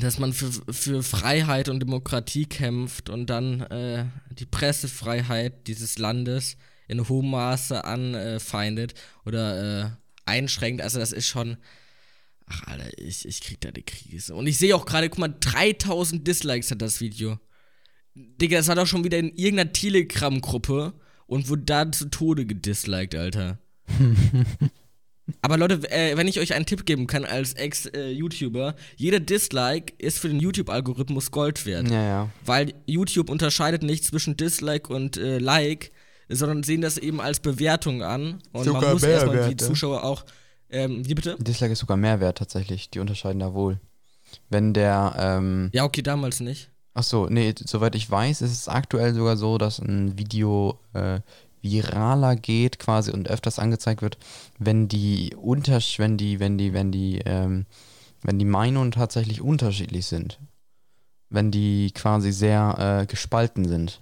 dass 0.00 0.18
man 0.18 0.32
für, 0.34 0.50
für 0.72 1.02
Freiheit 1.02 1.68
und 1.68 1.80
Demokratie 1.80 2.44
kämpft 2.44 3.08
und 3.08 3.30
dann 3.30 3.62
äh, 3.62 4.04
die 4.30 4.44
Pressefreiheit 4.44 5.66
dieses 5.68 5.98
Landes 5.98 6.56
in 6.86 7.08
hohem 7.08 7.30
Maße 7.30 7.84
anfeindet 7.84 8.94
oder 9.24 9.84
äh, 9.84 9.90
einschränkt. 10.26 10.82
Also 10.82 10.98
das 10.98 11.12
ist 11.12 11.26
schon. 11.26 11.56
Ach, 12.46 12.62
Alter, 12.64 12.96
ich, 12.98 13.26
ich 13.26 13.40
krieg 13.40 13.60
da 13.60 13.72
die 13.72 13.82
Krise. 13.82 14.34
Und 14.34 14.46
ich 14.46 14.58
sehe 14.58 14.76
auch 14.76 14.86
gerade, 14.86 15.08
guck 15.08 15.18
mal, 15.18 15.34
3000 15.40 16.26
Dislikes 16.26 16.70
hat 16.70 16.80
das 16.80 17.00
Video. 17.00 17.40
Digga, 18.14 18.58
das 18.58 18.68
war 18.68 18.76
doch 18.76 18.86
schon 18.86 19.02
wieder 19.02 19.18
in 19.18 19.34
irgendeiner 19.34 19.72
Telegram-Gruppe 19.72 20.94
und 21.26 21.48
wurde 21.48 21.62
da 21.62 21.90
zu 21.90 22.06
Tode 22.06 22.46
gedisliked, 22.46 23.14
Alter. 23.14 23.58
Aber 25.42 25.56
Leute, 25.56 25.80
äh, 25.90 26.16
wenn 26.16 26.28
ich 26.28 26.38
euch 26.38 26.54
einen 26.54 26.66
Tipp 26.66 26.86
geben 26.86 27.06
kann 27.08 27.24
als 27.24 27.54
Ex-YouTuber, 27.54 28.76
jeder 28.96 29.18
Dislike 29.18 29.94
ist 29.98 30.20
für 30.20 30.28
den 30.28 30.38
YouTube-Algorithmus 30.38 31.32
Gold 31.32 31.66
wert. 31.66 31.90
Ja, 31.90 32.02
ja. 32.02 32.30
Weil 32.44 32.74
YouTube 32.86 33.28
unterscheidet 33.28 33.82
nicht 33.82 34.04
zwischen 34.04 34.36
Dislike 34.36 34.92
und 34.92 35.16
äh, 35.16 35.38
Like, 35.38 35.90
sondern 36.28 36.62
sehen 36.62 36.80
das 36.80 36.96
eben 36.96 37.20
als 37.20 37.40
Bewertung 37.40 38.02
an. 38.02 38.40
Und 38.52 38.64
Sogar 38.64 38.82
man 38.82 38.92
muss 38.92 39.02
erstmal 39.02 39.34
die 39.34 39.40
Mehrwert, 39.40 39.60
ja. 39.60 39.66
Zuschauer 39.66 40.04
auch. 40.04 40.24
Ähm, 40.70 41.06
wie 41.06 41.14
bitte? 41.14 41.36
Dislike 41.40 41.72
ist 41.72 41.80
sogar 41.80 41.96
Mehrwert 41.96 42.38
tatsächlich. 42.38 42.90
Die 42.90 43.00
unterscheiden 43.00 43.40
da 43.40 43.52
wohl. 43.52 43.80
Wenn 44.48 44.74
der, 44.74 45.14
ähm, 45.18 45.70
Ja, 45.72 45.84
okay, 45.84 46.02
damals 46.02 46.40
nicht. 46.40 46.70
Ach 46.96 47.02
so, 47.02 47.26
nee, 47.26 47.54
soweit 47.64 47.94
ich 47.94 48.10
weiß, 48.10 48.40
ist 48.40 48.52
es 48.52 48.68
aktuell 48.68 49.14
sogar 49.14 49.36
so, 49.36 49.58
dass 49.58 49.78
ein 49.78 50.18
Video 50.18 50.80
äh, 50.94 51.20
viraler 51.60 52.36
geht 52.36 52.78
quasi 52.78 53.10
und 53.10 53.28
öfters 53.28 53.58
angezeigt 53.58 54.00
wird, 54.00 54.16
wenn 54.58 54.88
die 54.88 55.34
Untersch 55.36 55.98
wenn 55.98 56.16
die, 56.16 56.40
wenn 56.40 56.56
die, 56.56 56.72
wenn 56.72 56.92
die, 56.92 57.18
ähm, 57.26 57.66
wenn 58.22 58.38
die 58.38 58.46
Meinungen 58.46 58.92
tatsächlich 58.92 59.42
unterschiedlich 59.42 60.06
sind. 60.06 60.40
Wenn 61.28 61.50
die 61.50 61.90
quasi 61.92 62.32
sehr 62.32 63.02
äh, 63.02 63.06
gespalten 63.06 63.68
sind. 63.68 64.00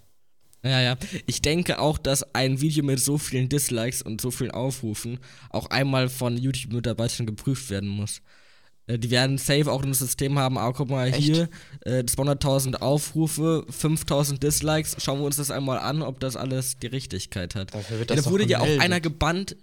Ja, 0.62 0.80
ja. 0.80 0.96
Ich 1.26 1.42
denke 1.42 1.80
auch, 1.80 1.98
dass 1.98 2.34
ein 2.34 2.60
Video 2.60 2.84
mit 2.84 3.00
so 3.00 3.18
vielen 3.18 3.48
Dislikes 3.48 4.02
und 4.02 4.20
so 4.20 4.30
vielen 4.30 4.52
Aufrufen 4.52 5.18
auch 5.50 5.66
einmal 5.70 6.08
von 6.08 6.36
YouTube-Mitarbeitern 6.36 7.26
geprüft 7.26 7.70
werden 7.70 7.88
muss. 7.88 8.22
Äh, 8.86 8.98
Die 8.98 9.10
werden 9.10 9.38
safe 9.38 9.70
auch 9.70 9.82
ein 9.82 9.94
System 9.94 10.38
haben, 10.38 10.58
ah, 10.58 10.72
guck 10.72 10.90
mal 10.90 11.08
Echt? 11.08 11.18
hier, 11.18 11.48
äh, 11.82 12.02
200.000 12.04 12.76
Aufrufe, 12.82 13.64
5.000 13.70 14.38
Dislikes, 14.42 14.96
schauen 14.98 15.20
wir 15.20 15.26
uns 15.26 15.36
das 15.36 15.50
einmal 15.50 15.78
an, 15.78 16.02
ob 16.02 16.20
das 16.20 16.36
alles 16.36 16.78
die 16.78 16.88
Richtigkeit 16.88 17.54
hat. 17.54 17.74
Dafür 17.74 17.98
wird 17.98 18.10
Ja, 18.10 18.16
das 18.16 18.24
da 18.24 18.30
doch 18.30 18.32
wurde 18.34 18.46
ja 18.46 18.60
auch 18.60 18.80
einer 18.80 19.00
gebannt, 19.00 19.56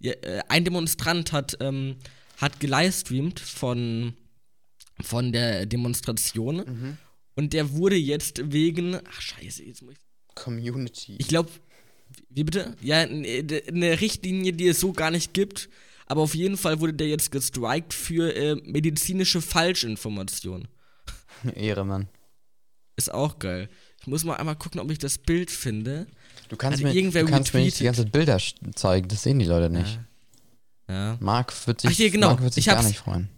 ja, 0.00 0.12
äh, 0.12 0.40
ein 0.48 0.64
Demonstrant 0.64 1.32
hat, 1.32 1.56
ähm, 1.60 1.96
hat 2.38 2.58
gelivestreamt 2.60 3.38
von, 3.40 4.14
von 5.00 5.32
der 5.32 5.66
Demonstration 5.66 6.56
Mhm. 6.56 6.98
und 7.36 7.52
der 7.52 7.72
wurde 7.72 7.96
jetzt 7.96 8.52
wegen, 8.52 8.96
ach 8.96 9.20
scheiße, 9.20 9.62
jetzt 9.64 9.82
muss 9.82 9.94
ich 9.94 10.34
Community. 10.34 11.14
ich 11.18 11.28
glaube, 11.28 11.48
wie 12.28 12.44
bitte? 12.44 12.74
Ja, 12.82 12.98
eine 13.00 14.00
Richtlinie, 14.00 14.52
die 14.52 14.66
es 14.68 14.80
so 14.80 14.92
gar 14.92 15.10
nicht 15.12 15.32
gibt. 15.32 15.68
Aber 16.06 16.20
auf 16.22 16.34
jeden 16.34 16.56
Fall 16.56 16.80
wurde 16.80 16.94
der 16.94 17.08
jetzt 17.08 17.30
gestrikt 17.30 17.94
für 17.94 18.34
äh, 18.34 18.56
medizinische 18.56 19.40
Falschinformation. 19.40 20.68
Ehre, 21.54 21.84
Mann. 21.84 22.08
Ist 22.96 23.12
auch 23.12 23.38
geil. 23.38 23.68
Ich 24.00 24.06
muss 24.06 24.22
mal 24.24 24.36
einmal 24.36 24.56
gucken, 24.56 24.80
ob 24.80 24.90
ich 24.90 24.98
das 24.98 25.16
Bild 25.18 25.50
finde. 25.50 26.06
Du 26.48 26.56
kannst, 26.56 26.74
Also 26.78 26.84
mir, 26.86 26.94
irgendwer 26.94 27.22
du 27.24 27.30
kannst 27.30 27.54
mir 27.54 27.60
nicht 27.60 27.80
die 27.80 27.86
retweetet. 27.86 28.12
ganze 28.12 28.50
Bilder 28.50 28.74
zeigen, 28.76 29.08
das 29.08 29.22
sehen 29.22 29.38
die 29.38 29.46
Leute 29.46 29.70
nicht. 29.70 29.98
Ja. 30.88 31.16
Marc 31.20 31.66
wird 31.66 31.80
sich, 31.80 31.90
Ach, 31.90 31.94
hier, 31.96 32.10
genau. 32.10 32.28
Marc 32.28 32.42
wird 32.42 32.52
sich 32.54 32.66
Ich 32.66 32.72
gar 32.72 32.82
nicht 32.82 32.98
freuen. 32.98 33.30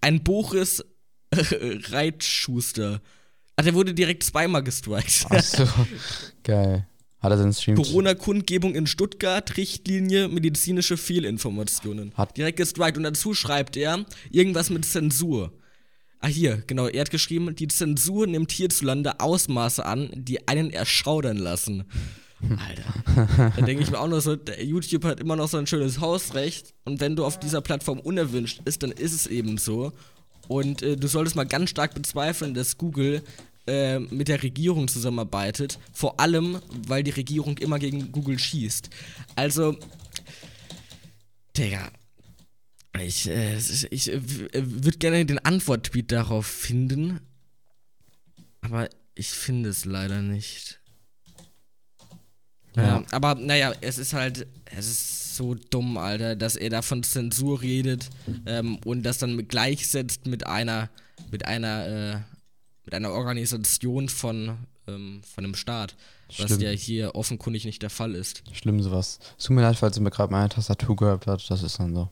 Ein 0.00 0.24
Boris 0.24 0.84
Reitschuster. 1.32 3.00
Ach, 3.56 3.62
der 3.64 3.74
wurde 3.74 3.94
direkt 3.94 4.24
zweimal 4.24 4.62
gestrikt. 4.64 5.26
Achso, 5.30 5.66
geil. 6.42 6.87
Hat 7.20 7.32
er 7.32 7.38
seinen 7.38 7.52
Stream? 7.52 7.76
Corona-Kundgebung 7.76 8.74
in 8.74 8.86
Stuttgart, 8.86 9.56
Richtlinie, 9.56 10.28
medizinische 10.28 10.96
Fehlinformationen. 10.96 12.12
Hat- 12.14 12.36
Direkt 12.36 12.58
gestrikt 12.58 12.96
und 12.96 13.02
dazu 13.02 13.34
schreibt 13.34 13.76
er 13.76 14.04
irgendwas 14.30 14.70
mit 14.70 14.84
Zensur. 14.84 15.52
Ah, 16.20 16.26
hier, 16.28 16.62
genau, 16.66 16.86
er 16.88 17.00
hat 17.02 17.10
geschrieben, 17.10 17.54
die 17.54 17.68
Zensur 17.68 18.26
nimmt 18.26 18.50
hierzulande 18.52 19.20
Ausmaße 19.20 19.84
an, 19.84 20.10
die 20.14 20.46
einen 20.48 20.70
erschaudern 20.70 21.36
lassen. 21.38 21.84
Alter. 22.40 23.50
da 23.56 23.62
denke 23.62 23.82
ich 23.82 23.90
mir 23.90 23.98
auch 23.98 24.06
noch 24.08 24.20
so, 24.20 24.36
der 24.36 24.64
YouTube 24.64 25.04
hat 25.04 25.18
immer 25.18 25.34
noch 25.34 25.48
so 25.48 25.56
ein 25.58 25.66
schönes 25.66 26.00
Hausrecht 26.00 26.72
und 26.84 27.00
wenn 27.00 27.16
du 27.16 27.24
auf 27.24 27.40
dieser 27.40 27.60
Plattform 27.60 27.98
unerwünscht 27.98 28.64
bist, 28.64 28.82
dann 28.84 28.92
ist 28.92 29.12
es 29.12 29.26
eben 29.26 29.58
so. 29.58 29.92
Und 30.46 30.82
äh, 30.82 30.96
du 30.96 31.08
solltest 31.08 31.34
mal 31.36 31.44
ganz 31.46 31.70
stark 31.70 31.94
bezweifeln, 31.94 32.54
dass 32.54 32.78
Google 32.78 33.22
äh, 33.68 34.00
mit 34.00 34.28
der 34.28 34.42
Regierung 34.42 34.88
zusammenarbeitet. 34.88 35.78
Vor 35.92 36.18
allem, 36.18 36.60
weil 36.86 37.02
die 37.02 37.10
Regierung 37.10 37.58
immer 37.58 37.78
gegen 37.78 38.10
Google 38.10 38.38
schießt. 38.38 38.90
Also, 39.36 39.76
Digga. 41.56 41.90
Ich, 43.00 43.28
äh, 43.28 43.56
ich 43.90 44.12
äh, 44.12 44.20
würde 44.22 44.98
gerne 44.98 45.24
den 45.24 45.38
Antwort-Tweet 45.38 46.10
darauf 46.10 46.46
finden. 46.46 47.20
Aber 48.60 48.88
ich 49.14 49.28
finde 49.28 49.68
es 49.68 49.84
leider 49.84 50.22
nicht. 50.22 50.80
Ja. 52.76 52.82
Ja. 52.82 53.04
aber 53.10 53.34
naja, 53.34 53.72
es 53.80 53.98
ist 53.98 54.12
halt, 54.12 54.46
es 54.66 54.86
ist 54.88 55.36
so 55.36 55.54
dumm, 55.54 55.96
Alter, 55.96 56.36
dass 56.36 56.56
er 56.56 56.70
da 56.70 56.82
von 56.82 57.02
Zensur 57.02 57.62
redet 57.62 58.10
ähm, 58.46 58.78
und 58.84 59.02
das 59.04 59.18
dann 59.18 59.48
gleichsetzt 59.48 60.26
mit 60.26 60.46
einer, 60.46 60.90
mit 61.30 61.46
einer, 61.46 61.86
äh, 61.86 62.37
mit 62.88 62.94
einer 62.94 63.12
Organisation 63.12 64.08
von, 64.08 64.56
ähm, 64.86 65.20
von 65.22 65.44
einem 65.44 65.54
Staat, 65.54 65.94
was 66.38 66.46
Schlimm. 66.46 66.60
ja 66.62 66.70
hier 66.70 67.14
offenkundig 67.14 67.66
nicht 67.66 67.82
der 67.82 67.90
Fall 67.90 68.14
ist. 68.14 68.42
Schlimm 68.54 68.82
sowas. 68.82 69.18
Es 69.36 69.44
tut 69.44 69.56
mir 69.56 69.60
leid, 69.60 69.76
falls 69.76 69.98
ihr 69.98 70.02
mir 70.02 70.10
gerade 70.10 70.32
meine 70.32 70.48
Tastatur 70.48 70.96
gehört 70.96 71.26
habt. 71.26 71.50
Das 71.50 71.62
ist 71.62 71.78
dann 71.78 71.94
so. 71.94 72.08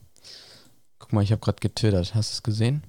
Guck 0.99 1.15
mal, 1.15 1.23
ich 1.23 1.33
habe 1.33 1.41
gerade 1.41 1.61
getwittert. 1.61 2.15
Hast 2.15 2.31
du 2.31 2.35
es 2.35 2.43
gesehen? 2.43 2.83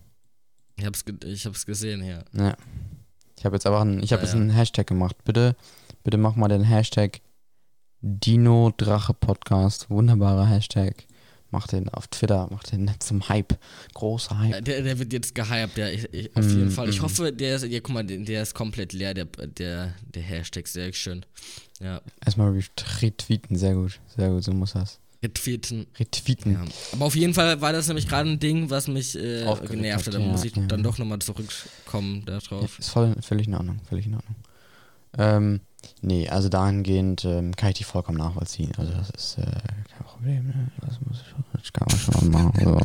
Ich 0.75 0.85
hab's, 0.85 1.05
ge 1.05 1.15
ich 1.23 1.45
hab's 1.45 1.65
gesehen, 1.65 2.03
ja. 2.03 2.25
Ja. 2.33 2.57
Ich 3.37 3.45
habe 3.45 3.55
jetzt 3.55 3.65
aber 3.65 3.79
einen, 3.79 4.03
ich 4.03 4.11
habe 4.11 4.21
Ja, 4.23 4.27
jetzt 4.27 4.35
einen 4.35 4.49
Hashtag 4.49 4.85
gemacht. 4.87 5.15
Bitte, 5.23 5.55
bitte 6.03 6.17
mach 6.17 6.35
mal 6.35 6.49
den 6.49 6.63
Hashtag 6.63 7.21
Dino 8.01 8.73
Drache 8.75 9.13
Podcast. 9.13 9.89
Wunderbarer 9.89 10.45
Hashtag. 10.45 11.05
Mach 11.49 11.67
den 11.67 11.87
auf 11.89 12.07
Twitter, 12.07 12.47
mach 12.51 12.63
den 12.63 12.91
zum 12.99 13.29
Hype. 13.29 13.57
Großer 13.93 14.31
Äh, 14.31 14.53
Hype. 14.53 14.65
Der, 14.65 14.81
der 14.81 14.99
wird 14.99 15.13
jetzt 15.13 15.33
gehypt, 15.33 15.77
ja, 15.77 15.87
ich, 15.89 16.13
ich, 16.13 16.35
auf 16.35 16.45
Mm, 16.45 16.49
jeden 16.49 16.71
Fall. 16.71 16.89
Ich 16.89 16.99
mm. 16.99 17.03
hoffe, 17.03 17.31
der 17.31 17.55
ist, 17.55 17.65
ja, 17.65 17.79
guck 17.79 17.93
mal, 17.93 18.03
der, 18.03 18.43
ist 18.43 18.53
komplett 18.53 18.91
leer, 18.93 19.13
der, 19.13 19.25
der, 19.25 19.93
der 20.13 20.21
Hashtag, 20.23 20.67
sehr 20.67 20.91
schön. 20.91 21.25
Ja. 21.79 22.01
Erstmal 22.25 22.51
ret- 22.51 23.01
retweeten, 23.01 23.55
sehr 23.55 23.75
gut. 23.75 23.99
Sehr 24.15 24.29
gut, 24.29 24.43
so 24.43 24.51
muss 24.51 24.73
das. 24.73 24.99
Retweeten. 25.23 25.87
Retweeten. 25.97 26.53
Ja. 26.53 26.65
Aber 26.91 27.05
auf 27.05 27.15
jeden 27.15 27.33
Fall 27.33 27.59
war 27.61 27.73
das 27.73 27.87
nämlich 27.87 28.07
gerade 28.07 28.29
ein 28.29 28.39
Ding, 28.39 28.69
was 28.69 28.87
mich 28.87 29.15
äh, 29.17 29.45
genervt 29.67 30.07
hat. 30.07 30.13
Da 30.13 30.19
ja, 30.19 30.25
muss 30.27 30.43
ich 30.43 30.55
ja. 30.55 30.63
dann 30.67 30.83
doch 30.83 30.97
nochmal 30.97 31.19
zurückkommen 31.19 32.23
darauf. 32.25 32.77
Ist 32.77 32.89
voll, 32.89 33.15
völlig 33.21 33.47
in 33.47 33.55
Ordnung, 33.55 33.79
völlig 33.87 34.05
in 34.05 34.15
Ordnung. 34.15 34.35
Ähm, 35.17 35.61
nee, 36.01 36.29
also 36.29 36.49
dahingehend 36.49 37.25
ähm, 37.25 37.55
kann 37.55 37.69
ich 37.69 37.77
die 37.77 37.83
vollkommen 37.83 38.17
nachvollziehen. 38.19 38.71
Also 38.77 38.91
das 38.93 39.09
ist 39.09 39.37
äh, 39.39 39.45
Problem, 40.17 40.47
ne? 40.47 40.71
Das, 40.81 40.99
muss 41.01 41.17
ich, 41.21 41.61
das 41.61 41.73
kann 41.73 41.87
man 41.89 41.99
schon 41.99 42.31
machen. 42.31 42.51
So. 42.63 42.79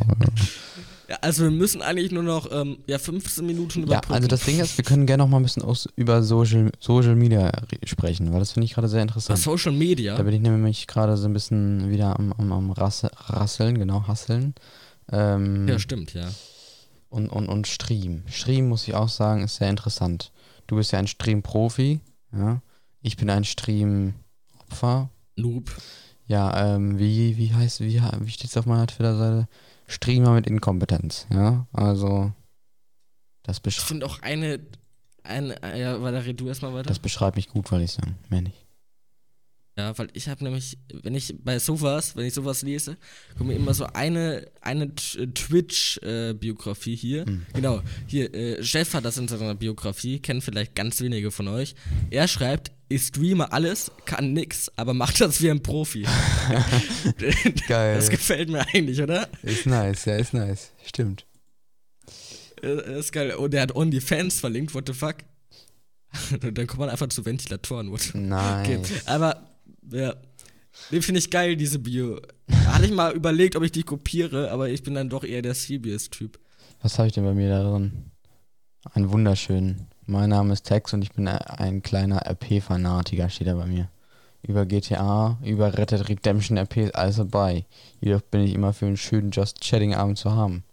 Ja, 1.09 1.17
also 1.21 1.43
wir 1.43 1.51
müssen 1.51 1.81
eigentlich 1.81 2.11
nur 2.11 2.23
noch 2.23 2.49
ähm, 2.51 2.77
ja, 2.87 2.97
15 2.97 3.45
Minuten 3.45 3.79
Ja, 3.79 3.85
überbrücken. 3.85 4.13
also 4.13 4.27
das 4.27 4.45
Ding 4.45 4.59
ist, 4.59 4.77
wir 4.77 4.85
können 4.85 5.05
gerne 5.05 5.23
noch 5.23 5.29
mal 5.29 5.37
ein 5.37 5.43
bisschen 5.43 5.63
aus, 5.63 5.87
über 5.97 6.23
Social, 6.23 6.71
Social 6.79 7.15
Media 7.15 7.47
re- 7.47 7.79
sprechen, 7.85 8.31
weil 8.31 8.39
das 8.39 8.53
finde 8.53 8.65
ich 8.65 8.73
gerade 8.73 8.87
sehr 8.87 9.01
interessant. 9.01 9.37
Was 9.37 9.43
Social 9.43 9.73
Media. 9.73 10.15
Da 10.15 10.23
bin 10.23 10.33
ich 10.33 10.41
nämlich 10.41 10.87
gerade 10.87 11.17
so 11.17 11.27
ein 11.27 11.33
bisschen 11.33 11.89
wieder 11.91 12.17
am, 12.17 12.31
am, 12.33 12.51
am 12.53 12.71
Rasse, 12.71 13.11
Rasseln, 13.15 13.77
genau, 13.77 14.07
Hasseln. 14.07 14.55
Ähm, 15.11 15.67
Ja, 15.67 15.77
stimmt, 15.77 16.13
ja. 16.13 16.29
und, 17.09 17.27
und, 17.27 17.49
und 17.49 17.67
Stream. 17.67 18.23
Stream, 18.27 18.69
muss 18.69 18.87
ich 18.87 18.93
auch 18.95 19.09
sagen, 19.09 19.43
ist 19.43 19.57
sehr 19.57 19.69
interessant. 19.69 20.31
Du 20.67 20.77
bist 20.77 20.93
ja 20.93 20.99
ein 20.99 21.07
Stream-Profi, 21.07 21.99
ja. 22.33 22.61
Ich 23.01 23.17
bin 23.17 23.29
ein 23.29 23.43
Stream-Opfer. 23.43 25.09
Noob. 25.35 25.69
Ja, 26.27 26.75
ähm, 26.75 26.99
wie, 26.99 27.37
wie 27.37 27.53
heißt, 27.53 27.81
wie, 27.81 28.01
wie 28.01 28.31
steht's 28.31 28.57
auf 28.57 28.65
meiner 28.65 28.87
Twitter-Seite? 28.87 29.47
Streamer 29.87 30.33
mit 30.33 30.47
Inkompetenz, 30.47 31.27
ja. 31.31 31.67
Also, 31.73 32.31
das, 33.43 33.57
Ich 33.57 33.63
beschreibt 33.63 33.87
finde 33.87 34.05
auch 34.05 34.21
eine, 34.21 34.59
eine, 35.23 35.55
ja, 35.77 36.01
warte, 36.01 36.25
red 36.25 36.39
du 36.39 36.47
erstmal 36.47 36.73
weiter. 36.73 36.87
das 36.87 36.99
beschreibt 36.99 37.35
mich 37.35 37.49
gut, 37.49 37.69
wollte 37.71 37.85
ich 37.85 37.91
sagen. 37.91 38.15
Mehr 38.29 38.41
nicht. 38.41 38.57
Ja, 39.75 39.97
weil 39.97 40.09
ich 40.13 40.29
habe 40.29 40.43
nämlich, 40.43 40.77
wenn 41.01 41.15
ich 41.15 41.33
bei 41.43 41.57
sowas, 41.57 42.15
wenn 42.15 42.27
ich 42.27 42.33
sowas 42.35 42.61
lese, 42.61 42.95
kommt 43.35 43.49
mir 43.49 43.55
immer 43.55 43.73
so 43.73 43.85
eine, 43.85 44.45
eine 44.61 44.93
Twitch-Biografie 44.93 46.95
hier. 46.95 47.27
Mhm. 47.27 47.47
Genau, 47.53 47.81
hier, 48.05 48.31
äh, 48.35 48.63
Chef 48.63 48.93
hat 48.93 49.03
das 49.03 49.17
in 49.17 49.27
seiner 49.27 49.55
Biografie, 49.55 50.19
kennen 50.19 50.41
vielleicht 50.41 50.75
ganz 50.75 51.01
wenige 51.01 51.31
von 51.31 51.47
euch. 51.47 51.73
Er 52.11 52.27
schreibt, 52.27 52.71
ich 52.95 53.03
streame 53.03 53.51
alles, 53.51 53.91
kann 54.05 54.33
nix, 54.33 54.71
aber 54.75 54.93
macht 54.93 55.19
das 55.21 55.41
wie 55.41 55.49
ein 55.51 55.61
Profi. 55.63 56.03
Geil. 57.67 57.95
Das 57.95 58.09
gefällt 58.09 58.49
mir 58.49 58.65
eigentlich, 58.73 59.01
oder? 59.01 59.27
Ist 59.41 59.65
nice, 59.65 60.05
ja, 60.05 60.15
ist 60.15 60.33
nice. 60.33 60.71
Stimmt. 60.85 61.25
Äh, 62.61 62.75
Das 62.75 62.87
ist 63.05 63.11
geil. 63.11 63.33
Und 63.35 63.51
der 63.53 63.61
hat 63.63 63.75
OnlyFans 63.75 64.39
verlinkt, 64.39 64.73
what 64.73 64.87
the 64.87 64.93
fuck? 64.93 65.17
Dann 66.41 66.67
kommt 66.67 66.79
man 66.79 66.89
einfach 66.89 67.07
zu 67.07 67.25
Ventilatoren. 67.25 67.91
What 67.91 68.11
Nice. 68.13 68.67
Okay, 68.67 68.81
aber 69.05 69.47
ja, 69.91 70.15
den 70.91 71.01
finde 71.01 71.19
ich 71.19 71.29
geil, 71.29 71.55
diese 71.55 71.79
Bio. 71.79 72.21
Hatte 72.67 72.85
ich 72.85 72.91
mal 72.91 73.13
überlegt, 73.13 73.55
ob 73.55 73.63
ich 73.63 73.71
die 73.71 73.83
kopiere, 73.83 74.51
aber 74.51 74.69
ich 74.69 74.83
bin 74.83 74.93
dann 74.95 75.09
doch 75.09 75.23
eher 75.23 75.41
der 75.41 75.53
CBS-Typ. 75.53 76.39
Was 76.81 76.97
habe 76.99 77.07
ich 77.07 77.13
denn 77.13 77.23
bei 77.23 77.33
mir 77.33 77.49
da 77.49 77.63
drin? 77.63 78.11
Ein 78.91 79.09
wunderschön. 79.11 79.87
Mein 80.05 80.29
Name 80.29 80.51
ist 80.51 80.63
Tex 80.63 80.93
und 80.93 81.01
ich 81.01 81.13
bin 81.13 81.29
ein 81.29 81.81
kleiner 81.81 82.27
RP-Fanatiker, 82.27 83.29
steht 83.29 83.47
da 83.47 83.53
bei 83.53 83.65
mir. 83.65 83.87
Über 84.41 84.65
GTA, 84.65 85.37
über 85.41 85.77
Red 85.77 85.91
Dead 85.91 86.09
Redemption 86.09 86.57
RP 86.57 86.77
ist 86.77 86.95
alles 86.95 87.15
dabei. 87.15 87.65
Jedoch 88.01 88.21
bin 88.21 88.41
ich 88.41 88.53
immer 88.53 88.73
für 88.73 88.85
einen 88.85 88.97
schönen 88.97 89.31
Just 89.31 89.61
Chatting 89.61 89.95
Abend 89.95 90.17
zu 90.17 90.31
haben. 90.31 90.65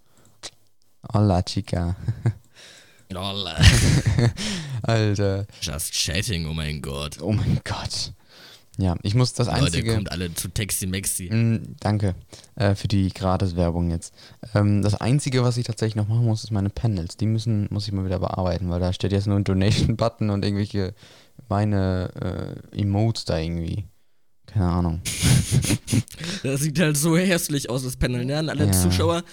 Hola, 1.13 1.43
Chica. 1.43 1.95
Lol. 3.11 3.49
Alter. 4.83 5.47
Just 5.61 5.93
chatting, 5.93 6.47
oh 6.47 6.53
mein 6.53 6.83
Gott. 6.83 7.21
Oh 7.21 7.33
mein 7.33 7.61
Gott. 7.65 8.13
Ja, 8.79 8.97
ich 9.03 9.15
muss 9.15 9.33
das 9.35 9.49
Leute, 9.49 9.65
einzige. 9.65 9.95
kommt 9.95 10.11
alle 10.11 10.33
zu 10.35 10.49
Texi 10.49 10.87
Maxi. 10.87 11.29
Mm, 11.31 11.77
danke 11.81 12.15
äh, 12.55 12.75
für 12.75 12.89
die 12.89 13.09
Gratis-Werbung 13.13 13.91
jetzt. 13.91 14.15
Ähm, 14.55 14.81
das 14.83 14.95
Einzige, 14.95 15.43
was 15.43 15.57
ich 15.59 15.67
tatsächlich 15.67 15.97
noch 15.97 16.09
machen 16.09 16.25
muss, 16.25 16.45
ist 16.45 16.51
meine 16.51 16.71
Panels. 16.71 17.17
Die 17.19 17.27
müssen, 17.27 17.67
muss 17.71 17.87
ich 17.87 17.93
mal 17.93 18.05
wieder 18.07 18.21
bearbeiten, 18.21 18.71
weil 18.71 18.81
da 18.81 18.93
steht 18.93 19.13
jetzt 19.13 19.27
nur 19.27 19.37
ein 19.37 19.45
Donation-Button 19.45 20.31
und 20.31 20.45
irgendwelche 20.45 20.95
meine 21.49 22.57
äh, 22.73 22.81
Emotes 22.81 23.25
da 23.27 23.39
irgendwie. 23.39 23.85
Keine 24.47 24.67
Ahnung. 24.69 25.01
Das 26.43 26.61
sieht 26.61 26.79
halt 26.79 26.97
so 26.97 27.17
hässlich 27.17 27.69
aus, 27.69 27.83
das 27.83 27.97
Panel, 27.97 28.25
ne? 28.25 28.39
An 28.39 28.49
alle 28.49 28.67
Ja. 28.67 28.73
Zuschauer. 28.73 29.25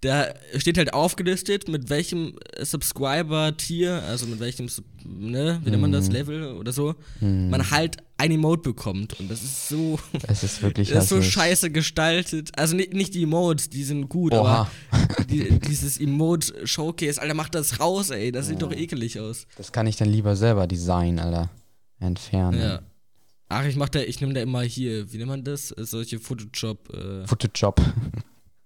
Da 0.00 0.26
steht 0.56 0.78
halt 0.78 0.92
aufgelistet, 0.94 1.68
mit 1.68 1.88
welchem 1.90 2.34
Subscriber-Tier, 2.60 4.02
also 4.02 4.26
mit 4.26 4.40
welchem, 4.40 4.68
ne, 5.04 5.60
wie 5.64 5.70
nennt 5.70 5.82
man 5.82 5.92
das, 5.92 6.06
Mhm. 6.08 6.12
Level 6.12 6.52
oder 6.54 6.72
so, 6.72 6.94
Hm, 7.20 7.50
man 7.50 7.70
halt 7.70 7.98
ein 8.22 8.30
Emote 8.30 8.62
bekommt. 8.62 9.18
Und 9.18 9.30
das 9.30 9.42
ist 9.42 9.68
so, 9.68 9.98
es 10.28 10.44
ist 10.44 10.62
wirklich 10.62 10.88
das 10.92 11.04
ist 11.04 11.10
so 11.10 11.20
scheiße 11.20 11.70
gestaltet. 11.70 12.50
Also 12.56 12.76
nicht, 12.76 12.94
nicht 12.94 13.14
die 13.14 13.24
Emotes, 13.24 13.68
die 13.68 13.82
sind 13.82 14.08
gut, 14.08 14.32
Oha. 14.32 14.70
aber 14.90 15.24
die, 15.30 15.58
dieses 15.58 15.98
Emote-Showcase, 15.98 17.20
Alter, 17.20 17.34
macht 17.34 17.54
das 17.54 17.80
raus, 17.80 18.10
ey. 18.10 18.30
Das 18.30 18.46
sieht 18.46 18.62
doch 18.62 18.72
ekelig 18.72 19.18
aus. 19.18 19.46
Das 19.56 19.72
kann 19.72 19.86
ich 19.86 19.96
dann 19.96 20.08
lieber 20.08 20.36
selber 20.36 20.66
designen, 20.66 21.18
Alter. 21.18 21.50
Entfernen. 21.98 22.60
Ja. 22.60 22.80
Ach, 23.48 23.64
ich 23.64 23.76
mach 23.76 23.88
da, 23.88 24.00
ich 24.00 24.20
nehme 24.20 24.32
da 24.32 24.40
immer 24.40 24.62
hier, 24.62 25.12
wie 25.12 25.18
nennt 25.18 25.28
man 25.28 25.44
das? 25.44 25.68
Solche 25.76 26.18
Photoshop, 26.18 26.88
äh, 26.94 27.26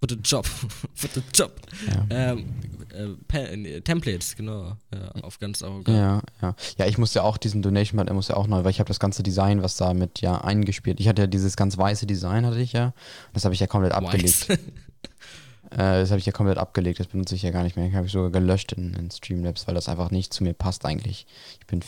Photojob. 0.00 0.46
Photoshop, 0.46 0.46
Photoshop. 0.94 1.60
Ja. 1.88 2.06
Ähm, 2.10 2.54
äh, 2.92 3.80
Templates, 3.80 4.36
genau. 4.36 4.76
Ja, 4.92 5.22
auf 5.22 5.38
ganz 5.38 5.62
arrogant. 5.62 5.96
Ja, 5.96 6.22
ja. 6.42 6.54
Ja, 6.78 6.86
ich 6.86 6.98
muss 6.98 7.14
ja 7.14 7.22
auch 7.22 7.36
diesen 7.36 7.62
Donation 7.62 7.96
Button, 7.98 8.14
muss 8.14 8.28
ja 8.28 8.36
auch 8.36 8.46
neu, 8.46 8.64
weil 8.64 8.70
ich 8.70 8.78
habe 8.78 8.88
das 8.88 9.00
ganze 9.00 9.22
Design, 9.22 9.62
was 9.62 9.76
da 9.76 9.94
mit 9.94 10.20
ja 10.20 10.40
eingespielt. 10.40 11.00
Ich 11.00 11.08
hatte 11.08 11.22
ja 11.22 11.26
dieses 11.26 11.56
ganz 11.56 11.76
weiße 11.78 12.06
Design, 12.06 12.46
hatte 12.46 12.60
ich 12.60 12.72
ja. 12.72 12.92
Das 13.32 13.44
habe 13.44 13.54
ich 13.54 13.60
ja 13.60 13.66
komplett 13.66 13.92
abgelegt. 13.92 14.48
Äh, 15.72 16.00
das 16.00 16.10
habe 16.10 16.20
ich 16.20 16.26
ja 16.26 16.30
komplett 16.30 16.58
abgelegt, 16.58 17.00
das 17.00 17.08
benutze 17.08 17.34
ich 17.34 17.42
ja 17.42 17.50
gar 17.50 17.64
nicht 17.64 17.74
mehr. 17.74 17.92
Habe 17.92 18.06
ich 18.06 18.12
sogar 18.12 18.30
gelöscht 18.30 18.72
in, 18.74 18.94
in 18.94 19.10
Streamlabs, 19.10 19.66
weil 19.66 19.74
das 19.74 19.88
einfach 19.88 20.12
nicht 20.12 20.32
zu 20.32 20.44
mir 20.44 20.54
passt 20.54 20.86
eigentlich. 20.86 21.26
Ich 21.58 21.66
bin 21.66 21.82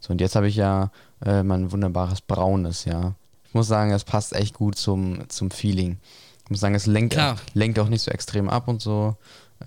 so 0.00 0.12
und 0.12 0.20
jetzt 0.20 0.34
habe 0.34 0.48
ich 0.48 0.56
ja 0.56 0.90
äh, 1.24 1.44
mein 1.44 1.70
wunderbares 1.70 2.22
braunes, 2.22 2.86
ja. 2.86 3.14
Ich 3.46 3.54
muss 3.54 3.68
sagen, 3.68 3.92
das 3.92 4.02
passt 4.02 4.34
echt 4.34 4.54
gut 4.54 4.74
zum, 4.76 5.28
zum 5.28 5.52
Feeling. 5.52 5.98
Ich 6.50 6.52
muss 6.52 6.60
sagen, 6.62 6.74
es 6.74 6.86
lenkt, 6.86 7.16
auch, 7.16 7.36
lenkt 7.54 7.78
auch 7.78 7.88
nicht 7.88 8.02
so 8.02 8.10
extrem 8.10 8.48
ab 8.48 8.66
und 8.66 8.82
so. 8.82 9.16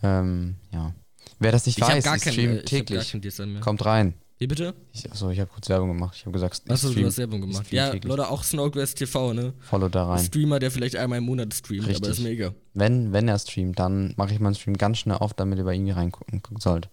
Ähm, 0.04 0.56
ja. 0.74 0.94
Wer 1.40 1.54
das 1.54 1.66
nicht 1.66 1.78
Ich 1.78 1.82
weiß, 1.82 2.06
ich 2.06 2.22
stream 2.22 2.66
täglich. 2.66 3.18
Kommt 3.62 3.86
rein. 3.86 4.16
Wie 4.38 4.48
bitte? 4.48 4.74
Ich, 4.92 5.10
achso, 5.10 5.30
ich 5.30 5.40
habe 5.40 5.50
kurz 5.50 5.70
Werbung 5.70 5.94
gemacht. 5.94 6.18
Ich 6.18 6.26
habe 6.26 6.34
gesagt, 6.34 6.62
ich 6.66 6.70
Achso, 6.70 6.90
du 6.90 7.06
hast 7.06 7.18
Werbung 7.18 7.40
gemacht. 7.40 7.72
Ja, 7.72 7.92
täglich. 7.92 8.10
Leute, 8.10 8.30
auch 8.30 8.44
Snowgrass 8.44 8.96
TV, 8.96 9.32
ne? 9.32 9.54
Follow 9.62 9.88
da 9.88 10.10
rein. 10.10 10.26
Streamer, 10.26 10.60
der 10.60 10.72
vielleicht 10.72 10.98
einmal 10.98 11.20
im 11.20 11.24
Monat 11.24 11.54
streamt, 11.54 11.84
aber 11.84 11.92
Richtig. 11.92 12.10
ist 12.10 12.20
mega. 12.20 12.54
Wenn, 12.74 13.14
wenn 13.14 13.30
er 13.30 13.40
streamt, 13.40 13.80
dann 13.80 14.14
mache 14.18 14.34
ich 14.34 14.42
meinen 14.42 14.56
Stream 14.56 14.76
ganz 14.76 14.98
schnell 14.98 15.16
auf, 15.16 15.34
damit 15.34 15.60
ihr 15.60 15.64
bei 15.64 15.76
ihm 15.76 15.90
reingucken 15.90 16.42
sollt. 16.60 16.90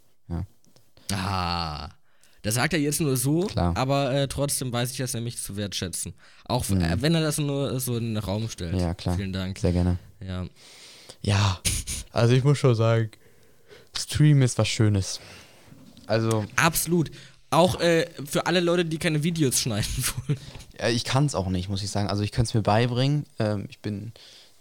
Ah. 1.10 1.88
Das 2.42 2.54
sagt 2.54 2.72
er 2.72 2.78
jetzt 2.78 3.00
nur 3.00 3.16
so, 3.16 3.42
Klar. 3.46 3.76
aber 3.76 4.12
äh, 4.14 4.26
trotzdem 4.28 4.72
weiß 4.72 4.92
ich 4.92 4.96
das 4.96 5.12
nämlich 5.14 5.36
zu 5.38 5.56
wertschätzen. 5.56 6.14
Auch 6.46 6.68
Mhm. 6.68 6.80
äh, 6.80 7.02
wenn 7.02 7.14
er 7.14 7.20
das 7.20 7.38
nur 7.38 7.78
so 7.80 7.96
in 7.96 8.14
den 8.14 8.16
Raum 8.16 8.48
stellt. 8.48 8.80
Ja, 8.80 8.94
klar. 8.94 9.16
Vielen 9.16 9.32
Dank. 9.32 9.58
Sehr 9.58 9.72
gerne. 9.72 9.98
Ja. 10.26 10.46
Ja, 11.22 11.60
also 12.12 12.32
ich 12.34 12.42
muss 12.44 12.56
schon 12.58 12.74
sagen, 12.74 13.10
Stream 13.96 14.40
ist 14.42 14.56
was 14.56 14.68
Schönes. 14.68 15.20
Also, 16.06 16.44
Absolut. 16.56 17.10
Auch 17.50 17.80
äh, 17.80 18.06
für 18.24 18.46
alle 18.46 18.60
Leute, 18.60 18.84
die 18.84 18.98
keine 18.98 19.22
Videos 19.22 19.60
schneiden 19.60 19.88
wollen. 20.26 20.38
ja, 20.78 20.88
ich 20.88 21.04
kann 21.04 21.26
es 21.26 21.34
auch 21.34 21.48
nicht, 21.48 21.68
muss 21.68 21.82
ich 21.82 21.90
sagen. 21.90 22.08
Also 22.08 22.22
ich 22.22 22.30
könnte 22.32 22.48
es 22.50 22.54
mir 22.54 22.62
beibringen. 22.62 23.26
Ähm, 23.38 23.66
ich 23.68 23.80
bin 23.80 24.12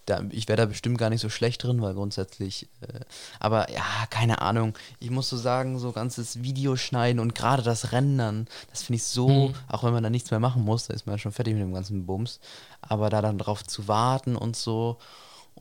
da, 0.09 0.23
ich 0.31 0.47
wäre 0.47 0.57
da 0.57 0.65
bestimmt 0.65 0.97
gar 0.97 1.09
nicht 1.09 1.21
so 1.21 1.29
schlecht 1.29 1.63
drin, 1.63 1.81
weil 1.81 1.93
grundsätzlich, 1.93 2.67
äh, 2.81 2.99
aber 3.39 3.71
ja, 3.71 3.83
keine 4.09 4.41
Ahnung. 4.41 4.73
Ich 4.99 5.09
muss 5.09 5.29
so 5.29 5.37
sagen, 5.37 5.79
so 5.79 5.91
ganzes 5.91 6.41
Videoschneiden 6.43 7.19
und 7.19 7.35
gerade 7.35 7.63
das 7.63 7.91
Rendern, 7.91 8.47
das 8.71 8.83
finde 8.83 8.97
ich 8.97 9.03
so, 9.03 9.29
Mhm. 9.29 9.55
auch 9.67 9.83
wenn 9.83 9.93
man 9.93 10.03
da 10.03 10.09
nichts 10.09 10.31
mehr 10.31 10.39
machen 10.39 10.63
muss, 10.63 10.87
da 10.87 10.93
ist 10.93 11.07
man 11.07 11.19
schon 11.19 11.31
fertig 11.31 11.53
mit 11.53 11.63
dem 11.63 11.73
ganzen 11.73 12.05
Bums. 12.05 12.39
Aber 12.81 13.09
da 13.09 13.21
dann 13.21 13.37
drauf 13.37 13.63
zu 13.63 13.87
warten 13.87 14.35
und 14.35 14.55
so 14.55 14.97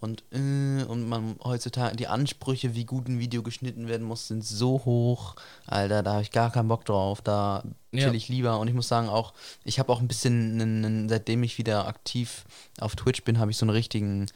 und, 0.01 0.23
äh, 0.33 0.85
und 0.85 1.09
man 1.09 1.37
heutzutage, 1.43 1.97
die 1.97 2.07
Ansprüche, 2.09 2.75
wie 2.75 2.85
gut 2.85 3.09
ein 3.09 3.19
Video 3.19 3.43
geschnitten 3.43 3.89
werden 3.89 4.07
muss, 4.07 4.29
sind 4.29 4.45
so 4.45 4.85
hoch. 4.85 5.35
Alter, 5.67 6.03
da 6.03 6.13
habe 6.15 6.23
ich 6.23 6.31
gar 6.31 6.51
keinen 6.53 6.69
Bock 6.69 6.85
drauf. 6.85 7.21
Da 7.23 7.65
Ja. 7.93 8.05
chill 8.07 8.15
ich 8.15 8.29
lieber. 8.29 8.59
Und 8.61 8.69
ich 8.69 8.75
muss 8.75 8.89
sagen 8.89 9.09
auch, 9.09 9.33
ich 9.65 9.79
habe 9.79 9.93
auch 9.93 10.01
ein 10.01 10.09
bisschen, 10.09 11.09
seitdem 11.09 11.43
ich 11.43 11.59
wieder 11.59 11.87
aktiv 11.87 12.45
auf 12.81 12.97
Twitch 12.97 13.25
bin, 13.25 13.39
habe 13.39 13.51
ich 13.51 13.57
so 13.57 13.65
einen 13.65 13.71
richtigen, 13.71 14.27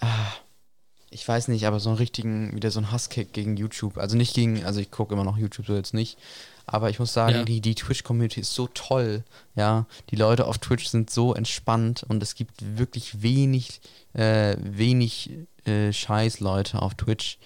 ah, 0.00 0.32
ich 1.12 1.26
weiß 1.26 1.48
nicht, 1.48 1.66
aber 1.66 1.78
so 1.80 1.90
einen 1.90 1.98
richtigen, 1.98 2.54
wieder 2.54 2.70
so 2.70 2.78
einen 2.80 2.90
Hasskick 2.90 3.32
gegen 3.32 3.56
YouTube. 3.56 3.98
Also 3.98 4.16
nicht 4.16 4.34
gegen, 4.34 4.64
also 4.64 4.80
ich 4.80 4.90
gucke 4.90 5.14
immer 5.14 5.24
noch 5.24 5.36
YouTube 5.38 5.66
so 5.66 5.74
jetzt 5.74 5.94
nicht. 5.94 6.18
Aber 6.66 6.90
ich 6.90 6.98
muss 6.98 7.12
sagen, 7.12 7.34
Ja. 7.36 7.44
die, 7.44 7.60
die 7.60 7.74
Twitch-Community 7.74 8.40
ist 8.40 8.54
so 8.54 8.68
toll. 8.68 9.24
Ja, 9.56 9.86
die 10.10 10.16
Leute 10.16 10.46
auf 10.46 10.58
Twitch 10.58 10.86
sind 10.88 11.10
so 11.10 11.34
entspannt 11.34 12.04
und 12.08 12.22
es 12.22 12.34
gibt 12.34 12.78
wirklich 12.78 13.22
wenig, 13.22 13.80
äh, 14.14 14.56
wenig 14.60 15.30
äh, 15.64 15.92
Scheiß-Leute 15.92 16.80
auf 16.80 16.94
Twitch. 16.94 17.38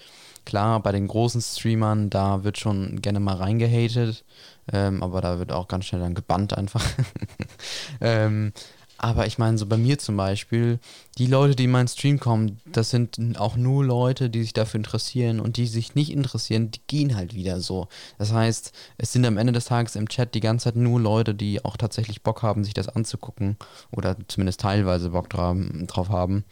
Klar, 0.45 0.79
bei 0.81 0.93
den 0.93 1.07
großen 1.07 1.41
Streamern, 1.41 2.09
da 2.09 2.43
wird 2.45 2.57
schon 2.57 3.01
gerne 3.01 3.19
mal 3.19 3.35
reingehatet, 3.35 4.23
ähm, 4.71 5.03
aber 5.03 5.19
da 5.19 5.39
wird 5.39 5.51
auch 5.51 5.67
ganz 5.67 5.85
schnell 5.85 5.99
dann 5.99 6.15
gebannt 6.15 6.57
einfach. 6.57 6.85
ähm, 8.01 8.53
Aber 8.97 9.27
ich 9.27 9.37
meine, 9.37 9.57
so 9.57 9.65
bei 9.65 9.77
mir 9.77 9.99
zum 9.99 10.17
Beispiel, 10.17 10.79
die 11.17 11.27
Leute, 11.27 11.55
die 11.55 11.65
in 11.65 11.71
meinen 11.71 11.87
Stream 11.87 12.19
kommen, 12.19 12.59
das 12.65 12.89
sind 12.89 13.37
auch 13.37 13.55
nur 13.55 13.85
Leute, 13.85 14.29
die 14.29 14.41
sich 14.41 14.53
dafür 14.53 14.79
interessieren 14.79 15.39
und 15.39 15.57
die 15.57 15.67
sich 15.67 15.93
nicht 15.93 16.11
interessieren, 16.11 16.71
die 16.71 16.81
gehen 16.87 17.15
halt 17.15 17.35
wieder 17.35 17.61
so. 17.61 17.87
Das 18.17 18.33
heißt, 18.33 18.71
es 18.97 19.13
sind 19.13 19.25
am 19.25 19.37
Ende 19.37 19.53
des 19.53 19.65
Tages 19.65 19.95
im 19.95 20.09
Chat 20.09 20.33
die 20.33 20.39
ganze 20.39 20.65
Zeit 20.65 20.75
nur 20.75 20.99
Leute, 20.99 21.35
die 21.35 21.63
auch 21.63 21.77
tatsächlich 21.77 22.23
Bock 22.23 22.41
haben, 22.41 22.63
sich 22.63 22.73
das 22.73 22.89
anzugucken 22.89 23.57
oder 23.91 24.17
zumindest 24.27 24.61
teilweise 24.61 25.11
Bock 25.11 25.29
drauf 25.29 26.09
haben. 26.09 26.43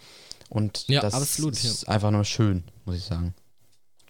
Und 0.50 0.88
ja, 0.88 1.02
das 1.02 1.16
absolut, 1.16 1.54
ist 1.54 1.84
ja. 1.84 1.90
einfach 1.90 2.12
nur 2.12 2.26
schön, 2.26 2.64
muss 2.86 2.96
ich 2.96 3.04
sagen. 3.04 3.34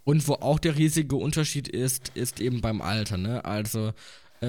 Und 0.03 0.27
wo 0.27 0.33
auch 0.33 0.59
der 0.59 0.77
riesige 0.77 1.15
Unterschied 1.15 1.67
ist, 1.67 2.11
ist 2.13 2.39
eben 2.39 2.61
beim 2.61 2.81
Alter, 2.81 3.17
ne? 3.17 3.43
Also 3.43 3.93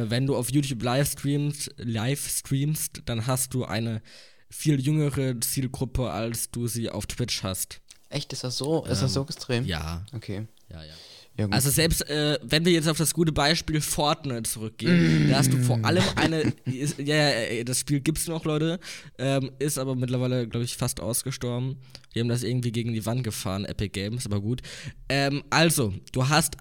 wenn 0.08 0.26
du 0.26 0.36
auf 0.36 0.50
YouTube 0.50 0.82
live 0.82 1.10
streamst, 1.10 1.74
live 1.78 2.28
streamst, 2.28 3.02
dann 3.06 3.26
hast 3.26 3.54
du 3.54 3.64
eine 3.64 4.02
viel 4.50 4.80
jüngere 4.80 5.40
Zielgruppe, 5.40 6.10
als 6.10 6.50
du 6.50 6.66
sie 6.66 6.90
auf 6.90 7.06
Twitch 7.06 7.42
hast. 7.42 7.80
Echt, 8.10 8.32
ist 8.32 8.44
das 8.44 8.58
so? 8.58 8.84
Ist 8.84 9.02
das 9.02 9.12
so 9.12 9.20
Ähm, 9.20 9.26
extrem? 9.26 9.64
Ja. 9.64 10.04
Okay. 10.12 10.46
Ja, 10.70 10.82
ja. 10.82 10.94
Ja. 11.38 11.48
Also 11.50 11.68
selbst 11.68 12.08
äh, 12.08 12.38
wenn 12.42 12.64
wir 12.64 12.72
jetzt 12.72 12.88
auf 12.88 12.96
das 12.96 13.12
gute 13.12 13.30
Beispiel 13.30 13.82
Fortnite 13.82 14.44
zurückgehen, 14.44 15.28
da 15.28 15.36
hast 15.36 15.52
du 15.52 15.58
vor 15.58 15.84
allem 15.84 16.02
eine, 16.14 16.54
ist, 16.64 16.98
ja, 16.98 17.14
ja, 17.14 17.52
ja, 17.52 17.64
das 17.64 17.80
Spiel 17.80 18.00
gibt's 18.00 18.26
noch, 18.26 18.46
Leute, 18.46 18.80
ähm, 19.18 19.50
ist 19.58 19.76
aber 19.76 19.94
mittlerweile, 19.94 20.48
glaube 20.48 20.64
ich, 20.64 20.78
fast 20.78 20.98
ausgestorben. 20.98 21.76
Die 22.14 22.20
haben 22.20 22.28
das 22.30 22.42
irgendwie 22.42 22.72
gegen 22.72 22.94
die 22.94 23.04
Wand 23.04 23.22
gefahren, 23.22 23.66
Epic 23.66 23.90
Games, 23.90 24.24
aber 24.24 24.40
gut. 24.40 24.62
Ähm, 25.10 25.44
also, 25.50 25.92
du 26.12 26.26
hast 26.26 26.56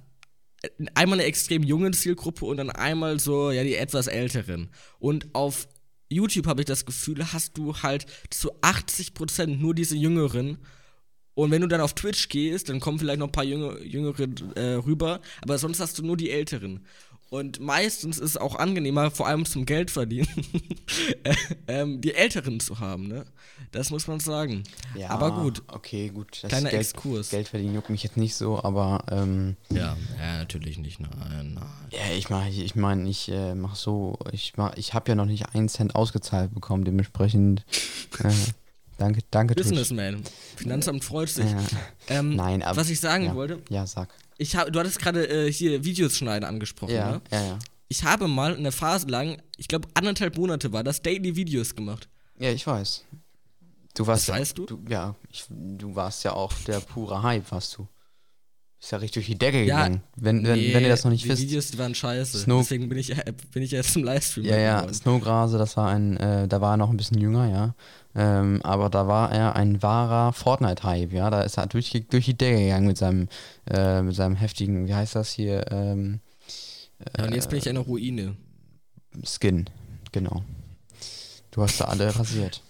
einmal 0.94 1.20
eine 1.20 1.28
extrem 1.28 1.64
junge 1.64 1.92
Zielgruppe 1.92 2.46
und 2.46 2.58
dann 2.58 2.70
einmal 2.70 3.20
so, 3.20 3.52
ja, 3.52 3.64
die 3.64 3.76
etwas 3.76 4.08
älteren. 4.08 4.70
Und 5.00 5.34
auf 5.34 5.68
YouTube 6.10 6.48
habe 6.48 6.62
ich 6.62 6.66
das 6.66 6.86
Gefühl, 6.86 7.34
hast 7.34 7.58
du 7.58 7.76
halt 7.78 8.06
zu 8.30 8.54
80% 8.62 9.48
nur 9.58 9.74
diese 9.76 9.96
Jüngeren. 9.96 10.60
Und 11.34 11.52
wenn 11.52 11.62
du 11.62 11.68
dann 11.68 11.82
auf 11.82 11.94
Twitch 11.94 12.30
gehst, 12.30 12.70
dann 12.70 12.80
kommen 12.80 13.00
vielleicht 13.00 13.20
noch 13.20 13.28
ein 13.28 13.32
paar 13.32 13.44
Jüngere, 13.44 13.84
Jüngere 13.84 14.28
äh, 14.56 14.76
rüber, 14.76 15.20
aber 15.42 15.58
sonst 15.58 15.80
hast 15.80 15.98
du 16.00 16.04
nur 16.04 16.16
die 16.16 16.32
Älteren. 16.32 16.86
Und 17.36 17.60
meistens 17.60 18.18
ist 18.18 18.30
es 18.32 18.38
auch 18.38 18.56
angenehmer, 18.56 19.12
vor 19.12 19.28
allem 19.28 19.46
zum 19.46 19.66
Geld 19.66 19.92
verdienen, 19.92 20.28
äh, 21.24 21.36
ähm, 21.68 22.00
die 22.00 22.14
Älteren 22.14 22.62
zu 22.62 22.80
haben, 22.80 23.08
ne? 23.10 23.26
Das 23.74 23.90
muss 23.90 24.08
man 24.08 24.22
sagen. 24.22 24.64
ja, 24.98 25.10
aber 25.10 25.32
gut. 25.32 25.62
Okay, 25.68 26.10
gut. 26.10 26.40
Das 26.42 26.50
Kleiner 26.50 26.70
Geld, 26.70 26.82
Exkurs. 26.84 27.32
Geld 27.32 27.50
verdienen 27.50 27.76
juckt 27.76 27.90
mich 27.90 28.04
jetzt 28.04 28.16
nicht 28.16 28.36
so, 28.36 28.64
aber 28.64 29.04
ähm, 29.12 29.58
Ja, 29.70 29.98
ja, 30.18 30.38
natürlich 30.38 30.78
nicht. 30.78 31.02
Nein, 31.02 31.56
nein. 31.56 31.64
ja, 31.92 32.16
ich 32.16 32.30
meine, 32.30 32.50
ich, 32.50 32.76
mein, 32.76 33.06
ich 33.06 33.30
äh, 33.30 33.54
mach 33.54 33.76
so, 33.76 34.18
ich 34.32 34.54
mach, 34.56 34.78
ich 34.78 34.94
habe 34.94 35.10
ja 35.10 35.16
noch 35.16 35.26
nicht 35.26 35.54
einen 35.54 35.68
Cent 35.68 35.94
ausgezahlt 35.94 36.54
bekommen, 36.54 36.86
dementsprechend. 36.86 37.66
Äh, 38.24 38.32
danke, 38.98 39.24
danke. 39.30 39.56
Businessman. 39.56 40.24
Finanzamt 40.56 41.04
freut 41.04 41.28
sich. 41.28 41.52
Ja. 41.52 41.58
Ähm, 42.08 42.38
Nein, 42.38 42.64
aber 42.64 42.78
was 42.78 42.90
ich 42.90 43.02
sagen 43.02 43.26
ja. 43.26 43.36
wollte, 43.36 43.62
Ja, 43.68 43.86
sag. 43.86 44.08
Ich 44.38 44.56
hab, 44.56 44.72
du 44.72 44.80
hattest 44.80 45.00
gerade 45.00 45.28
äh, 45.28 45.52
hier 45.52 45.84
Videos 45.84 46.18
schneiden 46.18 46.46
angesprochen, 46.48 46.94
Ja, 46.94 47.12
ne? 47.12 47.22
ja, 47.32 47.46
ja. 47.46 47.60
Ich 47.88 48.04
habe 48.04 48.28
mal 48.28 48.56
eine 48.56 48.72
Phase 48.72 49.08
lang, 49.08 49.42
ich 49.58 49.68
glaube 49.68 49.88
anderthalb 49.94 50.38
Monate 50.38 50.72
war 50.74 50.84
das, 50.84 51.02
Daily 51.02 51.36
Videos 51.36 51.76
gemacht. 51.76 52.10
Ja, 52.40 52.52
ich 52.52 52.66
weiß. 52.66 53.06
Du 53.94 54.08
warst 54.08 54.28
Das 54.28 54.36
ja, 54.36 54.42
weißt 54.42 54.58
du? 54.58 54.68
Ja, 54.90 55.16
ich, 55.30 55.46
du 55.50 55.96
warst 55.96 56.24
ja 56.24 56.34
auch 56.34 56.52
der 56.68 56.80
pure 56.82 57.22
Hype, 57.24 57.50
warst 57.52 57.78
du. 57.78 57.88
Ist 58.86 58.92
ja 58.92 59.00
richtig 59.00 59.14
durch 59.14 59.26
die 59.26 59.38
Decke 59.40 59.64
Ja, 59.64 59.78
gegangen. 59.86 60.04
Wenn, 60.16 60.44
wenn, 60.46 60.60
wenn 60.74 60.84
ihr 60.84 60.90
das 60.90 61.04
noch 61.04 61.10
nicht 61.10 61.26
die 61.26 61.30
wisst. 61.30 61.42
Videos, 61.42 61.72
die 61.72 61.80
waren 61.80 61.96
scheiße. 61.96 62.38
Snoop- 62.38 62.60
Deswegen 62.60 62.88
bin 62.88 63.00
ich, 63.00 63.18
äh, 63.18 63.34
bin 63.52 63.64
ich 63.64 63.72
jetzt 63.72 63.94
zum 63.94 64.04
Livestream 64.04 64.46
Ja, 64.46 64.58
ja, 64.58 64.76
geworden. 64.82 64.94
Snowgrase, 64.94 65.58
das 65.58 65.76
war 65.76 65.90
ein, 65.90 66.18
äh, 66.18 66.48
da 66.48 66.62
war 66.62 66.76
er 66.76 66.78
noch 66.78 66.92
ein 66.92 66.98
bisschen 66.98 67.20
jünger, 67.20 67.50
ja. 67.50 67.74
Ähm, 68.14 68.62
aber 68.62 68.92
da 68.92 69.08
war 69.08 69.32
er 69.32 69.56
ein 69.56 69.82
wahrer 69.82 70.34
Fortnite-Hype, 70.34 71.12
ja. 71.14 71.32
Da 71.32 71.42
ist 71.42 71.58
er 71.58 71.66
durch, 71.66 71.90
die- 71.90 72.08
durch 72.08 72.26
die 72.26 72.38
Decke 72.38 72.60
gegangen 72.60 72.86
mit 72.86 73.00
seinem, 73.00 73.28
äh, 73.68 74.04
mit 74.04 74.14
seinem 74.16 74.36
heftigen, 74.36 74.88
wie 74.88 74.94
heißt 74.94 75.16
das 75.16 75.32
hier, 75.32 75.66
ähm, 75.72 76.20
Ja, 77.18 77.26
und 77.26 77.34
jetzt 77.34 77.50
bin 77.50 77.58
ich 77.58 77.68
eine 77.68 77.80
Ruine. 77.80 78.38
Skin, 79.26 79.66
genau. 80.12 80.44
Du 81.50 81.64
hast 81.64 81.82
da 81.82 81.86
alle 81.86 82.16
rasiert. 82.16 82.62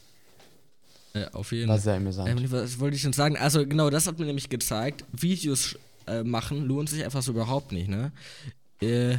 Äh, 1.14 1.26
auf 1.34 1.52
jeden 1.52 1.68
War 1.68 1.76
Fall. 1.76 1.84
sehr 1.84 1.96
amüsant. 1.96 2.30
Ähm, 2.30 2.52
was 2.52 2.80
wollte 2.80 2.96
ich 2.96 3.02
schon 3.02 3.14
sagen? 3.14 3.36
Also 3.38 3.66
genau, 3.68 3.90
das 3.90 4.08
hat 4.08 4.18
mir 4.18 4.26
nämlich 4.26 4.48
gezeigt, 4.50 5.04
Videos 5.12 5.78
äh, 6.08 6.24
machen 6.24 6.66
lohnt 6.66 6.90
sich 6.90 7.04
einfach 7.04 7.22
so 7.22 7.32
überhaupt 7.32 7.72
nicht, 7.72 7.90
ne? 7.90 8.12
Äh, 8.82 9.18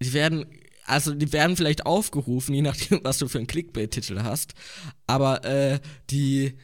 die 0.00 0.12
werden, 0.12 0.46
also 0.84 1.14
die 1.14 1.32
werden 1.32 1.56
vielleicht 1.56 1.86
aufgerufen, 1.86 2.54
je 2.54 2.62
nachdem, 2.62 3.00
was 3.02 3.18
du 3.18 3.28
für 3.28 3.38
einen 3.38 3.46
Clickbait-Titel 3.46 4.22
hast, 4.22 4.54
aber 5.06 5.44
äh, 5.44 5.80
die, 6.10 6.54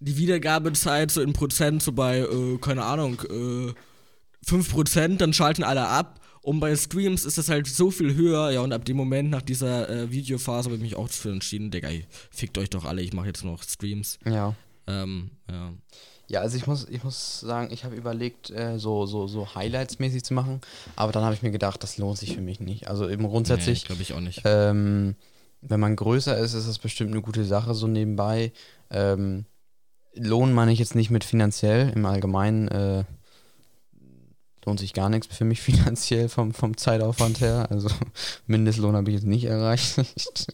die 0.00 0.16
Wiedergabezeit 0.16 1.10
so 1.10 1.20
in 1.20 1.32
Prozent 1.32 1.82
so 1.82 1.92
bei, 1.92 2.20
äh, 2.20 2.58
keine 2.58 2.84
Ahnung, 2.84 3.20
äh, 3.30 3.72
5%, 4.46 5.18
dann 5.18 5.32
schalten 5.32 5.62
alle 5.62 5.86
ab. 5.86 6.20
Und 6.42 6.58
bei 6.60 6.74
Streams 6.74 7.26
ist 7.26 7.36
das 7.36 7.50
halt 7.50 7.66
so 7.66 7.90
viel 7.90 8.14
höher, 8.14 8.50
ja, 8.50 8.62
und 8.62 8.72
ab 8.72 8.86
dem 8.86 8.96
Moment 8.96 9.28
nach 9.28 9.42
dieser 9.42 9.90
äh, 9.90 10.10
Videophase 10.10 10.66
habe 10.66 10.76
ich 10.76 10.80
mich 10.80 10.96
auch 10.96 11.06
dafür 11.06 11.32
entschieden, 11.32 11.70
Digga, 11.70 11.90
fickt 12.30 12.56
euch 12.56 12.70
doch 12.70 12.86
alle, 12.86 13.02
ich 13.02 13.12
mache 13.12 13.26
jetzt 13.26 13.44
noch 13.44 13.62
Streams. 13.62 14.18
Ja. 14.24 14.54
Ähm, 14.86 15.32
ja. 15.50 15.74
Ja, 16.30 16.42
also 16.42 16.56
ich 16.56 16.68
muss, 16.68 16.86
ich 16.88 17.02
muss 17.02 17.40
sagen, 17.40 17.70
ich 17.72 17.84
habe 17.84 17.96
überlegt, 17.96 18.50
äh, 18.50 18.78
so, 18.78 19.04
so, 19.04 19.26
so 19.26 19.52
Highlights-mäßig 19.52 20.22
zu 20.22 20.32
machen, 20.32 20.60
aber 20.94 21.10
dann 21.10 21.24
habe 21.24 21.34
ich 21.34 21.42
mir 21.42 21.50
gedacht, 21.50 21.82
das 21.82 21.98
lohnt 21.98 22.18
sich 22.18 22.34
für 22.36 22.40
mich 22.40 22.60
nicht. 22.60 22.86
Also 22.86 23.08
eben 23.08 23.26
grundsätzlich, 23.26 23.82
Nee, 23.82 23.86
glaube 23.88 24.02
ich 24.02 24.12
auch 24.12 24.20
nicht. 24.20 24.42
ähm, 24.44 25.16
wenn 25.60 25.80
man 25.80 25.96
größer 25.96 26.38
ist, 26.38 26.54
ist 26.54 26.68
das 26.68 26.78
bestimmt 26.78 27.10
eine 27.10 27.20
gute 27.20 27.44
Sache, 27.44 27.74
so 27.74 27.88
nebenbei. 27.88 28.52
Ähm, 28.90 29.44
Lohn 30.14 30.52
meine 30.52 30.70
ich 30.72 30.78
jetzt 30.78 30.94
nicht 30.94 31.10
mit 31.10 31.24
finanziell, 31.24 31.90
im 31.90 32.06
Allgemeinen 32.06 32.68
äh, 32.68 33.04
lohnt 34.64 34.78
sich 34.78 34.92
gar 34.94 35.08
nichts 35.08 35.34
für 35.34 35.44
mich 35.44 35.60
finanziell 35.62 36.28
vom, 36.28 36.54
vom 36.54 36.76
Zeitaufwand 36.76 37.40
her. 37.40 37.66
Also 37.70 37.88
Mindestlohn 38.46 38.94
habe 38.94 39.10
ich 39.10 39.16
jetzt 39.16 39.26
nicht 39.26 39.46
erreicht. 39.46 39.96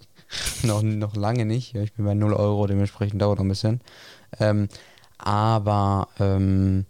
noch, 0.62 0.80
noch 0.80 1.16
lange 1.16 1.44
nicht. 1.44 1.74
Ich 1.74 1.92
bin 1.92 2.06
bei 2.06 2.14
0 2.14 2.32
Euro, 2.32 2.66
dementsprechend 2.66 3.20
dauert 3.20 3.38
noch 3.38 3.44
ein 3.44 3.48
bisschen. 3.50 3.82
Ähm, 4.40 4.68
aber 5.26 6.08
ähm, 6.20 6.86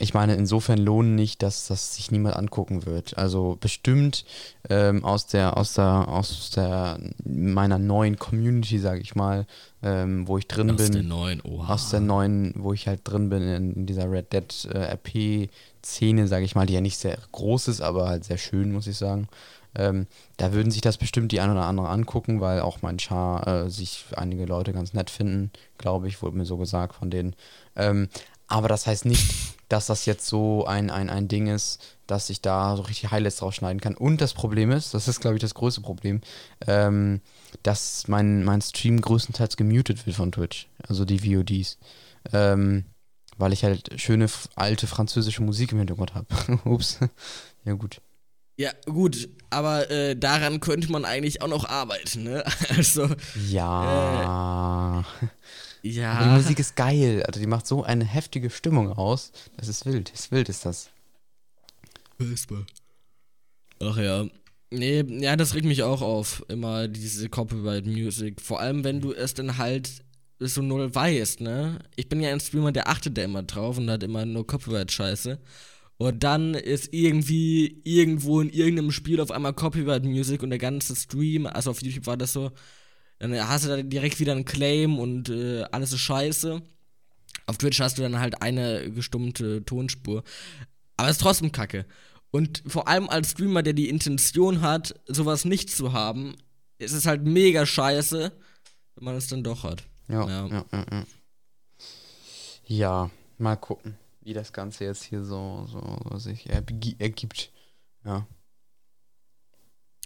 ich 0.00 0.14
meine, 0.14 0.34
insofern 0.34 0.78
lohnen 0.78 1.14
nicht, 1.14 1.42
dass 1.42 1.68
das 1.68 1.94
sich 1.94 2.10
niemand 2.10 2.34
angucken 2.34 2.86
wird. 2.86 3.16
Also 3.16 3.58
bestimmt 3.60 4.24
ähm, 4.68 5.04
aus 5.04 5.26
der, 5.26 5.56
aus 5.58 5.74
der, 5.74 6.08
aus 6.08 6.50
der 6.50 6.98
meiner 7.24 7.78
neuen 7.78 8.18
Community, 8.18 8.78
sage 8.78 9.00
ich 9.00 9.14
mal, 9.14 9.46
ähm, 9.82 10.26
wo 10.26 10.38
ich 10.38 10.48
drin 10.48 10.70
Aus 10.70 10.78
bin 10.78 10.92
der 10.92 11.02
neuen, 11.02 11.42
oha. 11.42 11.74
aus 11.74 11.90
der 11.90 12.00
neuen, 12.00 12.54
wo 12.56 12.72
ich 12.72 12.88
halt 12.88 13.02
drin 13.04 13.28
bin, 13.28 13.42
in, 13.42 13.72
in 13.74 13.86
dieser 13.86 14.10
Red 14.10 14.32
Dead 14.32 14.68
äh, 14.72 14.94
RP-Szene, 14.94 16.26
sage 16.26 16.44
ich 16.46 16.54
mal, 16.54 16.66
die 16.66 16.74
ja 16.74 16.80
nicht 16.80 16.98
sehr 16.98 17.18
groß 17.30 17.68
ist, 17.68 17.82
aber 17.82 18.08
halt 18.08 18.24
sehr 18.24 18.38
schön, 18.38 18.72
muss 18.72 18.86
ich 18.86 18.96
sagen. 18.96 19.28
Ähm, 19.76 20.06
da 20.36 20.52
würden 20.52 20.70
sich 20.70 20.80
das 20.80 20.98
bestimmt 20.98 21.32
die 21.32 21.40
ein 21.40 21.50
oder 21.50 21.64
andere 21.64 21.88
angucken, 21.88 22.40
weil 22.40 22.60
auch 22.60 22.82
mein 22.82 22.98
Char 22.98 23.46
äh, 23.46 23.70
sich 23.70 24.04
einige 24.16 24.46
Leute 24.46 24.72
ganz 24.72 24.92
nett 24.92 25.10
finden, 25.10 25.50
glaube 25.78 26.08
ich, 26.08 26.22
wurde 26.22 26.36
mir 26.36 26.44
so 26.44 26.56
gesagt 26.56 26.94
von 26.94 27.10
denen. 27.10 27.34
Ähm, 27.76 28.08
aber 28.46 28.68
das 28.68 28.86
heißt 28.86 29.06
nicht, 29.06 29.32
dass 29.68 29.86
das 29.86 30.06
jetzt 30.06 30.26
so 30.26 30.66
ein, 30.66 30.90
ein, 30.90 31.10
ein 31.10 31.28
Ding 31.28 31.46
ist, 31.46 31.96
dass 32.06 32.28
ich 32.30 32.42
da 32.42 32.76
so 32.76 32.82
richtig 32.82 33.10
Highlights 33.10 33.42
rausschneiden 33.42 33.80
kann. 33.80 33.94
Und 33.94 34.20
das 34.20 34.34
Problem 34.34 34.70
ist, 34.70 34.94
das 34.94 35.08
ist, 35.08 35.20
glaube 35.20 35.36
ich, 35.36 35.40
das 35.40 35.54
größte 35.54 35.80
Problem, 35.80 36.20
ähm, 36.66 37.20
dass 37.62 38.06
mein, 38.08 38.44
mein 38.44 38.60
Stream 38.60 39.00
größtenteils 39.00 39.56
gemutet 39.56 40.06
wird 40.06 40.16
von 40.16 40.32
Twitch, 40.32 40.68
also 40.86 41.04
die 41.04 41.20
VODs. 41.20 41.78
Ähm, 42.32 42.84
weil 43.36 43.52
ich 43.52 43.64
halt 43.64 44.00
schöne 44.00 44.28
alte 44.54 44.86
französische 44.86 45.42
Musik 45.42 45.72
im 45.72 45.78
Hintergrund 45.78 46.14
habe. 46.14 46.26
Ups. 46.64 47.00
Ja, 47.64 47.72
gut. 47.72 48.00
Ja, 48.56 48.70
gut, 48.86 49.28
aber 49.50 49.90
äh, 49.90 50.16
daran 50.16 50.60
könnte 50.60 50.90
man 50.92 51.04
eigentlich 51.04 51.42
auch 51.42 51.48
noch 51.48 51.68
arbeiten, 51.68 52.22
ne? 52.22 52.44
Also, 52.76 53.08
Ja. 53.48 55.04
Die 55.82 55.90
ja. 55.90 56.24
Musik 56.34 56.58
ist 56.58 56.76
geil. 56.76 57.22
Also 57.26 57.40
die 57.40 57.46
macht 57.46 57.66
so 57.66 57.82
eine 57.82 58.04
heftige 58.06 58.48
Stimmung 58.48 58.90
aus. 58.92 59.32
Das 59.58 59.68
ist 59.68 59.84
wild. 59.84 60.10
Ist 60.10 60.32
wild 60.32 60.48
ist 60.48 60.64
das. 60.64 60.88
Ach 63.80 63.98
ja. 63.98 64.24
Nee, 64.70 65.04
ja, 65.20 65.36
das 65.36 65.54
regt 65.54 65.66
mich 65.66 65.82
auch 65.82 66.00
auf, 66.00 66.44
immer 66.48 66.88
diese 66.88 67.28
Copyright 67.28 67.86
Music. 67.86 68.40
Vor 68.40 68.60
allem, 68.60 68.82
wenn 68.82 69.00
du 69.00 69.12
es 69.12 69.34
dann 69.34 69.58
halt 69.58 69.90
so 70.40 70.62
null 70.62 70.92
weißt, 70.92 71.42
ne? 71.42 71.78
Ich 71.96 72.08
bin 72.08 72.20
ja 72.20 72.30
ein 72.30 72.40
Streamer, 72.40 72.72
der 72.72 72.88
achtet 72.88 73.16
da 73.18 73.22
immer 73.22 73.42
drauf 73.42 73.76
und 73.76 73.90
hat 73.90 74.02
immer 74.02 74.24
nur 74.24 74.46
Copyright-Scheiße. 74.46 75.38
Und 75.96 76.24
dann 76.24 76.54
ist 76.54 76.92
irgendwie 76.92 77.80
irgendwo 77.84 78.40
in 78.40 78.50
irgendeinem 78.50 78.90
Spiel 78.90 79.20
auf 79.20 79.30
einmal 79.30 79.52
Copyright 79.52 80.04
Music 80.04 80.42
und 80.42 80.50
der 80.50 80.58
ganze 80.58 80.96
Stream, 80.96 81.46
also 81.46 81.70
auf 81.70 81.82
YouTube 81.82 82.06
war 82.06 82.16
das 82.16 82.32
so, 82.32 82.50
dann 83.20 83.32
hast 83.48 83.64
du 83.64 83.68
da 83.68 83.82
direkt 83.82 84.18
wieder 84.18 84.32
einen 84.32 84.44
Claim 84.44 84.98
und 84.98 85.28
äh, 85.28 85.62
alles 85.70 85.92
ist 85.92 86.00
scheiße. 86.00 86.60
Auf 87.46 87.58
Twitch 87.58 87.80
hast 87.80 87.98
du 87.98 88.02
dann 88.02 88.18
halt 88.18 88.42
eine 88.42 88.90
gestummte 88.90 89.64
Tonspur. 89.64 90.24
Aber 90.96 91.08
es 91.08 91.16
ist 91.16 91.22
trotzdem 91.22 91.52
kacke. 91.52 91.86
Und 92.30 92.62
vor 92.66 92.88
allem 92.88 93.08
als 93.08 93.30
Streamer, 93.30 93.62
der 93.62 93.74
die 93.74 93.88
Intention 93.88 94.60
hat, 94.60 95.00
sowas 95.06 95.44
nicht 95.44 95.70
zu 95.70 95.92
haben, 95.92 96.34
ist 96.78 96.92
es 96.92 97.06
halt 97.06 97.24
mega 97.24 97.64
scheiße, 97.64 98.32
wenn 98.96 99.04
man 99.04 99.14
es 99.14 99.28
dann 99.28 99.44
doch 99.44 99.62
hat. 99.62 99.84
Ja, 100.08 100.28
Ja. 100.28 100.46
ja, 100.48 100.64
ja, 100.72 100.86
ja. 100.90 101.04
Ja, 102.66 103.10
mal 103.38 103.56
gucken, 103.56 103.96
wie 104.24 104.32
das 104.32 104.52
Ganze 104.52 104.84
jetzt 104.84 105.04
hier 105.04 105.22
so, 105.24 105.66
so 105.66 106.18
sich 106.18 106.50
ergi- 106.50 107.00
ergibt. 107.00 107.52
Ja. 108.04 108.26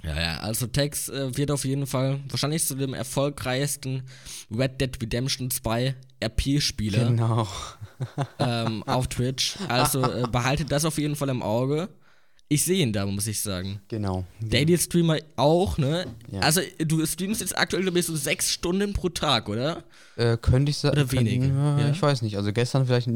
Ja, 0.05 0.21
ja, 0.21 0.37
also 0.39 0.69
Tex 0.69 1.09
äh, 1.09 1.37
wird 1.37 1.51
auf 1.51 1.65
jeden 1.65 1.87
Fall 1.89 2.21
wahrscheinlich 2.29 2.65
zu 2.65 2.77
dem 2.77 2.95
erfolgreichsten 2.95 4.05
Red 4.49 4.81
Dead 4.81 4.97
Redemption 5.03 5.51
2 5.51 5.97
RP-Spieler 6.23 7.07
Genau. 7.09 7.49
ähm, 8.39 8.85
auf 8.85 9.09
Twitch. 9.09 9.57
Also 9.69 10.03
äh, 10.13 10.29
behaltet 10.31 10.71
das 10.71 10.85
auf 10.85 10.99
jeden 10.99 11.17
Fall 11.17 11.31
im 11.31 11.43
Auge. 11.43 11.89
Ich 12.51 12.65
sehe 12.65 12.83
ihn 12.83 12.95
da, 12.95 13.05
muss 13.05 13.27
ich 13.27 13.41
sagen. 13.41 13.83
Genau. 13.89 14.25
Daily 14.41 14.79
Streamer 14.79 15.19
auch, 15.37 15.77
ne? 15.77 16.07
Ja. 16.33 16.41
Also 16.41 16.63
du 16.79 17.05
streamst 17.05 17.43
jetzt 17.43 17.57
aktuell, 17.59 17.83
glaube 17.83 17.99
ich, 17.99 18.07
so 18.07 18.17
sechs 18.17 18.51
Stunden 18.51 18.95
pro 18.95 19.11
Tag, 19.11 19.51
oder? 19.51 19.85
Äh, 20.17 20.39
könnte 20.39 20.71
ich 20.71 20.79
sagen. 20.79 20.95
Oder 20.99 21.13
wenige, 21.13 21.49
Ja, 21.49 21.79
ja. 21.79 21.91
Ich 21.91 22.01
weiß 22.01 22.23
nicht. 22.23 22.39
Also 22.39 22.51
gestern 22.55 22.87
vielleicht, 22.87 23.07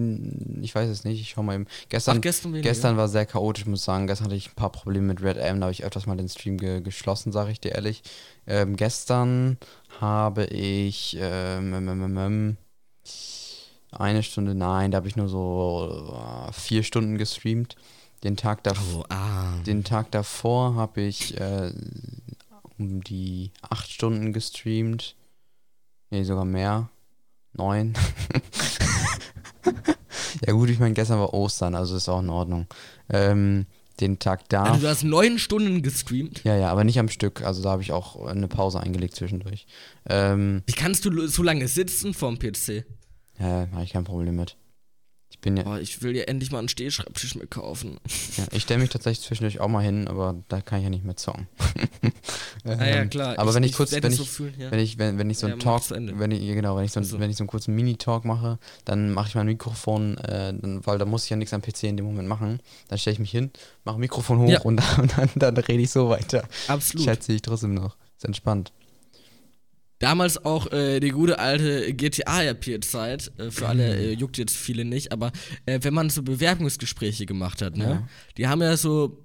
ich 0.61 0.75
weiß 0.75 0.91
es 0.91 1.05
nicht. 1.05 1.19
Ich 1.19 1.31
schau 1.31 1.43
mal 1.43 1.55
eben. 1.55 1.67
Gestern, 1.89 2.19
Ach, 2.19 2.21
gestern 2.21 2.53
weniger. 2.53 2.69
gestern 2.69 2.99
war 2.99 3.09
sehr 3.09 3.25
chaotisch, 3.25 3.65
muss 3.65 3.81
ich 3.81 3.85
sagen. 3.87 4.07
Gestern 4.07 4.27
hatte 4.27 4.37
ich 4.37 4.51
ein 4.51 4.55
paar 4.55 4.71
Probleme 4.71 5.07
mit 5.07 5.23
Red 5.23 5.39
M. 5.39 5.61
Da 5.61 5.65
habe 5.65 5.73
ich 5.73 5.83
öfters 5.83 6.05
mal 6.05 6.17
den 6.17 6.29
Stream 6.29 6.59
ge 6.59 6.83
geschlossen, 6.83 7.33
sage 7.33 7.53
ich 7.53 7.61
dir 7.61 7.73
ehrlich. 7.73 8.03
Ähm, 8.47 8.77
gestern 8.77 9.57
habe 9.99 10.45
ich 10.45 11.17
ähm, 11.19 11.73
ähm, 11.73 11.89
ähm, 11.89 12.19
ähm, 12.19 12.57
eine 13.93 14.23
Stunde, 14.23 14.55
nein, 14.55 14.91
da 14.91 14.97
habe 14.97 15.09
ich 15.09 15.17
nur 15.17 15.29
so 15.29 16.13
äh, 16.49 16.53
vier 16.53 16.83
Stunden 16.83 17.17
gestreamt. 17.17 17.77
Den 18.25 18.37
Tag 18.37 18.63
davor. 18.63 19.01
Oh, 19.01 19.05
ah. 19.09 19.55
Den 19.67 19.85
Tag 19.85 20.11
davor 20.13 20.77
habe 20.77 21.01
ich 21.01 21.39
äh, 21.41 21.73
um 22.79 23.03
die 23.03 23.51
acht 23.63 23.91
Stunden 23.91 24.33
gestreamt. 24.33 25.17
Nee, 26.11 26.23
sogar 26.25 26.45
mehr. 26.45 26.89
Neun. 27.55 27.95
ja 30.47 30.53
gut, 30.53 30.71
ich 30.71 30.79
meine, 30.79 30.95
gestern 30.95 31.19
war 31.19 31.35
Ostern, 31.35 31.75
also 31.75 31.97
ist 31.97 32.09
auch 32.09 32.21
in 32.21 32.31
Ordnung. 32.31 32.67
Ähm, 33.09 33.67
den 34.01 34.19
Tag 34.19 34.49
da. 34.49 34.65
Also 34.65 34.81
du 34.81 34.89
hast 34.89 35.05
neun 35.05 35.39
Stunden 35.39 35.83
gestreamt. 35.83 36.45
ja, 36.45 36.57
ja, 36.57 36.71
aber 36.71 36.85
nicht 36.85 36.99
am 36.99 37.09
Stück. 37.09 37.43
Also 37.43 37.63
da 37.63 37.71
habe 37.71 37.83
ich 37.83 37.93
auch 37.93 38.25
eine 38.25 38.49
Pause 38.49 38.81
eingelegt 38.81 39.17
zwischendurch. 39.17 39.67
Ähm, 40.09 40.63
Wie 40.67 40.73
kannst 40.73 41.05
du 41.05 41.27
so 41.27 41.43
lange 41.43 41.69
sitzen 41.69 42.15
vorm 42.15 42.39
PC? 42.39 42.85
ja, 43.39 43.69
habe 43.73 43.85
ich 43.85 43.93
kein 43.93 44.05
Problem 44.05 44.37
mit. 44.37 44.57
Ich 45.43 45.45
bin 45.45 45.57
ja, 45.57 45.65
Boah, 45.65 45.81
ich 45.81 46.01
will 46.03 46.13
dir 46.13 46.29
endlich 46.29 46.53
mal 46.53 46.61
einen 46.61 46.69
Stehschreibtisch 46.69 47.35
mir 47.35 47.49
kaufen. 47.49 47.99
ja 48.37 48.45
ich 48.53 48.63
stelle 48.63 48.79
mich 48.79 48.91
tatsächlich 48.91 49.27
zwischendurch 49.27 49.59
auch 49.59 49.67
mal 49.67 49.83
hin, 49.83 50.07
aber 50.07 50.37
da 50.47 50.61
kann 50.61 50.79
ich 50.79 50.85
ja 50.85 50.91
nicht 50.91 51.05
mehr 51.05 51.17
zocken. 51.17 51.49
Ah 52.65 52.75
ja, 52.75 52.85
Ähm, 52.99 53.11
klar. 53.11 53.37
Aber 53.41 53.55
wenn 53.55 53.65
ich 53.65 53.73
kurz, 53.73 53.91
werd 53.91 54.05
wenn 54.05 54.13
ich, 54.13 54.19
so 54.19 54.25
fühlen, 54.25 54.55
ja. 54.57 54.71
Wenn 54.71 54.79
ich, 54.79 54.97
wenn, 54.97 55.19
wenn 55.19 55.29
ich 55.31 55.39
so 55.39 55.49
Ja, 55.49 55.55
einen 55.55 55.61
Talk, 55.61 55.83
wenn 55.91 56.31
ich, 56.31 56.43
ja, 56.43 56.55
genau, 56.55 56.77
wenn 56.77 56.85
ich 56.85 56.93
so, 56.93 57.01
einen- 57.01 57.07
Ach 57.09 57.11
so. 57.11 57.19
wenn 57.19 57.29
ich 57.29 57.37
so 57.37 57.43
einen 57.43 57.49
kurzen 57.49 57.75
Mini-Talk 57.75 58.25
mache, 58.25 58.61
dann 58.85 59.13
mache 59.13 59.27
ich 59.31 59.35
mein 59.35 59.47
Mikrofon, 59.47 60.17
äh, 60.19 60.55
dann, 60.55 60.87
weil 60.87 60.97
da 60.99 61.05
muss 61.05 61.25
ich 61.25 61.31
ja 61.31 61.37
nichts 61.37 61.53
am 61.53 61.61
PC 61.61 61.85
in 61.89 61.97
dem 61.97 62.07
Moment 62.07 62.29
machen. 62.29 62.61
Dann 62.87 62.99
stelle 63.01 63.15
ich 63.15 63.19
mich 63.19 63.33
hin, 63.33 63.51
mache 63.85 63.99
Mikrofon 63.99 64.39
hoch 64.39 64.49
Ja. 64.49 64.61
und, 64.61 64.77
dann, 64.77 65.01
und 65.01 65.13
dann, 65.17 65.29
dann 65.35 65.57
rede 65.57 65.83
ich 65.83 65.91
so 65.91 66.09
weiter. 66.09 66.45
Absolut. 66.69 67.05
Schätze 67.05 67.33
ich 67.33 67.43
trotzdem 67.43 67.75
noch. 67.75 67.97
Ist 68.17 68.27
entspannt. 68.27 68.73
Damals 70.03 70.45
auch 70.45 70.73
äh, 70.73 70.99
die 70.99 71.11
gute 71.11 71.39
alte 71.39 71.95
GTA-RP-Zeit, 71.95 73.31
äh, 73.39 73.53
für 73.53 73.69
alle 73.69 73.99
äh, 73.99 74.13
juckt 74.13 74.37
jetzt 74.37 74.57
viele 74.57 74.85
nicht, 74.85 75.13
aber 75.13 75.31
äh, 75.65 75.79
wenn 75.83 75.95
man 75.95 76.11
so 76.11 76.25
Bewerbungsgespräche 76.25 77.25
gemacht 77.25 77.63
hat, 77.63 77.77
ne? 77.77 77.85
Ja. 77.85 78.09
Die 78.37 78.49
haben 78.49 78.63
ja 78.63 78.77
so 78.77 79.25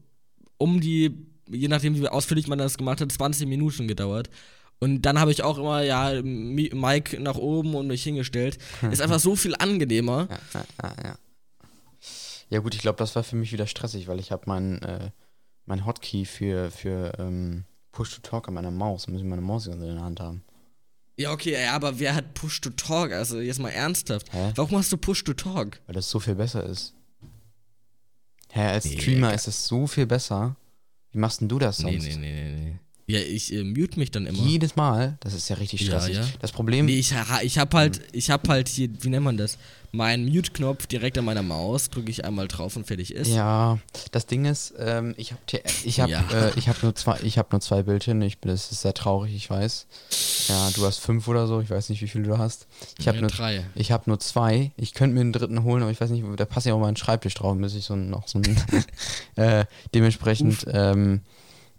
um 0.60 0.80
die, 0.80 1.18
je 1.50 1.68
nachdem 1.68 1.96
wie 1.96 2.08
ausführlich 2.08 2.48
man 2.48 2.60
das 2.60 2.78
gemacht 2.78 3.02
hat, 3.02 3.12
20 3.12 3.48
Minuten 3.48 3.88
gedauert. 3.88 4.30
Und 4.78 5.02
dann 5.02 5.20
habe 5.20 5.32
ich 5.32 5.42
auch 5.42 5.58
immer, 5.58 5.82
ja, 5.82 6.22
Mi 6.22 6.70
Mike 6.72 7.20
nach 7.20 7.38
oben 7.38 7.74
und 7.74 7.88
mich 7.88 8.04
hingestellt. 8.04 8.60
Ist 8.92 9.02
einfach 9.02 9.20
so 9.20 9.36
viel 9.36 9.56
angenehmer. 9.56 10.28
Ja, 10.30 10.62
ja, 10.84 10.96
ja, 11.04 11.18
ja. 12.52 12.60
Gut, 12.60 12.76
ich 12.76 12.82
glaube, 12.82 13.00
das 13.00 13.16
war 13.16 13.24
für 13.24 13.36
mich 13.36 13.52
wieder 13.52 13.66
stressig, 13.66 14.08
weil 14.08 14.20
ich 14.20 14.32
habe 14.32 14.44
mein, 14.46 14.80
äh, 14.84 15.10
mein 15.66 15.88
Hotkey 15.88 16.26
für, 16.26 16.70
für 16.70 17.14
ähm, 17.18 17.64
Push-to-Talk 17.94 18.48
an 18.48 18.54
meiner 18.54 18.70
Maus. 18.70 19.08
Muss 19.08 19.22
ich 19.22 19.28
meine 19.28 19.42
Maus 19.42 19.66
in 19.66 19.80
der 19.80 20.00
Hand 20.00 20.20
haben. 20.20 20.44
Ja, 21.20 21.32
okay, 21.32 21.54
ja, 21.54 21.74
aber 21.74 22.00
wer 22.00 22.14
hat 22.14 22.36
Push-to-Talk? 22.36 23.12
Also 23.12 23.40
jetzt 23.40 23.60
mal 23.60 23.70
ernsthaft. 23.70 24.32
Hä? 24.32 24.52
Warum 24.56 24.78
hast 24.78 24.92
du 24.92 24.98
Push-to-Talk? 24.98 25.80
Weil 25.88 25.96
das 25.96 26.10
so 26.10 26.20
viel 26.20 26.36
besser 26.36 26.64
ist. 26.64 26.94
Hä, 28.52 28.62
als 28.62 28.86
Nee, 28.86 29.00
Streamer 29.02 29.34
ist 29.34 29.48
es 29.48 29.68
so 29.68 29.88
viel 29.88 30.06
besser. 30.06 30.56
Wie 31.12 31.18
machst 31.18 31.42
denn 31.42 31.50
du 31.50 31.58
das 31.58 31.78
sonst? 31.78 32.04
Nee, 32.04 32.16
nee, 32.16 32.34
nee, 32.34 32.52
nee, 32.52 32.66
nee. 32.66 32.80
Ja, 33.10 33.20
ich 33.20 33.54
äh, 33.54 33.64
mute 33.64 33.98
mich 33.98 34.12
dann 34.12 34.26
immer. 34.26 34.44
Jedes 34.44 34.76
Mal, 34.76 35.18
das 35.22 35.34
ist 35.34 35.48
ja 35.48 35.56
richtig 35.56 35.80
Ja, 35.82 35.88
stressig. 35.88 36.16
ja. 36.18 36.26
Das 36.42 36.52
Problem, 36.52 36.88
Nee, 36.88 37.00
ich, 37.00 37.14
ich 37.44 37.58
hab 37.58 37.74
halt, 37.74 38.02
ich 38.12 38.30
hab 38.30 38.48
halt 38.50 38.68
hier, 38.68 38.90
wie 39.02 39.08
nennt 39.08 39.24
man 39.24 39.38
das? 39.38 39.58
Meinen 39.94 40.26
Mute-Knopf 40.28 40.88
direkt 40.88 41.18
an 41.18 41.24
meiner 41.24 41.42
Maus, 41.42 41.90
drücke 41.90 42.12
ich 42.12 42.26
einmal 42.26 42.50
drauf 42.50 42.76
und 42.76 42.86
fertig 42.86 43.14
ist. 43.14 43.30
ja, 43.30 43.80
das 44.12 44.26
Ding 44.26 44.44
ist, 44.44 44.74
ähm, 44.78 45.14
ich 45.18 45.32
habe 45.32 45.42
ich 45.86 46.02
hab, 46.02 46.10
Ja. 46.10 46.22
äh, 46.50 46.52
ich 46.58 46.68
hab 46.68 46.84
nur 46.84 46.94
zwei, 46.96 47.18
ich 47.24 47.38
habe 47.38 47.48
nur 47.54 47.62
zwei 47.62 47.82
Bildschirme. 47.84 48.26
Ich 48.26 48.40
bin, 48.40 48.52
das 48.52 48.74
ist 48.74 48.82
sehr 48.82 48.94
traurig, 48.94 49.34
ich 49.34 49.50
weiß. 49.50 49.88
Ja, 50.50 50.70
du 50.72 50.86
hast 50.86 50.98
fünf 51.00 51.30
oder 51.30 51.48
so. 51.48 51.62
Ich 51.62 51.70
weiß 51.70 51.88
nicht, 51.90 52.02
wie 52.02 52.10
viele 52.10 52.26
du 52.26 52.38
hast. 52.38 52.68
Ich 53.00 53.08
habe 53.08 53.16
Ja, 53.20 53.22
nur, 53.22 53.30
drei. 53.30 53.64
ich 53.76 53.94
habe 53.94 54.04
nur 54.08 54.20
zwei. 54.20 54.72
Ich 54.76 54.94
könnte 54.94 55.14
mir 55.14 55.22
einen 55.22 55.32
dritten 55.32 55.64
holen, 55.64 55.82
aber 55.82 55.92
ich 55.94 56.02
weiß 56.02 56.10
nicht, 56.10 56.26
da 56.36 56.44
passt 56.44 56.66
ja 56.66 56.74
auch 56.74 56.80
mal 56.80 56.90
ein 56.90 56.98
Schreibtisch 56.98 57.36
drauf, 57.36 57.56
müsste 57.56 57.80
ich 57.80 57.86
so 57.86 57.96
noch 57.96 58.28
so 58.28 58.40
ein, 58.40 58.58
äh, 59.38 59.64
dementsprechend. 59.96 60.66
Ähm, 60.70 61.22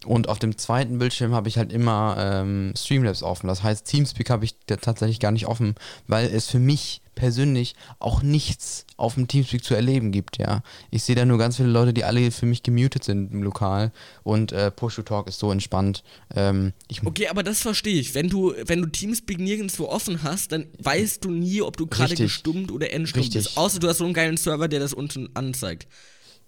und 0.05 0.28
auf 0.28 0.38
dem 0.38 0.57
zweiten 0.57 0.99
Bildschirm 0.99 1.34
habe 1.34 1.49
ich 1.49 1.59
halt 1.59 1.72
immer 1.72 2.16
ähm, 2.18 2.72
Streamlabs 2.76 3.22
offen. 3.22 3.49
Das 3.49 3.62
heißt, 3.62 3.84
Teamspeak 3.84 4.30
habe 4.30 4.44
ich 4.44 4.55
tatsächlich 4.66 5.18
gar 5.20 5.32
nicht 5.32 5.46
offen, 5.46 5.74
weil 6.07 6.26
es 6.28 6.49
für 6.49 6.61
mich 6.61 7.03
persönlich 7.16 7.74
auch 7.99 8.22
nichts 8.22 8.86
auf 8.96 9.14
dem 9.14 9.26
Teamspeak 9.26 9.64
zu 9.64 9.74
erleben 9.74 10.12
gibt, 10.12 10.38
ja. 10.38 10.62
Ich 10.92 11.03
sehe 11.03 11.16
da 11.16 11.24
nur 11.24 11.36
ganz 11.36 11.57
viele 11.57 11.68
Leute, 11.68 11.92
die 11.92 12.05
alle 12.05 12.30
für 12.30 12.46
mich 12.46 12.62
gemutet 12.62 13.03
sind 13.03 13.32
im 13.32 13.42
Lokal 13.42 13.90
und 14.22 14.53
äh, 14.53 14.70
Push-to-Talk 14.70 15.26
ist 15.26 15.40
so 15.40 15.51
entspannt. 15.51 16.05
Ähm, 16.34 16.72
Okay, 17.05 17.26
aber 17.26 17.42
das 17.42 17.61
verstehe 17.61 17.99
ich. 17.99 18.14
Wenn 18.14 18.28
du, 18.28 18.55
wenn 18.66 18.80
du 18.82 18.86
Teamspeak 18.88 19.40
nirgendwo 19.40 19.86
offen 19.86 20.22
hast, 20.22 20.53
dann 20.53 20.66
weißt 20.78 21.24
du 21.24 21.30
nie, 21.30 21.61
ob 21.61 21.76
du 21.76 21.88
gerade 21.88 22.14
gestummt 22.14 22.70
oder 22.70 22.92
entstummt 22.92 23.32
bist. 23.32 23.57
Außer 23.59 23.80
du 23.80 23.88
hast 23.88 23.99
so 23.99 24.05
einen 24.05 24.14
geilen 24.14 24.36
Server, 24.36 24.68
der 24.68 24.78
das 24.78 24.94
unten 24.94 25.28
anzeigt. 25.34 25.88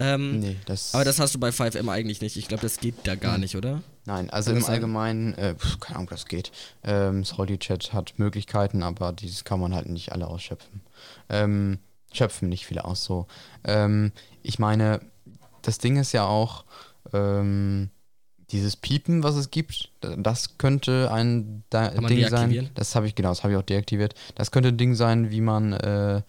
Ähm, 0.01 0.39
nee, 0.39 0.57
das, 0.65 0.93
Aber 0.95 1.05
das 1.05 1.19
hast 1.19 1.35
du 1.35 1.39
bei 1.39 1.49
5M 1.49 1.87
eigentlich 1.89 2.21
nicht. 2.21 2.35
Ich 2.35 2.47
glaube, 2.47 2.61
das 2.63 2.79
geht 2.79 2.95
da 3.05 3.15
gar 3.15 3.37
nicht, 3.37 3.55
oder? 3.55 3.81
Nein, 4.05 4.29
also 4.31 4.51
im? 4.51 4.65
Allgemeinen, 4.65 5.33
äh, 5.35 5.53
pf, 5.55 5.79
keine 5.79 5.97
Ahnung, 5.97 6.09
das 6.09 6.25
geht. 6.25 6.51
Ähm, 6.83 7.23
Salty 7.23 7.57
Chat 7.59 7.93
hat 7.93 8.13
Möglichkeiten, 8.17 8.81
aber 8.83 9.13
dieses 9.13 9.43
kann 9.43 9.59
man 9.59 9.75
halt 9.75 9.87
nicht 9.89 10.11
alle 10.11 10.27
ausschöpfen. 10.27 10.81
Ähm, 11.29 11.77
schöpfen 12.11 12.49
nicht 12.49 12.65
viele 12.65 12.83
aus 12.85 13.03
so. 13.03 13.27
Ähm, 13.63 14.11
ich 14.41 14.57
meine, 14.59 15.01
das 15.61 15.77
Ding 15.77 15.97
ist 15.97 16.11
ja 16.13 16.25
auch, 16.25 16.65
ähm, 17.13 17.89
dieses 18.51 18.75
Piepen, 18.75 19.23
was 19.23 19.35
es 19.35 19.49
gibt, 19.49 19.91
da- 20.01 20.15
das 20.17 20.57
könnte 20.57 21.09
ein 21.11 21.63
da 21.69 21.89
Ding 21.89 22.27
sein. 22.29 22.49
Das 22.73 22.95
habe 22.95 23.07
ich, 23.07 23.15
genau, 23.15 23.29
das 23.29 23.43
habe 23.43 23.53
ich 23.53 23.59
auch 23.59 23.63
deaktiviert. 23.63 24.13
Das 24.35 24.51
könnte 24.51 24.69
ein 24.69 24.77
Ding 24.77 24.95
sein, 24.95 25.31
wie 25.31 25.39
man 25.41 25.71
äh, 25.73 26.21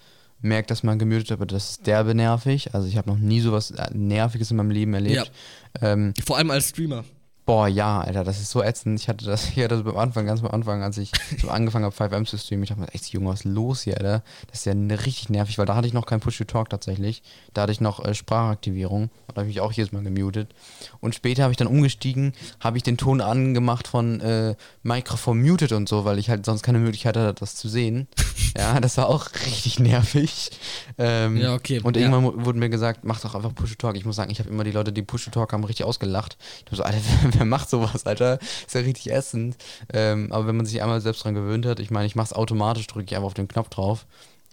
merkt, 0.43 0.70
dass 0.70 0.82
man 0.82 0.99
gemutet 0.99 1.30
hat, 1.30 1.38
aber 1.38 1.47
das 1.47 1.70
ist 1.70 1.86
derbe 1.86 2.14
nervig. 2.14 2.74
Also 2.74 2.88
ich 2.88 2.97
habe 2.97 3.11
noch 3.11 3.18
nie 3.18 3.40
sowas 3.40 3.70
äh, 3.70 3.88
Nerviges 3.95 4.51
in 4.51 4.57
meinem 4.59 4.70
Leben 4.70 4.95
erlebt. 4.95 5.32
Ähm, 5.80 6.12
Vor 6.24 6.36
allem 6.36 6.51
als 6.51 6.68
Streamer. 6.68 7.05
Boah, 7.45 7.66
ja, 7.66 8.01
Alter, 8.01 8.22
das 8.22 8.40
ist 8.40 8.51
so 8.51 8.62
ätzend. 8.62 9.01
Ich 9.01 9.09
hatte 9.09 9.24
das, 9.24 9.49
ich 9.57 9.57
hatte 9.57 9.82
das 9.82 9.86
am 9.86 9.97
Anfang, 9.97 10.26
ganz 10.26 10.43
am 10.43 10.51
Anfang, 10.51 10.82
als 10.82 10.97
ich 10.99 11.11
so 11.40 11.49
angefangen 11.49 11.84
habe, 11.84 11.95
5M 11.95 12.24
zu 12.24 12.38
streamen. 12.38 12.62
Ich 12.62 12.68
dachte 12.68 12.82
mir, 12.82 12.95
echt, 12.95 13.09
Junge, 13.09 13.30
was 13.30 13.40
ist 13.40 13.45
los 13.45 13.82
hier, 13.82 13.97
Alter? 13.97 14.22
Das 14.49 14.61
ist 14.61 14.66
ja 14.66 14.72
richtig 14.72 15.28
nervig, 15.28 15.59
weil 15.59 15.66
da 15.66 15.74
hatte 15.74 15.88
ich 15.88 15.93
noch 15.93 16.07
kein 16.07 16.20
Push-to-Talk 16.20 16.70
tatsächlich. 16.70 17.22
Da 17.53 17.62
hatte 17.62 17.72
ich 17.72 17.80
noch 17.80 18.05
äh, 18.05 18.14
Sprachaktivierung. 18.14 19.11
Da 19.28 19.40
habe 19.40 19.49
ich 19.49 19.57
mich 19.57 19.61
auch 19.61 19.72
jedes 19.72 19.93
Mal 19.93 20.03
gemutet. 20.03 20.55
Und 21.01 21.14
später 21.14 21.43
habe 21.43 21.53
ich 21.53 21.57
dann 21.57 21.66
umgestiegen, 21.66 22.32
habe 22.61 22.76
ich 22.76 22.82
den 22.82 22.97
Ton 22.97 23.20
angemacht 23.20 23.88
von 23.88 24.20
äh, 24.20 24.55
Mikrofon 24.82 25.40
muted 25.40 25.72
und 25.72 25.88
so, 25.88 26.05
weil 26.05 26.18
ich 26.18 26.30
halt 26.30 26.45
sonst 26.45 26.62
keine 26.62 26.78
Möglichkeit 26.78 27.16
hatte, 27.16 27.34
das 27.34 27.57
zu 27.57 27.68
sehen. 27.68 28.07
ja, 28.57 28.78
das 28.78 28.97
war 28.99 29.09
auch 29.09 29.30
richtig 29.47 29.80
nervig. 29.80 30.51
Ähm, 30.99 31.38
Ja, 31.38 31.55
okay. 31.55 31.80
Und 31.82 31.97
ja. 31.97 32.03
irgendwann 32.03 32.45
wurde 32.45 32.59
mir 32.59 32.68
gesagt, 32.68 33.01
mach 33.05 33.20
doch 33.20 33.34
einfach 33.34 33.55
Push-to-Talk. 33.55 33.97
Ich 33.97 34.05
muss 34.05 34.16
sagen, 34.16 34.30
ich 34.30 34.38
habe 34.38 34.51
immer 34.51 34.64
die 34.64 34.70
Leute, 34.70 34.93
die 34.93 35.03
Push-to-Talk 35.03 35.53
haben, 35.53 35.64
richtig 35.64 35.86
ausgelacht. 35.86 36.36
Ich 36.70 36.76
so, 36.76 36.82
Alter, 36.82 37.01
wer 37.43 37.47
macht 37.47 37.68
sowas, 37.70 38.07
Alter? 38.07 38.38
Ist 38.40 38.74
ja 38.74 38.80
richtig 38.82 39.12
ätzend. 39.12 39.57
Ähm, 39.93 40.32
aber 40.32 40.47
wenn 40.47 40.57
man 40.57 40.66
sich 40.66 40.80
einmal 40.80 41.01
selbst 41.01 41.24
dran 41.24 41.34
gewöhnt 41.34 41.66
hat, 41.66 41.80
ich 41.80 41.90
meine, 41.90 42.07
ich 42.07 42.14
mach's 42.14 42.32
automatisch, 42.32 42.86
drücke 42.86 43.07
ich 43.07 43.14
einfach 43.16 43.26
auf 43.26 43.34
den 43.34 43.49
Knopf 43.49 43.68
drauf, 43.68 44.07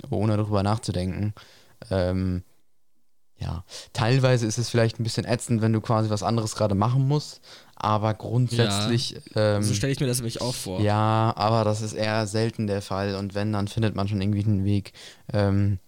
ohne 0.10 0.38
darüber 0.38 0.64
nachzudenken. 0.64 1.34
Ähm, 1.92 2.44
ja, 3.38 3.64
teilweise 3.94 4.46
ist 4.46 4.58
es 4.58 4.70
vielleicht 4.70 5.00
ein 5.00 5.04
bisschen 5.04 5.26
ätzend, 5.26 5.62
wenn 5.62 5.72
du 5.72 5.80
quasi 5.80 6.10
was 6.10 6.24
anderes 6.24 6.56
gerade 6.56 6.76
machen 6.76 7.08
musst, 7.08 7.40
aber 7.76 8.14
grundsätzlich. 8.14 9.16
ähm, 9.36 9.64
so 9.64 9.74
stelle 9.74 9.94
ich 9.94 10.00
mir 10.02 10.08
das 10.08 10.18
nämlich 10.18 10.42
auch 10.42 10.54
vor. 10.54 10.82
ja, 10.82 11.34
aber 11.38 11.64
das 11.64 11.82
ist 11.82 11.94
eher 11.94 12.28
selten 12.28 12.68
der 12.68 12.82
Fall 12.82 13.16
und 13.16 13.36
wenn, 13.36 13.54
dann 13.54 13.70
findet 13.70 13.96
man 13.96 14.10
schon 14.10 14.20
irgendwie 14.20 14.44
einen 14.44 14.66
Weg. 14.66 14.92
Ähm, 15.32 15.80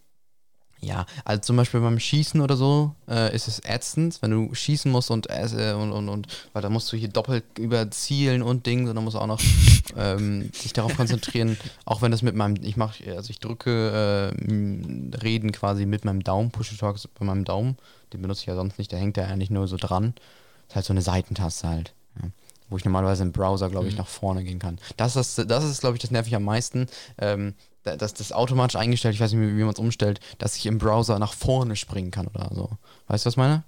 Ja, 0.84 1.06
also 1.26 1.42
zum 1.42 1.58
Beispiel 1.58 1.80
beim 1.80 2.00
Schießen 2.00 2.42
oder 2.42 2.58
so 2.58 2.96
äh, 3.08 3.36
ist 3.36 3.48
es 3.48 3.62
ätzend, 3.64 4.20
wenn 4.22 4.32
du 4.32 4.54
schießen 4.54 4.92
musst 4.92 5.12
und, 5.12 5.28
äh, 5.30 5.76
und, 5.78 5.92
und, 5.92 6.10
und 6.10 6.28
weil 6.54 6.64
da 6.64 6.70
musst 6.72 6.92
du 6.92 6.98
hier 6.98 7.08
doppelt 7.08 7.44
überzielen 7.60 8.42
und 8.42 8.66
Ding, 8.66 8.88
sondern 8.88 9.04
musst 9.04 9.16
auch 9.16 9.28
noch 9.28 9.40
ähm, 9.96 10.52
dich 10.52 10.74
darauf 10.74 10.98
konzentrieren, 10.98 11.56
auch 11.86 12.02
wenn 12.02 12.10
das 12.10 12.24
mit 12.24 12.36
meinem, 12.36 12.56
ich 12.64 12.78
mache, 12.78 13.16
also 13.16 13.30
ich 13.30 13.38
drücke 13.38 14.34
äh, 14.34 15.18
Reden 15.24 15.52
quasi 15.52 15.86
mit 15.86 16.04
meinem 16.04 16.24
Daumen, 16.24 16.50
Push 16.50 16.76
Talks 16.76 17.08
bei 17.08 17.26
meinem 17.26 17.46
Daumen, 17.46 17.78
den 18.12 18.24
benutze 18.24 18.42
ich 18.42 18.48
ja 18.48 18.56
sonst 18.56 18.80
nicht, 18.80 18.92
der 18.92 18.98
hängt 18.98 19.18
ja 19.18 19.26
eigentlich 19.26 19.52
nur 19.52 19.68
so 19.68 19.78
dran. 19.78 20.16
Das 20.16 20.70
ist 20.70 20.76
halt 20.78 20.86
so 20.86 20.94
eine 20.94 21.02
Seitentaste 21.02 21.68
halt. 21.68 21.94
Ja. 22.22 22.30
Wo 22.70 22.78
ich 22.78 22.86
normalerweise 22.86 23.24
im 23.24 23.34
Browser, 23.34 23.70
glaube 23.70 23.88
ich, 23.88 23.94
mhm. 23.94 24.00
nach 24.00 24.08
vorne 24.08 24.44
gehen 24.44 24.58
kann. 24.58 24.80
Das 24.98 25.16
ist, 25.16 25.38
das 25.48 25.64
ist 25.64 25.82
glaube 25.82 25.98
ich, 25.98 26.02
das 26.02 26.10
nervig 26.10 26.36
am 26.36 26.44
meisten. 26.44 26.88
Ähm, 27.18 27.54
dass 27.84 28.14
das 28.14 28.32
automatisch 28.32 28.76
eingestellt, 28.76 29.16
ich 29.16 29.22
weiß 29.22 29.34
nicht, 29.34 29.56
wie 29.56 29.64
man 29.64 29.74
es 29.74 29.80
umstellt, 29.80 30.20
dass 30.38 30.56
ich 30.56 30.66
im 30.66 30.78
Browser 30.78 31.20
nach 31.20 31.34
vorne 31.34 31.76
springen 31.76 32.12
kann 32.12 32.28
oder 32.28 32.50
so. 32.54 32.70
Weißt 33.08 33.26
du, 33.26 33.28
was 33.28 33.34
ich 33.34 33.38
meine? 33.38 33.64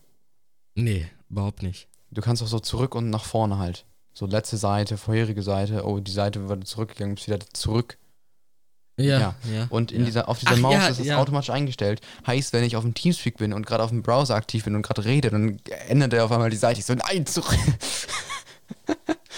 Nee, 0.76 1.08
überhaupt 1.30 1.64
nicht. 1.64 1.88
Du 2.12 2.22
kannst 2.22 2.44
auch 2.44 2.48
so 2.48 2.60
zurück 2.60 2.96
und 2.96 3.10
nach 3.10 3.26
vorne 3.26 3.58
halt. 3.58 3.86
So 4.14 4.28
letzte 4.28 4.58
Seite, 4.58 4.98
vorherige 4.98 5.42
Seite, 5.42 5.86
oh, 5.86 6.00
die 6.00 6.12
Seite 6.12 6.48
wird 6.48 6.68
zurückgegangen, 6.68 7.16
bist 7.16 7.28
wieder 7.28 7.40
zurück. 7.54 7.98
Ja, 8.98 9.20
ja. 9.20 9.36
ja 9.52 9.68
und 9.70 9.92
in 9.92 10.02
ja. 10.02 10.06
dieser, 10.06 10.30
auf 10.30 10.38
dieser 10.38 10.54
Ach, 10.54 10.60
Maus 10.60 10.90
ist 10.90 11.00
es 11.00 11.10
automatisch 11.10 11.50
eingestellt. 11.50 12.02
Heißt, 12.28 12.54
wenn 12.54 12.64
ich 12.64 12.76
auf 12.76 12.84
dem 12.84 12.94
Teamspeak 12.94 13.38
bin 13.38 13.54
und 13.54 13.66
gerade 13.66 13.84
auf 13.84 13.90
dem 13.90 14.04
Browser 14.04 14.36
aktiv 14.36 14.66
bin 14.66 14.76
und 14.76 14.84
gerade 14.84 15.04
rede, 15.04 15.32
dann 15.32 15.60
ändert 15.88 16.14
er 16.14 16.26
auf 16.26 16.32
einmal 16.32 16.52
die 16.52 16.58
Seite. 16.58 16.80
Ich 16.80 16.86
so, 16.86 16.94
nein, 16.94 17.26
zurück. 17.26 17.58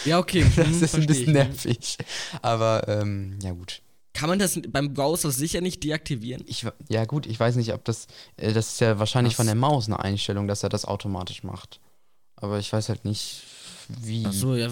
Ja, 0.05 0.19
okay. 0.19 0.45
Das 0.55 0.67
hm, 0.67 0.83
ist 0.83 0.95
ein 0.95 1.05
bisschen 1.07 1.33
nervig. 1.33 1.97
Aber, 2.41 2.87
ähm, 2.87 3.39
ja, 3.41 3.51
gut. 3.51 3.81
Kann 4.15 4.29
man 4.29 4.39
das 4.39 4.59
beim 4.69 4.93
Browser 4.93 5.29
sicher 5.29 5.59
nicht 5.59 5.83
deaktivieren? 5.83 6.43
Ich, 6.47 6.65
ja, 6.87 7.03
gut, 7.03 7.25
ich 7.25 7.37
weiß 7.37 7.57
nicht, 7.57 7.73
ob 7.73 7.83
das. 7.83 8.07
Äh, 8.37 8.53
das 8.53 8.69
ist 8.69 8.79
ja 8.79 8.97
wahrscheinlich 8.97 9.33
Was? 9.33 9.37
von 9.37 9.45
der 9.45 9.55
Maus 9.55 9.87
eine 9.87 9.99
Einstellung, 9.99 10.47
dass 10.47 10.63
er 10.63 10.69
das 10.69 10.85
automatisch 10.85 11.43
macht. 11.43 11.81
Aber 12.37 12.57
ich 12.57 12.71
weiß 12.71 12.87
halt 12.87 13.03
nicht, 13.03 13.43
wie. 13.89 14.23
Ach 14.25 14.31
so, 14.31 14.55
ja, 14.55 14.69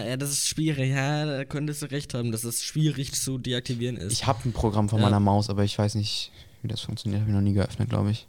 ja, 0.00 0.16
das 0.16 0.30
ist 0.30 0.46
schwierig. 0.46 0.90
Ja, 0.90 1.26
da 1.26 1.44
könntest 1.44 1.82
du 1.82 1.90
recht 1.90 2.14
haben, 2.14 2.30
dass 2.30 2.44
es 2.44 2.62
schwierig 2.62 3.12
zu 3.12 3.36
deaktivieren 3.36 3.96
ist. 3.96 4.12
Ich 4.12 4.26
habe 4.26 4.48
ein 4.48 4.52
Programm 4.52 4.88
von 4.88 5.00
ja. 5.00 5.06
meiner 5.06 5.20
Maus, 5.20 5.50
aber 5.50 5.64
ich 5.64 5.76
weiß 5.76 5.96
nicht, 5.96 6.30
wie 6.62 6.68
das 6.68 6.80
funktioniert. 6.80 7.22
Habe 7.22 7.30
ich 7.30 7.34
noch 7.34 7.42
nie 7.42 7.52
geöffnet, 7.52 7.90
glaube 7.90 8.12
ich. 8.12 8.28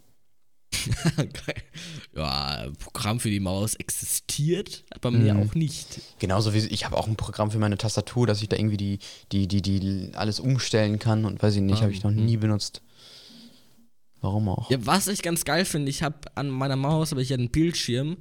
ja, 2.15 2.67
Programm 2.80 3.19
für 3.19 3.30
die 3.30 3.39
Maus 3.39 3.76
existiert, 3.76 4.84
bei 5.01 5.11
mir 5.11 5.34
mhm. 5.34 5.43
auch 5.43 5.55
nicht. 5.55 6.01
Genauso 6.19 6.53
wie 6.53 6.59
ich 6.59 6.86
habe 6.86 6.97
auch 6.97 7.07
ein 7.07 7.15
Programm 7.15 7.51
für 7.51 7.59
meine 7.59 7.78
Tastatur, 7.78 8.28
dass 8.28 8.41
ich 8.41 8.49
da 8.49 8.57
irgendwie 8.57 8.78
die, 8.78 8.99
die, 9.32 9.47
die, 9.47 9.61
die 9.61 10.11
alles 10.15 10.39
umstellen 10.39 10.99
kann 10.99 11.26
und 11.26 11.41
weiß 11.41 11.55
ich 11.55 11.61
nicht, 11.61 11.80
ah, 11.80 11.82
habe 11.84 11.91
ich 11.91 12.03
noch 12.03 12.11
mhm. 12.11 12.26
nie 12.26 12.38
benutzt. 12.38 12.82
Warum 14.21 14.49
auch? 14.49 14.69
Ja, 14.71 14.78
was 14.86 15.07
ich 15.07 15.21
ganz 15.21 15.45
geil 15.45 15.65
finde, 15.65 15.89
ich 15.89 16.01
habe 16.01 16.17
an 16.36 16.49
meiner 16.49 16.76
Maus 16.76 17.11
habe 17.11 17.21
ich 17.21 17.30
ja 17.30 17.38
einen 17.38 17.51
Bildschirm. 17.51 18.17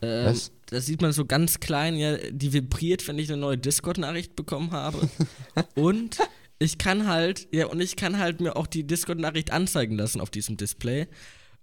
Ähm, 0.00 0.26
was? 0.26 0.52
Da 0.66 0.80
sieht 0.80 1.02
man 1.02 1.12
so 1.12 1.24
ganz 1.24 1.60
klein, 1.60 1.96
ja, 1.96 2.16
die 2.30 2.52
vibriert, 2.52 3.06
wenn 3.08 3.18
ich 3.18 3.30
eine 3.30 3.40
neue 3.40 3.58
Discord-Nachricht 3.58 4.36
bekommen 4.36 4.70
habe. 4.70 5.08
und 5.74 6.18
ich 6.58 6.78
kann 6.78 7.06
halt, 7.06 7.48
ja, 7.52 7.66
und 7.66 7.80
ich 7.80 7.96
kann 7.96 8.18
halt 8.18 8.40
mir 8.40 8.56
auch 8.56 8.66
die 8.66 8.86
Discord-Nachricht 8.86 9.52
anzeigen 9.52 9.96
lassen 9.96 10.20
auf 10.20 10.30
diesem 10.30 10.56
Display. 10.56 11.08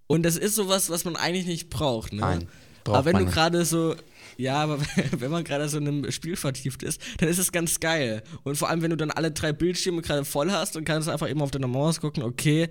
Und 0.08 0.24
das 0.24 0.38
ist 0.38 0.56
sowas, 0.56 0.90
was 0.90 1.06
man 1.06 1.16
eigentlich 1.16 1.46
nicht 1.46 1.70
braucht, 1.70 2.14
ne? 2.14 2.22
Nein. 2.22 2.48
Aber 2.86 3.06
wenn 3.06 3.18
du 3.18 3.26
gerade 3.26 3.64
so, 3.64 3.96
ja, 4.38 4.64
aber 4.64 4.80
wenn 5.12 5.32
man 5.32 5.44
gerade 5.44 5.70
so 5.70 5.78
in 5.78 5.88
einem 5.88 6.12
Spiel 6.12 6.36
vertieft 6.36 6.84
ist, 6.84 7.02
dann 7.20 7.30
ist 7.30 7.38
es 7.38 7.52
ganz 7.52 7.80
geil. 7.80 8.24
Und 8.44 8.58
vor 8.58 8.70
allem, 8.70 8.82
wenn 8.82 8.90
du 8.90 8.98
dann 8.98 9.12
alle 9.12 9.32
drei 9.32 9.54
Bildschirme 9.54 10.02
gerade 10.02 10.26
voll 10.26 10.52
hast 10.52 10.76
und 10.76 10.86
kannst 10.86 11.10
einfach 11.10 11.30
eben 11.30 11.42
auf 11.42 11.52
deiner 11.52 11.68
Maus 11.68 12.02
gucken, 12.02 12.24
okay. 12.24 12.70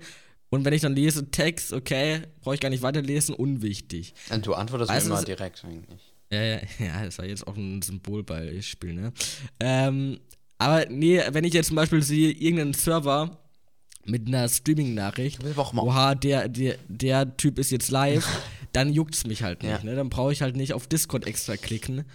Und 0.49 0.65
wenn 0.65 0.73
ich 0.73 0.81
dann 0.81 0.95
lese 0.95 1.31
Text, 1.31 1.71
okay, 1.71 2.23
brauche 2.41 2.55
ich 2.55 2.61
gar 2.61 2.69
nicht 2.69 2.83
weiterlesen, 2.83 3.33
unwichtig. 3.33 4.13
Und 4.29 4.45
du 4.45 4.53
antwortest 4.53 4.91
weißt, 4.91 5.07
immer 5.07 5.23
direkt 5.23 5.63
eigentlich. 5.63 6.13
Ja, 6.31 6.41
ja, 6.41 6.59
ja, 6.79 7.05
das 7.05 7.17
war 7.17 7.25
jetzt 7.25 7.47
auch 7.47 7.55
ein 7.55 7.81
Symbolbeispiel, 7.81 8.93
ne? 8.93 9.13
Ähm, 9.59 10.19
aber 10.57 10.85
nee, 10.89 11.21
wenn 11.31 11.43
ich 11.43 11.53
jetzt 11.53 11.67
zum 11.67 11.75
Beispiel 11.75 12.03
sehe, 12.03 12.31
irgendeinen 12.31 12.73
Server 12.73 13.39
mit 14.05 14.27
einer 14.27 14.47
Streaming-Nachricht, 14.49 15.39
oha, 15.75 16.15
der, 16.15 16.49
der, 16.49 16.75
der 16.87 17.37
Typ 17.37 17.59
ist 17.59 17.71
jetzt 17.71 17.91
live, 17.91 18.27
dann 18.73 18.91
juckt 18.91 19.15
es 19.15 19.25
mich 19.25 19.43
halt 19.43 19.63
nicht. 19.63 19.71
Ja. 19.71 19.83
Ne? 19.83 19.95
Dann 19.95 20.09
brauche 20.09 20.31
ich 20.31 20.41
halt 20.41 20.55
nicht 20.55 20.73
auf 20.73 20.87
Discord 20.87 21.27
extra 21.27 21.57
klicken 21.57 22.05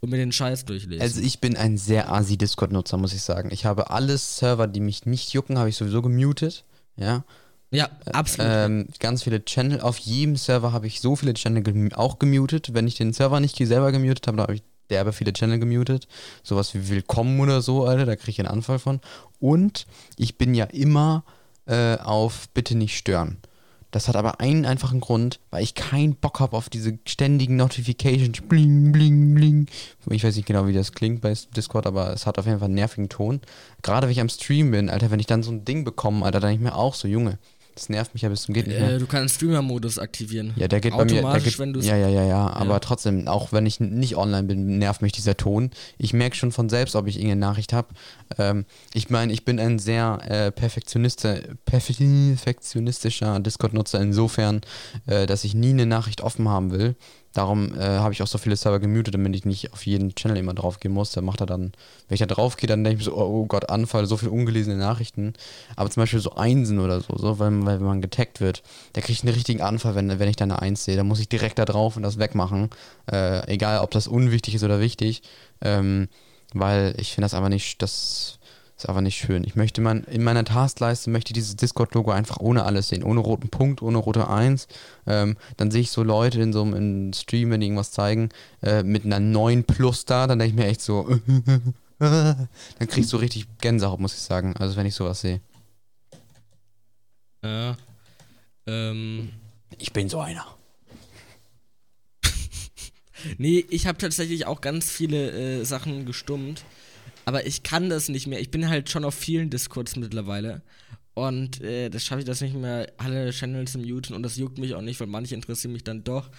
und 0.00 0.10
mir 0.10 0.16
den 0.16 0.32
Scheiß 0.32 0.64
durchlesen. 0.64 1.00
Also 1.00 1.20
ich 1.20 1.40
bin 1.40 1.56
ein 1.56 1.78
sehr 1.78 2.10
asi 2.10 2.36
Discord-Nutzer, 2.36 2.96
muss 2.96 3.14
ich 3.14 3.22
sagen. 3.22 3.50
Ich 3.52 3.64
habe 3.64 3.90
alle 3.90 4.18
Server, 4.18 4.66
die 4.66 4.80
mich 4.80 5.06
nicht 5.06 5.32
jucken, 5.32 5.58
habe 5.58 5.68
ich 5.68 5.76
sowieso 5.76 6.02
gemutet. 6.02 6.64
Ja. 6.96 7.24
Ja, 7.70 7.88
absolut. 8.12 8.50
Ähm, 8.52 8.88
ganz 8.98 9.22
viele 9.22 9.44
Channel. 9.44 9.80
Auf 9.80 9.96
jedem 9.96 10.36
Server 10.36 10.72
habe 10.72 10.86
ich 10.86 11.00
so 11.00 11.16
viele 11.16 11.32
Channel 11.32 11.62
gem 11.62 11.90
auch 11.94 12.18
gemutet. 12.18 12.74
Wenn 12.74 12.86
ich 12.86 12.96
den 12.96 13.14
Server 13.14 13.40
nicht 13.40 13.56
selber 13.56 13.92
gemutet 13.92 14.26
habe, 14.26 14.36
dann 14.36 14.42
habe 14.42 14.54
ich 14.56 14.62
derbe 14.90 15.12
viele 15.12 15.32
Channel 15.32 15.58
gemutet. 15.58 16.08
Sowas 16.42 16.74
wie 16.74 16.88
Willkommen 16.88 17.40
oder 17.40 17.62
so, 17.62 17.84
Alter, 17.84 18.06
da 18.06 18.16
kriege 18.16 18.30
ich 18.30 18.40
einen 18.40 18.48
Anfall 18.48 18.78
von. 18.78 19.00
Und 19.40 19.86
ich 20.16 20.38
bin 20.38 20.54
ja 20.54 20.64
immer 20.64 21.24
äh, 21.66 21.96
auf 21.96 22.48
Bitte 22.50 22.76
nicht 22.76 22.96
stören. 22.96 23.38
Das 23.92 24.08
hat 24.08 24.16
aber 24.16 24.40
einen 24.40 24.64
einfachen 24.64 25.00
Grund, 25.00 25.38
weil 25.50 25.62
ich 25.62 25.74
keinen 25.74 26.16
Bock 26.16 26.40
habe 26.40 26.56
auf 26.56 26.70
diese 26.70 26.98
ständigen 27.06 27.56
Notifications. 27.56 28.40
Bling, 28.40 28.90
bling, 28.90 29.34
bling. 29.34 29.66
Ich 30.10 30.24
weiß 30.24 30.34
nicht 30.34 30.46
genau, 30.46 30.66
wie 30.66 30.72
das 30.72 30.92
klingt 30.92 31.20
bei 31.20 31.34
Discord, 31.54 31.86
aber 31.86 32.10
es 32.12 32.24
hat 32.24 32.38
auf 32.38 32.46
jeden 32.46 32.58
Fall 32.58 32.66
einen 32.66 32.74
nervigen 32.74 33.10
Ton. 33.10 33.42
Gerade 33.82 34.06
wenn 34.06 34.12
ich 34.12 34.20
am 34.20 34.30
Stream 34.30 34.70
bin, 34.70 34.88
Alter, 34.88 35.10
wenn 35.10 35.20
ich 35.20 35.26
dann 35.26 35.42
so 35.42 35.52
ein 35.52 35.66
Ding 35.66 35.84
bekomme, 35.84 36.24
Alter, 36.24 36.40
dann 36.40 36.54
ich 36.54 36.60
mir 36.60 36.74
auch 36.74 36.94
so, 36.94 37.06
Junge, 37.06 37.38
das 37.74 37.88
nervt 37.88 38.14
mich 38.14 38.22
ja 38.22 38.28
bis 38.28 38.42
zum 38.42 38.54
geht 38.54 38.66
nicht 38.66 38.78
mehr. 38.78 38.96
Äh, 38.96 38.98
du 38.98 39.06
kannst 39.06 39.36
Streamer-Modus 39.36 39.98
aktivieren. 39.98 40.52
Ja, 40.56 40.68
der 40.68 40.80
geht 40.80 40.92
bei 40.92 41.04
mir. 41.04 41.22
Der 41.22 41.40
geht, 41.40 41.58
wenn 41.58 41.74
ja, 41.80 41.96
ja, 41.96 42.08
ja, 42.08 42.24
ja. 42.24 42.48
Aber 42.48 42.74
ja. 42.74 42.78
trotzdem, 42.80 43.28
auch 43.28 43.52
wenn 43.52 43.66
ich 43.66 43.80
nicht 43.80 44.16
online 44.16 44.44
bin, 44.44 44.78
nervt 44.78 45.02
mich 45.02 45.12
dieser 45.12 45.36
Ton. 45.36 45.70
Ich 45.98 46.12
merke 46.12 46.36
schon 46.36 46.52
von 46.52 46.68
selbst, 46.68 46.96
ob 46.96 47.06
ich 47.06 47.16
irgendeine 47.16 47.40
Nachricht 47.40 47.72
habe. 47.72 47.88
Ähm, 48.38 48.64
ich 48.94 49.10
meine, 49.10 49.32
ich 49.32 49.44
bin 49.44 49.58
ein 49.58 49.78
sehr 49.78 50.20
äh, 50.28 50.52
perfektionistischer 50.52 53.40
Discord-Nutzer 53.40 54.00
insofern, 54.00 54.60
äh, 55.06 55.26
dass 55.26 55.44
ich 55.44 55.54
nie 55.54 55.70
eine 55.70 55.86
Nachricht 55.86 56.20
offen 56.20 56.48
haben 56.48 56.72
will. 56.72 56.96
Darum 57.32 57.74
äh, 57.74 57.82
habe 57.82 58.12
ich 58.12 58.22
auch 58.22 58.26
so 58.26 58.38
viele 58.38 58.56
Server 58.56 58.78
gemutet, 58.78 59.14
damit 59.14 59.34
ich 59.34 59.44
nicht 59.44 59.72
auf 59.72 59.86
jeden 59.86 60.14
Channel 60.14 60.36
immer 60.36 60.54
drauf 60.54 60.80
gehen 60.80 60.92
muss. 60.92 61.12
Da 61.12 61.22
macht 61.22 61.40
er 61.40 61.46
dann, 61.46 61.72
wenn 62.08 62.14
ich 62.14 62.20
da 62.20 62.26
drauf 62.26 62.56
gehe, 62.56 62.66
dann 62.66 62.84
denke 62.84 63.00
ich 63.00 63.06
so, 63.06 63.16
oh, 63.16 63.46
Gott, 63.46 63.70
Anfall, 63.70 64.06
so 64.06 64.16
viele 64.16 64.30
ungelesene 64.30 64.76
Nachrichten. 64.76 65.32
Aber 65.76 65.88
zum 65.88 66.02
Beispiel 66.02 66.20
so 66.20 66.34
Einsen 66.34 66.78
oder 66.78 67.00
so, 67.00 67.16
so 67.16 67.38
weil, 67.38 67.50
weil 67.64 67.80
wenn 67.80 67.86
man 67.86 68.02
getaggt 68.02 68.40
wird, 68.40 68.62
da 68.92 69.00
kriege 69.00 69.12
ich 69.12 69.22
einen 69.22 69.34
richtigen 69.34 69.62
Anfall, 69.62 69.94
wenn, 69.94 70.18
wenn 70.18 70.28
ich 70.28 70.36
da 70.36 70.44
eine 70.44 70.60
Eins 70.60 70.84
sehe. 70.84 70.96
Da 70.96 71.04
muss 71.04 71.20
ich 71.20 71.28
direkt 71.28 71.58
da 71.58 71.64
drauf 71.64 71.96
und 71.96 72.02
das 72.02 72.18
wegmachen. 72.18 72.70
Äh, 73.10 73.46
egal, 73.50 73.80
ob 73.80 73.90
das 73.92 74.06
unwichtig 74.06 74.54
ist 74.54 74.64
oder 74.64 74.80
wichtig. 74.80 75.22
Ähm, 75.62 76.08
weil 76.54 76.94
ich 76.98 77.14
finde 77.14 77.24
das 77.24 77.34
einfach 77.34 77.48
nicht, 77.48 77.80
das 77.80 78.38
ist 78.76 78.88
aber 78.88 79.00
nicht 79.00 79.16
schön. 79.16 79.44
Ich 79.44 79.54
möchte 79.54 79.80
man, 79.80 80.04
in 80.04 80.24
meiner 80.24 80.44
Taskleiste 80.44 81.10
möchte 81.10 81.30
ich 81.30 81.34
dieses 81.34 81.56
Discord-Logo 81.56 82.10
einfach 82.10 82.38
ohne 82.38 82.64
alles 82.64 82.88
sehen. 82.88 83.04
Ohne 83.04 83.20
roten 83.20 83.48
Punkt, 83.48 83.82
ohne 83.82 83.98
rote 83.98 84.28
1. 84.28 84.66
Ähm, 85.06 85.36
dann 85.56 85.70
sehe 85.70 85.82
ich 85.82 85.90
so 85.90 86.02
Leute 86.02 86.40
in 86.40 86.52
so 86.52 86.62
einem 86.62 87.12
Stream, 87.12 87.50
wenn 87.50 87.60
die 87.60 87.66
irgendwas 87.66 87.92
zeigen, 87.92 88.30
äh, 88.62 88.82
mit 88.82 89.04
einer 89.04 89.20
9 89.20 89.64
Plus 89.64 90.04
da, 90.04 90.26
dann 90.26 90.38
denke 90.38 90.54
ich 90.54 90.60
mir 90.60 90.68
echt 90.68 90.80
so, 90.80 91.08
dann 91.98 92.48
kriegst 92.88 93.12
du 93.12 93.16
richtig 93.18 93.46
Gänsehaut, 93.60 94.00
muss 94.00 94.14
ich 94.14 94.20
sagen. 94.20 94.56
Also 94.58 94.76
wenn 94.76 94.86
ich 94.86 94.94
sowas 94.94 95.20
sehe. 95.20 95.40
Ja. 97.44 97.76
Ähm. 98.66 99.30
Ich 99.78 99.92
bin 99.92 100.08
so 100.08 100.20
einer. 100.20 100.46
nee, 103.38 103.64
ich 103.68 103.86
habe 103.86 103.98
tatsächlich 103.98 104.46
auch 104.46 104.60
ganz 104.60 104.90
viele 104.90 105.60
äh, 105.60 105.64
Sachen 105.64 106.06
gestummt. 106.06 106.64
Aber 107.24 107.46
ich 107.46 107.62
kann 107.62 107.88
das 107.88 108.08
nicht 108.08 108.26
mehr. 108.26 108.40
Ich 108.40 108.50
bin 108.50 108.68
halt 108.68 108.90
schon 108.90 109.04
auf 109.04 109.14
vielen 109.14 109.50
Discords 109.50 109.96
mittlerweile. 109.96 110.62
Und 111.14 111.60
äh, 111.60 111.90
das 111.90 112.04
schaffe 112.04 112.20
ich 112.20 112.26
das 112.26 112.40
nicht 112.40 112.54
mehr, 112.54 112.90
alle 112.96 113.30
Channels 113.32 113.72
zu 113.72 113.78
muten 113.78 114.14
und 114.14 114.22
das 114.22 114.36
juckt 114.36 114.56
mich 114.56 114.74
auch 114.74 114.80
nicht, 114.80 114.98
weil 114.98 115.08
manche 115.08 115.34
interessieren 115.34 115.74
mich 115.74 115.84
dann 115.84 116.04
doch. 116.04 116.30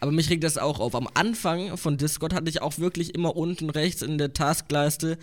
Aber 0.00 0.10
mich 0.10 0.30
regt 0.30 0.42
das 0.42 0.56
auch 0.56 0.80
auf. 0.80 0.94
Am 0.94 1.06
Anfang 1.12 1.76
von 1.76 1.98
Discord 1.98 2.32
hatte 2.32 2.48
ich 2.48 2.62
auch 2.62 2.78
wirklich 2.78 3.14
immer 3.14 3.36
unten 3.36 3.68
rechts 3.68 4.00
in 4.00 4.16
der 4.16 4.32
Taskleiste 4.32 5.18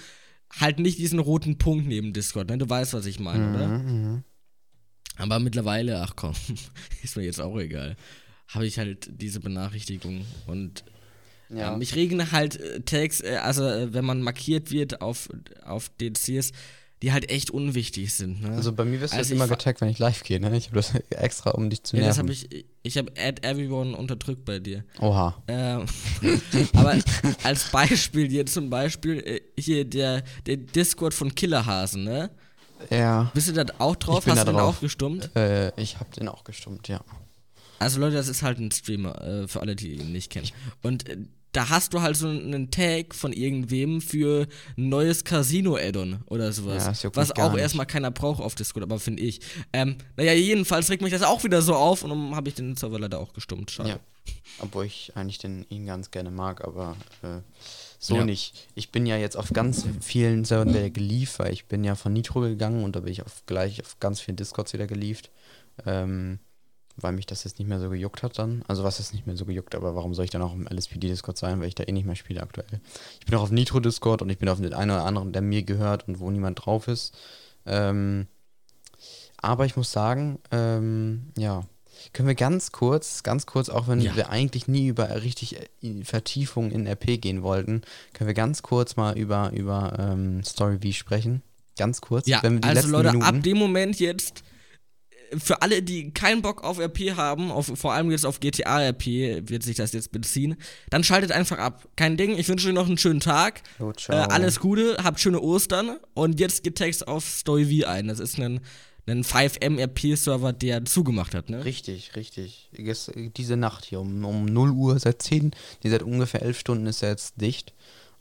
halt 0.57 0.79
nicht 0.79 0.97
diesen 0.97 1.19
roten 1.19 1.57
Punkt 1.57 1.87
neben 1.87 2.13
Discord, 2.13 2.49
ne? 2.49 2.57
Du 2.57 2.69
weißt, 2.69 2.93
was 2.93 3.05
ich 3.05 3.19
meine, 3.19 3.47
mhm, 3.47 3.55
oder? 3.55 3.67
Mhm. 3.67 4.23
Aber 5.17 5.39
mittlerweile, 5.39 6.01
ach 6.01 6.15
komm, 6.15 6.33
ist 7.03 7.17
mir 7.17 7.23
jetzt 7.23 7.41
auch 7.41 7.57
egal. 7.59 7.95
Habe 8.47 8.65
ich 8.65 8.79
halt 8.79 9.09
diese 9.11 9.39
Benachrichtigung 9.39 10.25
und 10.47 10.83
ja. 11.49 11.73
Ähm, 11.73 11.79
mich 11.79 11.95
regen 11.95 12.31
halt 12.31 12.59
äh, 12.59 12.81
Tags, 12.81 13.21
äh, 13.21 13.37
also 13.41 13.65
äh, 13.65 13.93
wenn 13.93 14.05
man 14.05 14.21
markiert 14.21 14.71
wird 14.71 15.01
auf, 15.01 15.29
auf 15.65 15.89
DCs, 15.99 16.51
die 17.01 17.13
halt 17.13 17.29
echt 17.29 17.49
unwichtig 17.49 18.13
sind. 18.13 18.41
Ne? 18.41 18.51
Also 18.51 18.73
bei 18.73 18.83
mir 18.83 18.99
wirst 18.99 19.13
du 19.13 19.17
also 19.17 19.33
immer 19.33 19.47
getaggt, 19.47 19.79
wenn 19.81 19.89
ich 19.89 19.99
live 19.99 20.21
gehe, 20.23 20.39
ne? 20.39 20.55
Ich 20.57 20.67
habe 20.67 20.75
das 20.75 20.93
extra, 21.09 21.51
um 21.51 21.69
dich 21.69 21.83
zu 21.83 21.95
nerven. 21.95 22.03
Ja, 22.03 22.09
das 22.09 22.17
habe 22.19 22.31
ich, 22.31 22.65
ich 22.83 22.97
habe 22.97 23.11
Add 23.17 23.47
Everyone 23.47 23.95
unterdrückt 23.95 24.43
bei 24.45 24.59
dir. 24.59 24.83
Oha. 24.99 25.41
Ähm, 25.47 25.85
aber 26.73 26.97
als 27.43 27.69
Beispiel 27.71 28.27
hier 28.27 28.45
zum 28.45 28.69
Beispiel, 28.69 29.41
hier 29.57 29.85
der, 29.85 30.23
der 30.45 30.57
Discord 30.57 31.13
von 31.13 31.33
Killerhasen, 31.33 32.03
ne? 32.03 32.29
Ja. 32.89 33.31
Bist 33.33 33.49
du 33.49 33.53
da 33.53 33.65
auch 33.77 33.95
drauf? 33.95 34.25
Hast 34.25 34.41
du 34.41 34.51
den 34.51 34.59
auch 34.59 34.79
gestummt? 34.79 35.35
Äh, 35.35 35.71
ich 35.81 35.99
habe 35.99 36.09
den 36.11 36.27
auch 36.27 36.43
gestummt, 36.43 36.87
ja. 36.87 37.01
Also 37.79 37.99
Leute, 38.01 38.15
das 38.15 38.27
ist 38.27 38.43
halt 38.43 38.59
ein 38.59 38.71
Streamer, 38.71 39.21
äh, 39.21 39.47
für 39.47 39.61
alle, 39.61 39.75
die 39.75 39.93
ihn 39.93 40.11
nicht 40.11 40.29
kennen. 40.31 40.49
Und 40.81 41.07
äh, 41.07 41.17
da 41.59 41.67
hast 41.67 41.93
du 41.93 42.01
halt 42.01 42.15
so 42.15 42.29
einen 42.29 42.71
Tag 42.71 43.13
von 43.13 43.33
irgendwem 43.33 43.99
für 43.99 44.47
ein 44.77 44.87
neues 44.87 45.25
Casino-Add-on 45.25 46.21
oder 46.27 46.53
sowas. 46.53 47.03
Ja, 47.03 47.09
was 47.13 47.31
auch 47.35 47.51
nicht. 47.51 47.61
erstmal 47.61 47.85
keiner 47.85 48.11
braucht 48.11 48.41
auf 48.41 48.55
Discord, 48.55 48.83
aber 48.83 48.97
finde 48.97 49.23
ich. 49.23 49.41
Ähm, 49.73 49.97
naja, 50.15 50.31
jedenfalls 50.31 50.89
regt 50.89 51.01
mich 51.01 51.11
das 51.11 51.21
auch 51.21 51.43
wieder 51.43 51.61
so 51.61 51.75
auf 51.75 52.03
und 52.05 52.11
dann 52.11 52.33
habe 52.33 52.47
ich 52.47 52.55
den 52.55 52.77
Server 52.77 52.97
leider 52.97 53.19
auch 53.19 53.33
gestummt. 53.33 53.71
Schade. 53.71 53.89
Ja. 53.89 53.99
Obwohl 54.59 54.85
ich 54.85 55.11
eigentlich 55.15 55.37
den 55.37 55.65
ihn 55.67 55.85
ganz 55.85 56.11
gerne 56.11 56.31
mag, 56.31 56.63
aber 56.63 56.95
äh, 57.23 57.41
so 57.99 58.15
Ja. 58.15 58.23
nicht. 58.23 58.69
Ich 58.75 58.89
bin 58.91 59.05
ja 59.05 59.17
jetzt 59.17 59.35
auf 59.35 59.51
ganz 59.51 59.85
vielen 59.99 60.45
Servern 60.45 60.69
wieder 60.69 60.89
gelieft, 60.89 61.39
weil 61.39 61.51
ich 61.51 61.65
bin 61.65 61.83
ja 61.83 61.95
von 61.95 62.13
Nitro 62.13 62.39
gegangen 62.39 62.85
und 62.85 62.95
da 62.95 63.01
bin 63.01 63.11
ich 63.11 63.21
auf, 63.25 63.43
gleich 63.47 63.81
auf 63.83 63.99
ganz 63.99 64.21
vielen 64.21 64.37
Discords 64.37 64.71
wieder 64.71 64.87
gelieft. 64.87 65.29
Ähm, 65.85 66.39
weil 67.01 67.13
mich 67.13 67.25
das 67.25 67.43
jetzt 67.43 67.59
nicht 67.59 67.67
mehr 67.67 67.79
so 67.79 67.89
gejuckt 67.89 68.23
hat 68.23 68.37
dann. 68.39 68.63
Also 68.67 68.83
was 68.83 68.99
ist 68.99 69.13
nicht 69.13 69.25
mehr 69.27 69.35
so 69.35 69.45
gejuckt, 69.45 69.75
aber 69.75 69.95
warum 69.95 70.13
soll 70.13 70.25
ich 70.25 70.31
dann 70.31 70.41
auch 70.41 70.53
im 70.53 70.67
LSPD-Discord 70.67 71.37
sein, 71.37 71.59
weil 71.59 71.67
ich 71.67 71.75
da 71.75 71.83
eh 71.83 71.91
nicht 71.91 72.05
mehr 72.05 72.15
spiele 72.15 72.41
aktuell. 72.41 72.79
Ich 73.19 73.25
bin 73.25 73.35
auch 73.37 73.43
auf 73.43 73.51
Nitro-Discord 73.51 74.21
und 74.21 74.29
ich 74.29 74.37
bin 74.37 74.49
auf 74.49 74.59
den 74.59 74.73
einen 74.73 74.91
oder 74.91 75.05
anderen, 75.05 75.31
der 75.31 75.41
mir 75.41 75.63
gehört 75.63 76.07
und 76.07 76.19
wo 76.19 76.29
niemand 76.31 76.65
drauf 76.65 76.87
ist. 76.87 77.15
Ähm, 77.65 78.27
aber 79.41 79.65
ich 79.65 79.75
muss 79.75 79.91
sagen, 79.91 80.39
ähm, 80.51 81.31
ja, 81.37 81.63
können 82.13 82.27
wir 82.27 82.35
ganz 82.35 82.71
kurz, 82.71 83.23
ganz 83.23 83.45
kurz, 83.45 83.69
auch 83.69 83.87
wenn 83.87 83.99
Ja. 84.01 84.15
wir 84.15 84.29
eigentlich 84.29 84.67
nie 84.67 84.87
über 84.87 85.21
richtig 85.21 85.57
äh, 85.81 86.03
Vertiefung 86.03 86.71
in 86.71 86.87
RP 86.87 87.19
gehen 87.21 87.43
wollten, 87.43 87.81
können 88.13 88.27
wir 88.27 88.33
ganz 88.33 88.61
kurz 88.61 88.95
mal 88.95 89.17
über, 89.17 89.51
über 89.53 89.97
ähm, 89.99 90.43
Story 90.43 90.79
V 90.81 90.91
sprechen. 90.93 91.41
Ganz 91.77 92.01
kurz. 92.01 92.27
Ja, 92.27 92.43
wenn 92.43 92.55
wir 92.55 92.59
die 92.61 92.67
also 92.67 92.87
Leute, 92.89 93.11
Minuten, 93.11 93.25
ab 93.25 93.43
dem 93.43 93.57
Moment 93.57 93.99
jetzt, 93.99 94.39
äh, 94.39 94.43
für 95.37 95.61
alle, 95.61 95.81
die 95.81 96.11
keinen 96.11 96.41
Bock 96.41 96.63
auf 96.63 96.79
RP 96.79 97.15
haben, 97.15 97.51
auf, 97.51 97.71
vor 97.75 97.93
allem 97.93 98.11
jetzt 98.11 98.25
auf 98.25 98.39
GTA-RP 98.39 99.49
wird 99.49 99.63
sich 99.63 99.75
das 99.77 99.91
jetzt 99.93 100.11
beziehen, 100.11 100.55
dann 100.89 101.03
schaltet 101.03 101.31
einfach 101.31 101.57
ab. 101.57 101.87
Kein 101.95 102.17
Ding, 102.17 102.37
ich 102.37 102.47
wünsche 102.47 102.67
euch 102.67 102.73
noch 102.73 102.87
einen 102.87 102.97
schönen 102.97 103.19
Tag. 103.19 103.61
Jo, 103.79 103.93
Äh, 104.09 104.13
alles 104.13 104.59
Gute, 104.59 104.97
habt 105.03 105.19
schöne 105.19 105.39
Ostern 105.41 105.97
und 106.13 106.39
jetzt 106.39 106.63
geht 106.63 106.75
Text 106.75 107.07
auf 107.07 107.25
Story 107.25 107.81
V 107.81 107.87
ein. 107.87 108.07
Das 108.07 108.19
ist 108.19 108.39
ein, 108.39 108.61
ein 109.07 109.23
5M 109.23 109.79
RP-Server, 109.79 110.53
der 110.53 110.85
zugemacht 110.85 111.33
hat, 111.33 111.49
ne? 111.49 111.63
Richtig, 111.65 112.15
richtig. 112.15 112.69
Diese 113.37 113.57
Nacht 113.57 113.85
hier 113.85 113.99
um, 113.99 114.23
um 114.25 114.45
0 114.45 114.71
Uhr, 114.71 114.99
seit 114.99 115.21
10, 115.21 115.51
die 115.83 115.89
seit 115.89 116.03
ungefähr 116.03 116.41
11 116.41 116.59
Stunden 116.59 116.85
ist 116.87 117.01
er 117.03 117.09
jetzt 117.09 117.39
dicht. 117.41 117.73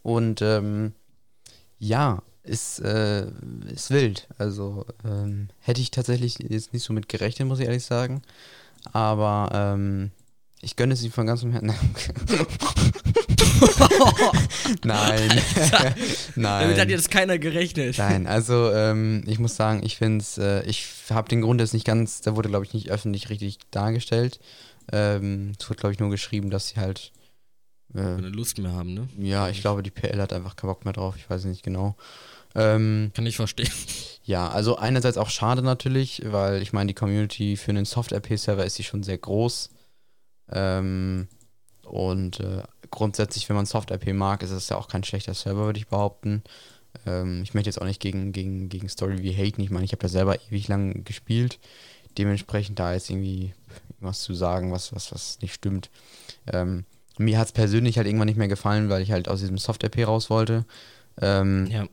Und 0.02 0.40
ähm, 0.42 0.92
ja, 1.78 2.22
ist, 2.48 2.80
äh, 2.80 3.26
ist 3.72 3.90
wild. 3.90 4.26
Also 4.38 4.86
ähm, 5.04 5.48
hätte 5.60 5.80
ich 5.80 5.90
tatsächlich 5.90 6.38
jetzt 6.38 6.72
nicht 6.72 6.82
so 6.82 6.92
mit 6.92 7.08
gerechnet, 7.08 7.48
muss 7.48 7.60
ich 7.60 7.66
ehrlich 7.66 7.84
sagen. 7.84 8.22
Aber 8.92 9.50
ähm, 9.52 10.10
ich 10.60 10.76
gönne 10.76 10.94
es 10.94 11.02
ihm 11.02 11.12
von 11.12 11.26
ganzem 11.26 11.52
Herzen. 11.52 11.72
Nein. 14.84 15.30
Nein. 16.34 16.62
Damit 16.62 16.78
hat 16.80 16.88
jetzt 16.88 17.10
keiner 17.10 17.38
gerechnet. 17.38 17.98
Nein, 17.98 18.26
also 18.26 18.72
ähm, 18.72 19.22
ich 19.26 19.38
muss 19.38 19.56
sagen, 19.56 19.82
ich 19.84 19.96
finde 19.96 20.18
es, 20.18 20.38
äh, 20.38 20.62
ich 20.64 20.86
habe 21.10 21.28
den 21.28 21.42
Grund 21.42 21.60
jetzt 21.60 21.74
nicht 21.74 21.86
ganz, 21.86 22.20
da 22.20 22.34
wurde 22.36 22.48
glaube 22.48 22.64
ich 22.64 22.74
nicht 22.74 22.90
öffentlich 22.90 23.30
richtig 23.30 23.58
dargestellt. 23.70 24.40
Ähm, 24.92 25.52
es 25.58 25.68
wurde 25.68 25.78
glaube 25.78 25.92
ich 25.92 26.00
nur 26.00 26.10
geschrieben, 26.10 26.50
dass 26.50 26.68
sie 26.68 26.76
halt, 26.76 27.12
äh, 27.94 27.98
Keine 27.98 28.28
Lust 28.28 28.58
mehr 28.58 28.72
haben, 28.72 28.94
ne? 28.94 29.08
ja, 29.18 29.48
ich 29.48 29.60
glaube 29.60 29.82
die 29.82 29.90
PL 29.90 30.20
hat 30.20 30.32
einfach 30.32 30.56
keinen 30.56 30.70
Bock 30.70 30.84
mehr 30.84 30.94
drauf, 30.94 31.16
ich 31.16 31.28
weiß 31.28 31.44
nicht 31.44 31.62
genau. 31.62 31.96
Ähm, 32.54 33.10
Kann 33.14 33.26
ich 33.26 33.36
verstehen. 33.36 33.70
ja, 34.24 34.48
also 34.48 34.76
einerseits 34.76 35.18
auch 35.18 35.30
schade 35.30 35.62
natürlich, 35.62 36.22
weil 36.24 36.62
ich 36.62 36.72
meine, 36.72 36.88
die 36.88 36.94
Community 36.94 37.56
für 37.56 37.70
einen 37.70 37.84
Soft-RP-Server 37.84 38.64
ist 38.64 38.76
sie 38.76 38.84
schon 38.84 39.02
sehr 39.02 39.18
groß. 39.18 39.70
Ähm, 40.50 41.28
und 41.84 42.40
äh, 42.40 42.62
grundsätzlich, 42.90 43.48
wenn 43.48 43.56
man 43.56 43.66
Soft-RP 43.66 44.12
mag, 44.12 44.42
ist 44.42 44.50
es 44.50 44.68
ja 44.68 44.76
auch 44.76 44.88
kein 44.88 45.04
schlechter 45.04 45.34
Server, 45.34 45.66
würde 45.66 45.78
ich 45.78 45.88
behaupten. 45.88 46.42
Ähm, 47.06 47.42
ich 47.42 47.54
möchte 47.54 47.68
jetzt 47.68 47.80
auch 47.80 47.86
nicht 47.86 48.00
gegen, 48.00 48.32
gegen, 48.32 48.68
gegen 48.68 48.88
Story 48.88 49.22
wie 49.22 49.34
haten. 49.34 49.60
Ich 49.62 49.70
meine, 49.70 49.84
ich 49.84 49.92
habe 49.92 50.02
ja 50.02 50.08
selber 50.08 50.36
ewig 50.48 50.68
lang 50.68 51.04
gespielt. 51.04 51.58
Dementsprechend 52.16 52.78
da 52.78 52.92
jetzt 52.92 53.10
irgendwie 53.10 53.54
was 54.00 54.22
zu 54.22 54.34
sagen, 54.34 54.72
was, 54.72 54.94
was, 54.94 55.12
was 55.12 55.38
nicht 55.40 55.54
stimmt. 55.54 55.90
Ähm, 56.46 56.84
mir 57.18 57.38
hat 57.38 57.46
es 57.46 57.52
persönlich 57.52 57.96
halt 57.96 58.06
irgendwann 58.06 58.28
nicht 58.28 58.38
mehr 58.38 58.48
gefallen, 58.48 58.88
weil 58.88 59.02
ich 59.02 59.12
halt 59.12 59.28
aus 59.28 59.40
diesem 59.40 59.58
Soft-RP 59.58 60.06
raus 60.06 60.30
wollte. 60.30 60.64
Ähm, 61.20 61.66
Ja. 61.70 61.86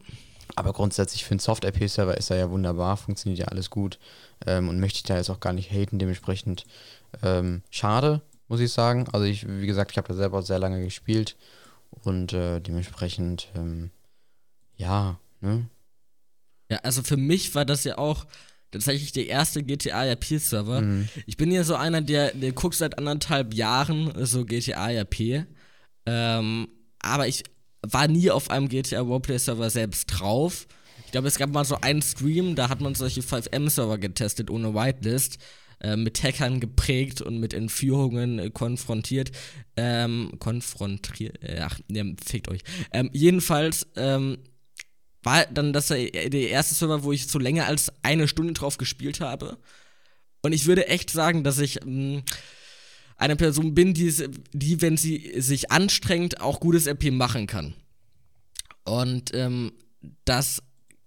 Aber 0.55 0.73
grundsätzlich 0.73 1.25
für 1.25 1.31
einen 1.31 1.39
Soft-RP-Server 1.39 2.17
ist 2.17 2.29
er 2.29 2.37
ja 2.37 2.49
wunderbar, 2.49 2.97
funktioniert 2.97 3.39
ja 3.39 3.47
alles 3.47 3.69
gut 3.69 3.99
ähm, 4.45 4.69
und 4.69 4.79
möchte 4.79 4.97
ich 4.97 5.03
da 5.03 5.17
jetzt 5.17 5.29
auch 5.29 5.39
gar 5.39 5.53
nicht 5.53 5.71
haten, 5.71 5.99
dementsprechend 5.99 6.65
ähm, 7.23 7.61
schade, 7.69 8.21
muss 8.47 8.59
ich 8.59 8.71
sagen. 8.71 9.07
Also 9.11 9.25
ich, 9.25 9.47
wie 9.47 9.67
gesagt, 9.67 9.91
ich 9.91 9.97
habe 9.97 10.07
da 10.07 10.13
selber 10.13 10.41
sehr 10.41 10.59
lange 10.59 10.83
gespielt 10.83 11.35
und 12.03 12.33
äh, 12.33 12.59
dementsprechend, 12.59 13.49
ähm, 13.55 13.91
ja, 14.77 15.19
ne? 15.41 15.67
Ja, 16.69 16.77
also 16.79 17.03
für 17.03 17.17
mich 17.17 17.53
war 17.53 17.65
das 17.65 17.83
ja 17.83 17.97
auch 17.97 18.25
tatsächlich 18.71 19.11
der 19.11 19.27
erste 19.27 19.63
GTA-RP-Server. 19.63 20.81
Mhm. 20.81 21.09
Ich 21.25 21.37
bin 21.37 21.51
ja 21.51 21.63
so 21.63 21.75
einer, 21.75 22.01
der, 22.01 22.33
der 22.33 22.51
guckt 22.51 22.75
seit 22.75 22.97
anderthalb 22.97 23.53
Jahren 23.53 24.11
so 24.25 24.45
GTA-RP. 24.45 25.45
Ähm, 26.07 26.67
aber 26.99 27.27
ich 27.27 27.43
war 27.91 28.07
nie 28.07 28.29
auf 28.31 28.49
einem 28.49 28.69
GTA 28.69 29.01
Roleplay-Server 29.01 29.69
selbst 29.69 30.05
drauf. 30.07 30.67
Ich 31.05 31.11
glaube, 31.11 31.27
es 31.27 31.37
gab 31.37 31.51
mal 31.51 31.65
so 31.65 31.79
einen 31.81 32.01
Stream, 32.01 32.55
da 32.55 32.69
hat 32.69 32.81
man 32.81 32.95
solche 32.95 33.21
5M-Server 33.21 33.97
getestet 33.97 34.49
ohne 34.49 34.73
Whitelist. 34.73 35.37
äh, 35.81 35.95
Mit 35.95 36.23
Hackern 36.23 36.59
geprägt 36.59 37.21
und 37.21 37.39
mit 37.39 37.53
Entführungen 37.53 38.39
äh, 38.39 38.49
konfrontiert. 38.49 39.31
Ähm, 39.77 40.31
konfrontiert. 40.39 41.41
Äh, 41.43 41.59
ach, 41.61 41.79
ne, 41.87 42.15
fickt 42.25 42.49
euch. 42.49 42.61
Ähm, 42.91 43.09
jedenfalls, 43.13 43.87
ähm, 43.95 44.37
war 45.23 45.45
dann 45.47 45.73
das 45.73 45.87
der 45.87 46.29
der 46.29 46.49
erste 46.49 46.75
Server, 46.75 47.03
wo 47.03 47.11
ich 47.11 47.27
so 47.27 47.39
länger 47.39 47.65
als 47.65 47.91
eine 48.03 48.27
Stunde 48.27 48.53
drauf 48.53 48.77
gespielt 48.77 49.21
habe. 49.21 49.57
Und 50.43 50.53
ich 50.53 50.67
würde 50.67 50.87
echt 50.87 51.09
sagen, 51.09 51.43
dass 51.43 51.57
ich 51.59 51.79
mh, 51.83 52.21
eine 53.17 53.35
Person 53.35 53.73
bin, 53.73 53.93
die, 53.93 54.07
es- 54.07 54.23
die, 54.53 54.81
wenn 54.81 54.97
sie 54.97 55.33
sich 55.39 55.71
anstrengt, 55.71 56.41
auch 56.41 56.59
gutes 56.59 56.87
RP 56.87 57.11
machen 57.11 57.47
kann. 57.47 57.73
Und 58.83 59.31
ähm, 59.33 59.71
das 60.25 60.61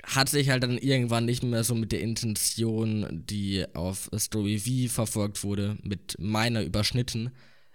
hat 0.05 0.29
sich 0.29 0.49
halt 0.49 0.63
dann 0.63 0.79
irgendwann 0.79 1.27
nicht 1.27 1.43
mehr 1.43 1.65
so 1.65 1.75
mit 1.75 1.93
der 1.93 2.01
Intention, 2.01 3.07
die 3.29 3.65
auf 3.75 4.09
Story 4.17 4.59
V 4.59 4.93
verfolgt 4.93 5.45
wurde, 5.45 5.77
mit 5.83 6.17
meiner 6.19 6.63
überschnitten, 6.63 7.31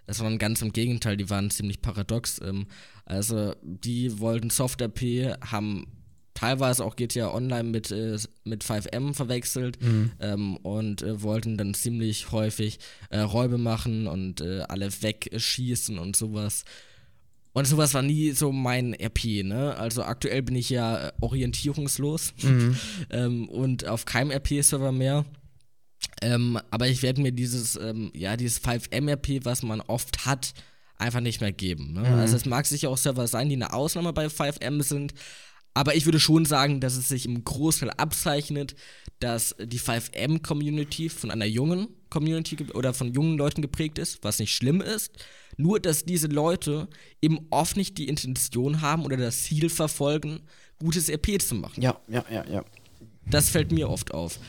sondern 0.08 0.40
ganz 0.40 0.62
im 0.62 0.74
Gegenteil, 0.74 1.16
die 1.16 1.30
waren 1.30 1.52
ziemlich 1.52 1.82
paradox. 1.82 2.42
Ähm, 2.44 2.66
also 3.06 3.54
die 3.62 4.20
wollten 4.20 4.50
Soft-RP, 4.50 5.36
haben 5.52 5.86
teilweise 6.34 6.84
auch 6.84 6.96
GTA 6.96 7.34
Online 7.34 7.64
mit, 7.64 7.92
äh, 7.92 8.18
mit 8.44 8.64
5M 8.64 9.14
verwechselt 9.14 9.78
ähm, 10.20 10.58
und 10.58 11.02
äh, 11.02 11.22
wollten 11.22 11.58
dann 11.58 11.74
ziemlich 11.74 12.32
häufig 12.32 12.80
äh, 13.10 13.20
Räume 13.20 13.58
machen 13.58 14.08
und 14.08 14.42
äh, 14.42 14.62
alle 14.62 14.90
wegschießen 14.90 16.00
und 16.00 16.16
sowas. 16.16 16.66
Und 17.54 17.68
sowas 17.68 17.94
war 17.94 18.02
nie 18.02 18.32
so 18.32 18.52
mein 18.52 18.96
RP, 18.96 19.44
ne? 19.44 19.76
Also 19.78 20.04
aktuell 20.04 20.42
bin 20.42 20.56
ich 20.56 20.72
ja 20.72 21.10
äh, 21.10 21.12
orientierungslos 21.22 22.34
ähm, 23.12 23.48
und 23.48 23.88
auf 23.88 24.06
keinem 24.06 24.32
RP-Server 24.32 24.92
mehr. 24.92 25.26
Ähm, 26.22 26.60
aber 26.72 26.88
ich 26.88 27.04
werde 27.04 27.22
mir 27.22 27.32
dieses, 27.32 27.76
ähm, 27.76 28.12
ja, 28.16 28.36
dieses 28.38 28.62
5M-RP, 28.62 29.46
was 29.46 29.62
man 29.62 29.82
oft 29.82 30.26
hat, 30.26 30.54
einfach 30.98 31.20
nicht 31.20 31.42
mehr 31.42 31.52
geben. 31.52 31.94
Ne? 31.94 32.08
Also 32.08 32.36
es 32.36 32.46
mag 32.46 32.66
sicher 32.66 32.90
auch 32.90 32.98
Server 32.98 33.28
sein, 33.28 33.50
die 33.50 33.56
eine 33.56 33.74
Ausnahme 33.74 34.14
bei 34.14 34.28
5M 34.28 34.84
sind, 34.84 35.14
aber 35.74 35.96
ich 35.96 36.06
würde 36.06 36.20
schon 36.20 36.46
sagen, 36.46 36.80
dass 36.80 36.96
es 36.96 37.10
sich 37.10 37.26
im 37.26 37.44
Großteil 37.44 37.90
abzeichnet, 37.92 38.76
dass 39.20 39.56
die 39.60 39.80
5M-Community 39.80 41.10
von 41.10 41.32
einer 41.32 41.46
jungen 41.46 41.88
Community 42.10 42.58
oder 42.74 42.94
von 42.94 43.14
jungen 43.14 43.38
Leuten 43.38 43.62
geprägt 43.62 43.98
ist, 43.98 44.24
was 44.24 44.40
nicht 44.40 44.54
schlimm 44.54 44.82
ist. 44.82 45.12
Nur, 45.58 45.80
dass 45.80 46.06
diese 46.06 46.28
Leute 46.28 46.88
eben 47.22 47.40
oft 47.50 47.76
nicht 47.78 47.98
die 47.98 48.08
Intention 48.08 48.82
haben 48.82 49.04
oder 49.04 49.18
das 49.18 49.44
Ziel 49.44 49.70
verfolgen, 49.70 50.42
gutes 50.80 51.10
RP 51.10 51.42
zu 51.42 51.56
machen. 51.56 51.82
Ja, 51.82 52.00
ja, 52.08 52.24
ja, 52.30 52.46
ja. 52.48 52.66
Das 53.26 53.50
fällt 53.50 53.72
mir 53.72 53.90
oft 53.90 54.14
auf. 54.14 54.40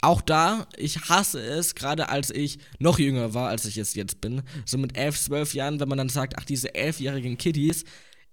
Auch 0.00 0.20
da, 0.20 0.66
ich 0.76 1.08
hasse 1.08 1.40
es, 1.40 1.76
gerade 1.76 2.08
als 2.08 2.30
ich 2.30 2.58
noch 2.80 2.98
jünger 2.98 3.34
war, 3.34 3.50
als 3.50 3.66
ich 3.66 3.78
es 3.78 3.94
jetzt 3.94 4.20
bin, 4.20 4.42
so 4.64 4.78
mit 4.78 4.96
11, 4.96 5.20
12 5.20 5.54
Jahren, 5.54 5.78
wenn 5.78 5.88
man 5.88 5.98
dann 5.98 6.08
sagt, 6.08 6.34
ach, 6.38 6.44
diese 6.44 6.74
elfjährigen 6.74 7.38
Kiddies. 7.38 7.84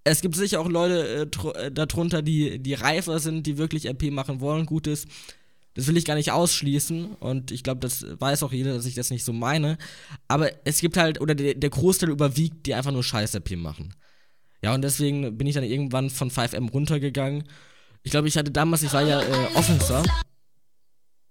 Es 0.03 0.21
gibt 0.21 0.35
sicher 0.35 0.59
auch 0.59 0.69
Leute 0.69 1.29
äh, 1.31 1.65
äh, 1.65 1.71
darunter, 1.71 2.21
die, 2.21 2.59
die 2.59 2.73
reifer 2.73 3.19
sind, 3.19 3.45
die 3.45 3.57
wirklich 3.57 3.87
RP 3.87 4.11
machen 4.11 4.39
wollen, 4.39 4.65
Gutes. 4.65 5.05
Das 5.75 5.87
will 5.87 5.97
ich 5.97 6.05
gar 6.05 6.15
nicht 6.15 6.31
ausschließen 6.31 7.15
und 7.19 7.51
ich 7.51 7.63
glaube, 7.63 7.79
das 7.79 8.05
weiß 8.19 8.43
auch 8.43 8.51
jeder, 8.51 8.73
dass 8.73 8.85
ich 8.85 8.95
das 8.95 9.11
nicht 9.11 9.23
so 9.23 9.33
meine. 9.33 9.77
Aber 10.27 10.49
es 10.65 10.81
gibt 10.81 10.97
halt, 10.97 11.21
oder 11.21 11.35
der, 11.35 11.53
der 11.53 11.69
Großteil 11.69 12.09
überwiegt, 12.09 12.65
die 12.65 12.73
einfach 12.73 12.91
nur 12.91 13.03
Scheiß-RP 13.03 13.55
machen. 13.55 13.93
Ja, 14.61 14.73
und 14.73 14.81
deswegen 14.81 15.37
bin 15.37 15.47
ich 15.47 15.55
dann 15.55 15.63
irgendwann 15.63 16.09
von 16.09 16.31
5M 16.31 16.71
runtergegangen. 16.71 17.43
Ich 18.03 18.11
glaube, 18.11 18.27
ich 18.27 18.37
hatte 18.37 18.51
damals, 18.51 18.83
ich 18.83 18.91
war 18.91 19.03
ja 19.03 19.21
äh, 19.21 19.55
Officer 19.55 20.03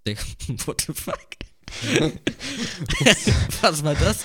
Digga, 0.08 0.22
what 0.66 0.80
the 0.80 0.92
fuck? 0.92 1.18
Was 3.60 3.84
war 3.84 3.94
das? 3.94 4.24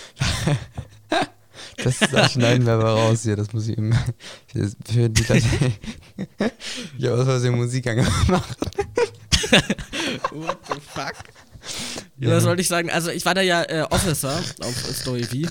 Das, 1.77 1.99
das 1.99 2.33
schneiden 2.33 2.65
wir 2.65 2.73
aber 2.73 2.91
raus 2.91 3.23
hier, 3.23 3.35
das 3.35 3.53
muss 3.53 3.67
ich 3.67 3.77
eben. 3.77 3.93
Für 4.85 5.09
die 5.09 5.23
Leute. 5.23 5.47
Ich 6.97 7.05
habe 7.05 7.19
aus 7.19 7.25
Versehen 7.25 7.55
Musik 7.55 7.87
angemacht. 7.87 8.57
What 10.31 10.57
the 10.67 10.79
fuck? 10.79 11.13
Ja. 12.17 12.31
Was 12.31 12.43
wollte 12.45 12.61
ich 12.61 12.67
sagen? 12.67 12.89
Also, 12.89 13.09
ich 13.11 13.25
war 13.25 13.33
da 13.33 13.41
ja 13.41 13.63
äh, 13.63 13.85
Officer 13.89 14.41
auf 14.61 14.75
Story 14.93 15.23
V. 15.23 15.49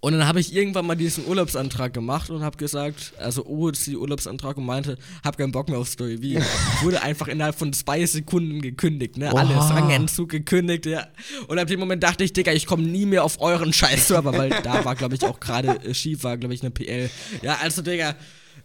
Und 0.00 0.12
dann 0.12 0.28
habe 0.28 0.38
ich 0.38 0.54
irgendwann 0.54 0.86
mal 0.86 0.94
diesen 0.94 1.26
Urlaubsantrag 1.26 1.92
gemacht 1.92 2.30
und 2.30 2.42
habe 2.42 2.56
gesagt, 2.56 3.14
also 3.18 3.44
OHC 3.44 3.96
Urlaubsantrag 3.96 4.56
und 4.56 4.64
meinte, 4.64 4.96
hab 5.24 5.36
keinen 5.36 5.50
Bock 5.50 5.68
mehr 5.68 5.78
auf 5.78 5.88
Story 5.88 6.18
V. 6.18 6.40
Wurde 6.84 7.02
einfach 7.02 7.26
innerhalb 7.26 7.56
von 7.58 7.72
zwei 7.72 8.06
Sekunden 8.06 8.62
gekündigt, 8.62 9.16
ne? 9.16 9.32
Oha. 9.32 9.40
Alles, 9.40 9.70
Rangentzug 9.70 10.28
gekündigt, 10.28 10.86
ja. 10.86 11.08
Und 11.48 11.58
ab 11.58 11.66
dem 11.66 11.80
Moment 11.80 12.04
dachte 12.04 12.22
ich, 12.22 12.32
Digga, 12.32 12.52
ich 12.52 12.66
komme 12.66 12.84
nie 12.84 13.06
mehr 13.06 13.24
auf 13.24 13.40
euren 13.40 13.72
Scheiß-Server, 13.72 14.36
weil 14.38 14.50
da 14.62 14.84
war, 14.84 14.94
glaube 14.94 15.16
ich, 15.16 15.24
auch 15.24 15.40
gerade 15.40 15.80
äh, 15.82 15.94
schief, 15.94 16.22
war, 16.22 16.36
glaube 16.36 16.54
ich, 16.54 16.62
eine 16.62 16.70
PL. 16.70 17.10
Ja, 17.42 17.58
also, 17.60 17.82
Digga, 17.82 18.14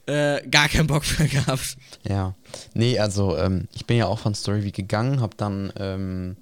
äh, 0.06 0.48
gar 0.50 0.68
keinen 0.70 0.88
Bock 0.88 1.04
mehr 1.18 1.28
gehabt. 1.28 1.78
Ja. 2.08 2.36
Nee, 2.76 3.00
also 3.00 3.38
ähm, 3.38 3.68
ich 3.74 3.88
bin 3.88 3.98
ja 3.98 4.06
auch 4.06 4.20
von 4.20 4.36
Story 4.36 4.62
V 4.62 4.70
gegangen, 4.72 5.22
hab 5.22 5.38
dann, 5.38 5.74
ähm, 5.78 6.36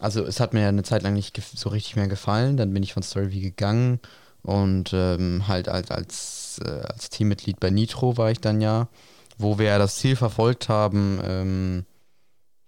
also 0.00 0.24
es 0.24 0.40
hat 0.40 0.54
mir 0.54 0.66
eine 0.66 0.82
Zeit 0.82 1.02
lang 1.02 1.14
nicht 1.14 1.40
so 1.40 1.68
richtig 1.68 1.96
mehr 1.96 2.08
gefallen, 2.08 2.56
dann 2.56 2.72
bin 2.72 2.82
ich 2.82 2.94
von 2.94 3.02
Story 3.02 3.30
V 3.30 3.40
gegangen 3.40 4.00
und 4.42 4.92
ähm, 4.94 5.46
halt 5.46 5.68
als, 5.68 5.90
als, 5.90 6.60
äh, 6.64 6.68
als 6.68 7.10
Teammitglied 7.10 7.60
bei 7.60 7.70
Nitro 7.70 8.16
war 8.16 8.30
ich 8.30 8.40
dann 8.40 8.60
ja, 8.60 8.88
wo 9.38 9.58
wir 9.58 9.66
ja 9.66 9.78
das 9.78 9.96
Ziel 9.96 10.16
verfolgt 10.16 10.68
haben, 10.68 11.20
ähm, 11.22 11.84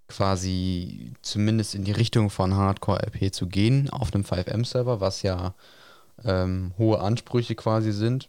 quasi 0.08 1.14
zumindest 1.22 1.74
in 1.74 1.84
die 1.84 1.92
Richtung 1.92 2.28
von 2.28 2.54
Hardcore-RP 2.54 3.32
zu 3.32 3.46
gehen 3.46 3.88
auf 3.88 4.14
einem 4.14 4.24
5M-Server, 4.24 5.00
was 5.00 5.22
ja 5.22 5.54
ähm, 6.24 6.72
hohe 6.76 7.00
Ansprüche 7.00 7.54
quasi 7.54 7.92
sind. 7.92 8.28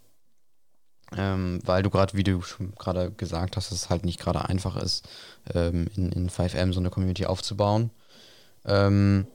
Ähm, 1.15 1.59
weil 1.65 1.83
du 1.83 1.89
gerade, 1.91 2.15
wie 2.15 2.23
du 2.23 2.41
gerade 2.79 3.11
gesagt 3.11 3.55
hast, 3.55 3.69
dass 3.69 3.77
es 3.77 3.89
halt 3.89 4.03
nicht 4.03 4.19
gerade 4.19 4.45
einfach 4.49 4.77
ist, 4.77 5.07
ähm, 5.53 5.87
in, 5.95 6.11
in 6.11 6.29
5M 6.29 6.73
so 6.73 6.79
eine 6.79 6.89
Community 6.89 7.25
aufzubauen. 7.25 7.91
Ähm, 8.66 9.28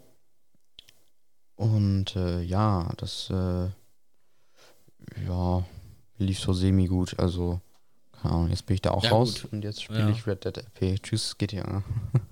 und 1.56 2.14
äh, 2.16 2.40
ja, 2.42 2.88
das 2.98 3.28
äh, 3.30 3.68
ja, 5.26 5.64
lief 6.18 6.38
so 6.38 6.52
semi-gut. 6.52 7.18
Also, 7.18 7.60
keine 8.20 8.34
Ahnung, 8.34 8.50
jetzt 8.50 8.66
bin 8.66 8.74
ich 8.74 8.82
da 8.82 8.90
auch 8.92 9.04
Ja, 9.04 9.10
raus 9.10 9.42
gut. 9.42 9.52
und 9.52 9.64
jetzt 9.64 9.82
spiele 9.82 10.00
Ja. 10.00 10.10
ich 10.10 10.26
Red 10.26 10.44
Dead 10.44 10.58
RP. 10.58 11.02
Tschüss, 11.02 11.36
GTA. 11.36 11.82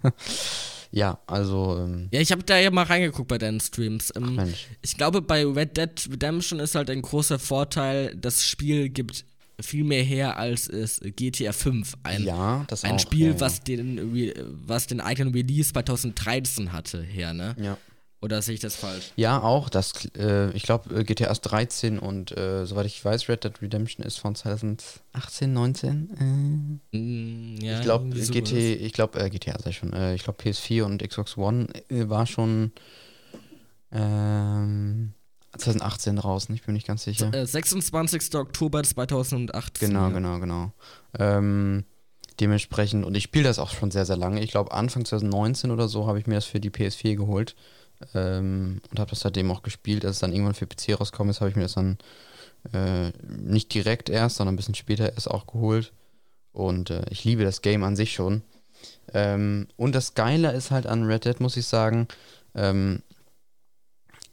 ja, 0.92 1.18
also, 1.26 1.76
ähm, 1.78 2.08
Ja, 2.12 2.20
ich 2.20 2.30
habe 2.32 2.44
da 2.44 2.56
ja 2.58 2.70
mal 2.70 2.84
reingeguckt 2.84 3.28
bei 3.28 3.38
deinen 3.38 3.60
Streams. 3.60 4.12
Ähm, 4.16 4.36
Mensch. 4.36 4.68
Ich 4.82 4.96
glaube, 4.96 5.22
bei 5.22 5.44
Red 5.44 5.76
Dead 5.76 6.08
Redemption 6.10 6.60
ist 6.60 6.74
halt 6.74 6.90
ein 6.90 7.02
großer 7.02 7.38
Vorteil, 7.38 8.14
das 8.16 8.44
Spiel 8.46 8.88
gibt 8.88 9.24
viel 9.60 9.84
mehr 9.84 10.02
her, 10.02 10.36
als 10.36 10.68
es 10.68 11.00
GTA 11.02 11.52
5. 11.52 11.96
Ein, 12.02 12.24
ja, 12.24 12.64
das 12.68 12.84
ein 12.84 12.92
auch, 12.92 12.98
Spiel, 12.98 13.28
ja, 13.28 13.32
ja. 13.34 13.40
Was, 13.40 13.60
den, 13.60 14.32
was 14.66 14.86
den 14.86 15.00
eigenen 15.00 15.32
Release 15.32 15.72
2013 15.72 16.72
hatte, 16.72 17.02
her, 17.02 17.32
ne? 17.32 17.56
Ja. 17.58 17.78
Oder 18.22 18.40
sehe 18.40 18.54
ich 18.54 18.60
das 18.60 18.76
falsch? 18.76 19.12
Ja, 19.16 19.40
auch. 19.42 19.68
Das, 19.68 20.08
äh, 20.16 20.50
ich 20.52 20.62
glaube, 20.62 21.04
GTA 21.04 21.30
ist 21.30 21.42
13 21.42 21.98
und 21.98 22.36
äh, 22.36 22.64
soweit 22.64 22.86
ich 22.86 23.04
weiß, 23.04 23.28
Red 23.28 23.44
Dead 23.44 23.60
Redemption 23.60 24.04
ist 24.04 24.16
von 24.16 24.34
2018, 24.34 25.52
19. 25.52 26.80
Mm, 26.90 27.56
ja, 27.62 27.78
ich 27.78 27.82
glaube. 27.82 28.08
GT, 28.08 28.52
ich 28.52 28.92
glaube, 28.94 29.20
äh, 29.20 29.28
GTA 29.28 29.58
sei 29.60 29.72
schon. 29.72 29.92
Äh, 29.92 30.14
ich 30.14 30.24
glaube, 30.24 30.42
PS4 30.42 30.82
und 30.84 31.06
Xbox 31.06 31.36
One 31.36 31.68
äh, 31.90 32.08
war 32.08 32.26
schon 32.26 32.72
ähm, 33.92 35.12
2018 35.58 36.16
draußen. 36.16 36.54
Ich 36.54 36.62
bin 36.62 36.74
nicht 36.74 36.86
ganz 36.86 37.04
sicher. 37.04 37.32
Äh, 37.32 37.46
26. 37.46 38.34
Oktober 38.34 38.82
2018. 38.82 39.88
Genau, 39.88 40.08
ja. 40.08 40.08
genau, 40.10 40.38
genau. 40.38 40.72
Ähm, 41.18 41.84
dementsprechend, 42.40 43.04
und 43.04 43.16
ich 43.16 43.24
spiele 43.24 43.44
das 43.44 43.58
auch 43.58 43.70
schon 43.70 43.90
sehr, 43.90 44.06
sehr 44.06 44.16
lange. 44.16 44.42
Ich 44.42 44.50
glaube, 44.50 44.72
Anfang 44.72 45.04
2019 45.04 45.70
oder 45.70 45.88
so 45.88 46.06
habe 46.06 46.18
ich 46.18 46.26
mir 46.26 46.34
das 46.34 46.44
für 46.44 46.60
die 46.60 46.70
PS4 46.70 47.16
geholt 47.16 47.56
ähm, 48.14 48.80
und 48.90 48.98
habe 48.98 49.10
das 49.10 49.20
seitdem 49.20 49.50
auch 49.50 49.62
gespielt. 49.62 50.04
Als 50.04 50.16
es 50.16 50.20
dann 50.20 50.32
irgendwann 50.32 50.54
für 50.54 50.66
PC 50.66 50.98
rausgekommen 51.00 51.30
ist, 51.30 51.40
habe 51.40 51.50
ich 51.50 51.56
mir 51.56 51.62
das 51.62 51.74
dann 51.74 51.98
äh, 52.72 53.12
nicht 53.26 53.72
direkt 53.74 54.08
erst, 54.08 54.36
sondern 54.36 54.54
ein 54.54 54.56
bisschen 54.56 54.74
später 54.74 55.12
erst 55.12 55.30
auch 55.30 55.46
geholt. 55.46 55.92
Und 56.52 56.90
äh, 56.90 57.04
ich 57.10 57.24
liebe 57.24 57.44
das 57.44 57.62
Game 57.62 57.84
an 57.84 57.96
sich 57.96 58.12
schon. 58.12 58.42
Ähm, 59.12 59.68
und 59.76 59.94
das 59.94 60.14
Geile 60.14 60.52
ist 60.52 60.70
halt 60.70 60.86
an 60.86 61.04
Red 61.04 61.24
Dead, 61.24 61.40
muss 61.40 61.56
ich 61.56 61.66
sagen, 61.66 62.08
ähm, 62.54 63.02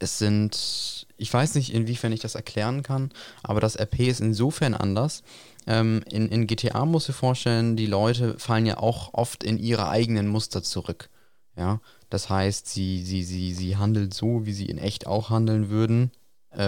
es 0.04 0.18
sind, 0.18 1.06
ich 1.16 1.32
weiß 1.32 1.56
nicht, 1.56 1.74
inwiefern 1.74 2.12
ich 2.12 2.20
das 2.20 2.36
erklären 2.36 2.82
kann, 2.82 3.10
aber 3.42 3.60
das 3.60 3.76
RP 3.76 4.00
ist 4.00 4.20
insofern 4.20 4.74
anders. 4.74 5.22
Ähm, 5.66 6.02
in, 6.10 6.28
in 6.28 6.46
GTA 6.46 6.84
musst 6.84 7.08
du 7.08 7.12
dir 7.12 7.18
vorstellen, 7.18 7.76
die 7.76 7.86
Leute 7.86 8.38
fallen 8.38 8.66
ja 8.66 8.78
auch 8.78 9.14
oft 9.14 9.42
in 9.42 9.58
ihre 9.58 9.88
eigenen 9.88 10.28
Muster 10.28 10.62
zurück. 10.62 11.10
Ja, 11.56 11.80
das 12.10 12.30
heißt, 12.30 12.68
sie, 12.68 13.02
sie, 13.02 13.22
sie, 13.24 13.54
sie 13.54 13.76
handeln 13.76 14.10
so, 14.10 14.44
wie 14.46 14.52
sie 14.52 14.66
in 14.66 14.78
echt 14.78 15.06
auch 15.06 15.30
handeln 15.30 15.70
würden, 15.70 16.10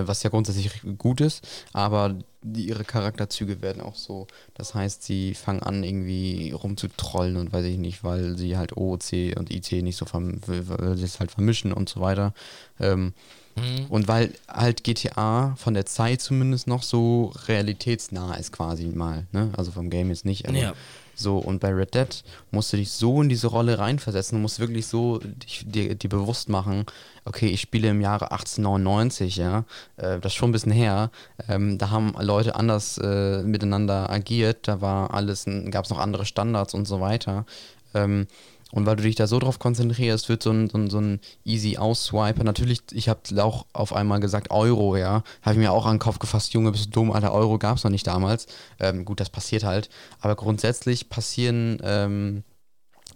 was 0.05 0.23
ja 0.23 0.31
grundsätzlich 0.31 0.71
gut 0.99 1.21
ist, 1.21 1.47
aber 1.73 2.17
ihre 2.55 2.85
Charakterzüge 2.85 3.61
werden 3.63 3.83
auch 3.83 3.95
so. 3.97 4.27
Das 4.55 4.75
heißt, 4.75 5.03
sie 5.03 5.35
fangen 5.35 5.63
an, 5.63 5.83
irgendwie 5.83 6.53
rumzutrollen 6.53 7.37
und 7.37 7.53
weiß 7.53 7.65
ich 7.67 7.79
nicht, 7.79 8.05
weil 8.05 8.37
sie 8.39 8.57
halt 8.57 8.77
OOC 8.77 9.35
und 9.37 9.51
IT 9.51 9.73
nicht 9.73 9.97
so 9.97 10.05
verm 10.05 10.41
weil 10.47 10.97
sie 10.97 11.05
es 11.05 11.19
halt 11.21 11.31
vermischen 11.33 11.73
und 11.73 11.89
so 11.89 12.01
weiter. 12.01 12.33
Ähm, 12.81 13.15
Mhm. 13.59 13.87
und 13.89 14.07
weil 14.07 14.35
halt 14.49 14.85
GTA 14.85 15.55
von 15.57 15.73
der 15.73 15.87
Zeit 15.87 16.21
zumindest 16.21 16.67
noch 16.67 16.83
so 16.83 17.33
realitätsnah 17.49 18.35
ist 18.35 18.53
quasi 18.53 18.85
mal, 18.85 19.27
ne? 19.33 19.51
Also 19.57 19.73
vom 19.73 19.89
Game 19.89 20.11
jetzt 20.11 20.27
nicht, 20.27 20.47
aber 20.47 20.59
Ja. 20.59 20.75
So. 21.19 21.39
Und 21.39 21.61
bei 21.61 21.73
Red 21.73 21.95
Dead 21.95 22.25
musst 22.51 22.73
du 22.73 22.77
dich 22.77 22.91
so 22.91 23.23
in 23.23 23.29
diese 23.29 23.49
Rolle 23.49 23.79
reinversetzen, 23.79 24.39
du 24.39 24.43
musst 24.43 24.61
wirklich 24.61 24.87
so 24.87 25.21
dir, 25.65 25.95
dir 25.95 26.09
bewusst 26.09 26.49
machen, 26.49 26.87
okay, 27.25 27.49
ich 27.49 27.61
spiele 27.61 27.89
im 27.89 28.01
Jahre 28.01 28.31
1899, 28.31 29.37
ja, 29.37 29.65
äh, 29.97 30.19
das 30.21 30.33
ist 30.33 30.35
schon 30.35 30.51
ein 30.51 30.53
bisschen 30.53 30.73
her, 30.73 31.11
ähm, 31.49 31.79
da 31.79 31.91
haben 31.91 32.15
Leute 32.21 32.55
anders 32.55 32.99
äh, 32.99 33.43
miteinander 33.43 34.11
agiert, 34.11 34.69
da 34.69 34.81
war 34.81 35.13
alles, 35.13 35.47
gab 35.71 35.85
es 35.85 35.91
noch 35.91 35.99
andere 35.99 36.25
Standards 36.25 36.75
und 36.75 36.87
so 36.87 37.01
weiter. 37.01 37.47
Ähm, 37.95 38.27
und 38.73 38.85
weil 38.85 38.97
du 38.97 39.05
dich 39.05 39.15
da 39.15 39.27
so 39.27 39.39
drauf 39.39 39.59
konzentrierst, 39.59 40.29
wird 40.29 40.43
so 40.43 40.51
ein, 40.51 40.69
so 40.69 40.79
ein, 40.79 40.91
so 40.91 41.01
ein 41.01 41.21
easy 41.45 41.77
Ausswiper. 41.77 42.43
Natürlich, 42.43 42.81
ich 42.93 43.09
habe 43.09 43.21
auch 43.43 43.67
auf 43.73 43.93
einmal 43.93 44.19
gesagt 44.19 44.51
Euro, 44.51 44.97
ja. 44.97 45.23
Habe 45.43 45.53
ich 45.53 45.59
mir 45.59 45.73
auch 45.73 45.87
an 45.87 45.95
den 45.95 46.01
Kopf 46.01 46.19
gefasst, 46.19 46.53
Junge, 46.53 46.73
bist 46.73 46.87
du 46.87 46.91
dumm, 46.91 47.13
Alter, 47.13 47.33
Euro 47.33 47.59
gab 47.59 47.77
es 47.77 47.85
noch 47.85 47.93
nicht 47.93 48.07
damals. 48.07 48.47
Ähm, 48.81 49.05
gut, 49.05 49.21
das 49.21 49.31
passiert 49.31 49.63
halt. 49.63 49.89
Aber 50.21 50.35
grundsätzlich 50.35 51.09
passieren, 51.09 51.79
ähm, 51.85 52.43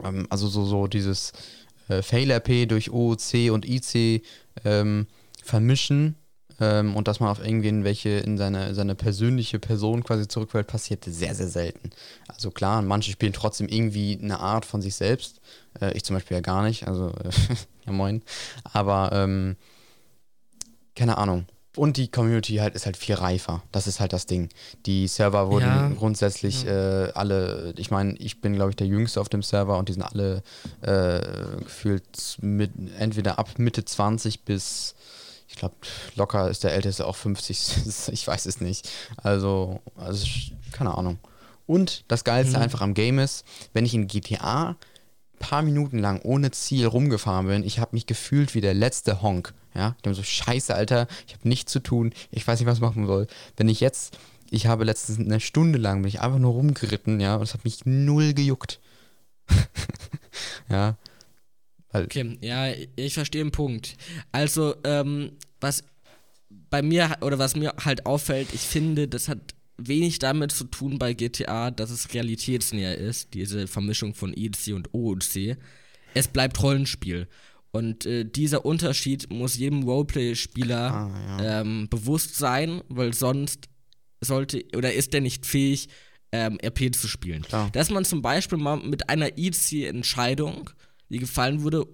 ähm, 0.05 0.27
also 0.31 0.47
so, 0.47 0.65
so 0.65 0.87
dieses 0.87 1.33
äh, 1.89 2.01
Fail-RP 2.01 2.69
durch 2.69 2.93
OOC 2.93 3.51
und 3.51 3.69
IC 3.69 4.23
ähm, 4.65 5.09
vermischen 5.43 6.15
ähm, 6.61 6.95
und 6.97 7.09
dass 7.09 7.21
man 7.21 7.31
auf 7.31 7.45
irgendwen 7.45 7.85
welche 7.85 8.11
in 8.11 8.39
seine, 8.39 8.75
seine 8.75 8.95
persönliche 8.95 9.59
Person 9.59 10.05
quasi 10.05 10.29
zurückfällt, 10.29 10.67
passiert 10.67 11.05
sehr, 11.05 11.35
sehr 11.35 11.49
selten. 11.49 11.91
Also 12.29 12.51
klar, 12.51 12.83
manche 12.83 13.11
spielen 13.13 13.33
trotzdem 13.33 13.69
irgendwie 13.69 14.19
eine 14.23 14.39
Art 14.41 14.65
von 14.65 14.83
sich 14.83 14.95
selbst. 14.95 15.41
Äh, 15.81 15.97
ich 15.97 16.05
zum 16.05 16.15
Beispiel 16.17 16.37
ja 16.37 16.41
gar 16.43 16.63
nicht, 16.63 16.87
also 16.87 17.09
äh, 17.09 17.31
ja 17.87 17.93
moin. 17.93 18.23
Aber 18.73 19.11
ähm, 19.13 19.57
keine 20.95 21.19
Ahnung. 21.19 21.47
Und 21.77 21.97
die 21.97 22.09
Community 22.09 22.57
halt 22.57 22.75
ist 22.75 22.85
halt 22.85 22.97
viel 22.97 23.15
reifer. 23.15 23.63
Das 23.71 23.87
ist 23.87 24.01
halt 24.01 24.13
das 24.13 24.27
Ding. 24.27 24.49
Die 24.87 25.07
Server 25.07 25.49
wurden 25.49 25.67
Ja. 25.67 25.89
grundsätzlich 25.97 26.67
äh, 26.67 27.11
alle, 27.15 27.73
ich 27.77 27.93
meine, 27.93 28.17
ich 28.19 28.41
bin 28.41 28.55
glaube 28.55 28.71
ich 28.71 28.77
der 28.77 28.89
Jüngste 28.89 29.21
auf 29.21 29.29
dem 29.29 29.43
Server 29.43 29.79
und 29.79 29.89
die 29.89 29.93
sind 29.93 30.03
alle 30.03 30.43
äh, 30.83 31.21
gefühlt 31.63 32.39
mit 32.41 32.73
entweder 32.99 33.39
ab 33.39 33.51
Mitte 33.59 33.85
20 33.85 34.45
bis 34.45 34.97
ich 35.51 35.57
glaube, 35.57 35.75
locker 36.15 36.49
ist 36.49 36.65
der 36.65 36.73
Älteste 36.73 37.07
auch 37.07 37.17
50. 37.17 38.09
ich 38.13 38.27
weiß 38.27 38.47
es 38.47 38.61
nicht. 38.61 38.89
Also, 39.17 39.81
also 39.97 40.27
keine 40.73 40.97
Ahnung. 40.97 41.19
Und 41.67 42.05
das 42.09 42.25
Geilste 42.25 42.57
Mhm. 42.57 42.63
einfach 42.63 42.81
am 42.81 42.95
Game 42.95 43.19
ist, 43.19 43.45
wenn 43.73 43.85
ich 43.85 43.95
in 43.95 44.07
GTA 44.07 44.77
paar 45.39 45.63
Minuten 45.63 45.99
lang 45.99 46.21
ohne 46.23 46.51
Ziel 46.51 46.87
rumgefahren 46.87 47.47
bin, 47.47 47.65
ich 47.65 47.79
habe 47.79 47.91
mich 47.93 48.07
gefühlt 48.07 48.55
wie 48.55 48.61
der 48.61 48.75
letzte 48.75 49.23
Honk. 49.23 49.55
Ja, 49.75 49.95
ich 50.01 50.07
habe 50.07 50.15
so 50.15 50.23
Scheiße, 50.23 50.75
Alter, 50.75 51.07
ich 51.27 51.35
habe 51.35 51.49
nichts 51.49 51.73
zu 51.73 51.81
tun, 51.81 52.13
ich 52.31 52.47
weiß 52.47 52.59
nicht, 52.59 52.67
was 52.67 52.79
ich 52.79 52.83
machen 52.83 53.07
soll. 53.07 53.27
Wenn 53.57 53.69
ich 53.69 53.81
jetzt, 53.81 54.19
ich 54.51 54.67
habe 54.67 54.85
letztens 54.85 55.19
eine 55.19 55.41
Stunde 55.41 55.79
lang 55.79 56.03
bin 56.03 56.09
ich 56.09 56.21
einfach 56.21 56.39
nur 56.39 56.53
rumgeritten, 56.53 57.21
ja, 57.21 57.37
und 57.37 57.43
es 57.43 57.55
hat 57.55 57.65
mich 57.65 57.87
null 57.87 58.35
gejuckt. 58.35 58.81
ja, 60.69 60.97
Okay, 61.93 62.39
ja, 62.41 62.73
ich 62.97 63.15
verstehe 63.15 63.43
den 63.43 63.51
Punkt. 63.53 63.97
Also, 64.33 64.75
ähm, 64.85 65.33
was 65.61 65.85
bei 66.71 66.83
mir 66.83 67.17
oder 67.21 67.39
was 67.39 67.57
mir 67.57 67.75
halt 67.85 68.07
auffällt, 68.07 68.49
ich 68.53 68.61
finde, 68.61 69.09
das 69.09 69.29
hat 69.29 69.55
wenig 69.77 70.19
damit 70.19 70.53
zu 70.53 70.65
tun 70.65 70.99
bei 70.99 71.15
GTA, 71.15 71.71
dass 71.71 71.91
es 71.91 72.13
realitätsnäher 72.13 72.97
ist, 72.97 73.35
diese 73.35 73.67
Vermischung 73.67 74.15
von 74.15 74.35
EC 74.37 74.75
und 74.75 74.93
OOC. 74.93 75.57
es 76.15 76.29
bleibt 76.29 76.63
Rollenspiel. 76.63 77.29
Und 77.73 78.05
äh, 78.05 78.25
dieser 78.25 78.65
Unterschied 78.65 79.31
muss 79.33 79.57
jedem 79.57 79.85
Roleplay-Spieler 79.85 80.91
Ah, 80.93 81.39
ja. 81.43 81.61
ähm, 81.61 81.89
bewusst 81.89 82.37
sein, 82.37 82.83
weil 82.89 83.15
sonst 83.15 83.69
sollte 84.21 84.65
oder 84.77 84.93
ist 84.93 85.15
er 85.15 85.21
nicht 85.21 85.47
fähig, 85.47 85.89
ähm, 86.33 86.59
RP 86.63 86.95
zu 86.95 87.07
spielen. 87.09 87.43
Klar. 87.43 87.71
Dass 87.73 87.91
man 87.91 88.05
zum 88.05 88.23
Beispiel 88.23 88.59
mal 88.59 88.77
mit 88.77 89.09
einer 89.09 89.39
IC-Entscheidung, 89.39 90.71
die 91.11 91.19
gefallen 91.19 91.63
wurde, 91.63 91.85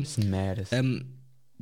Bisschen 0.00 0.30
mad 0.30 0.60
ist. 0.60 0.72
ähm, 0.72 1.04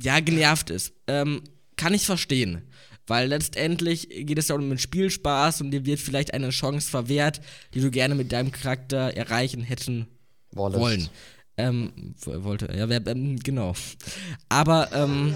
ja, 0.01 0.19
genervt 0.19 0.69
ist. 0.69 0.93
Ähm, 1.07 1.41
kann 1.75 1.93
ich 1.93 2.05
verstehen. 2.05 2.63
Weil 3.05 3.29
letztendlich 3.29 4.07
geht 4.09 4.37
es 4.37 4.49
ja 4.49 4.55
um 4.55 4.69
den 4.69 4.77
Spielspaß 4.77 5.61
und 5.61 5.71
dir 5.71 5.85
wird 5.85 5.99
vielleicht 5.99 6.33
eine 6.33 6.51
Chance 6.51 6.89
verwehrt, 6.89 7.41
die 7.73 7.81
du 7.81 7.89
gerne 7.89 8.13
mit 8.15 8.31
deinem 8.31 8.51
Charakter 8.51 9.15
erreichen 9.15 9.61
hätten 9.61 10.07
Wallace. 10.51 10.79
wollen. 10.79 11.09
Ähm, 11.57 11.91
wollte, 12.23 12.71
ja, 12.77 12.87
wer, 12.87 13.05
ähm, 13.07 13.37
genau. 13.39 13.73
Aber, 14.47 14.89
ähm, 14.93 15.33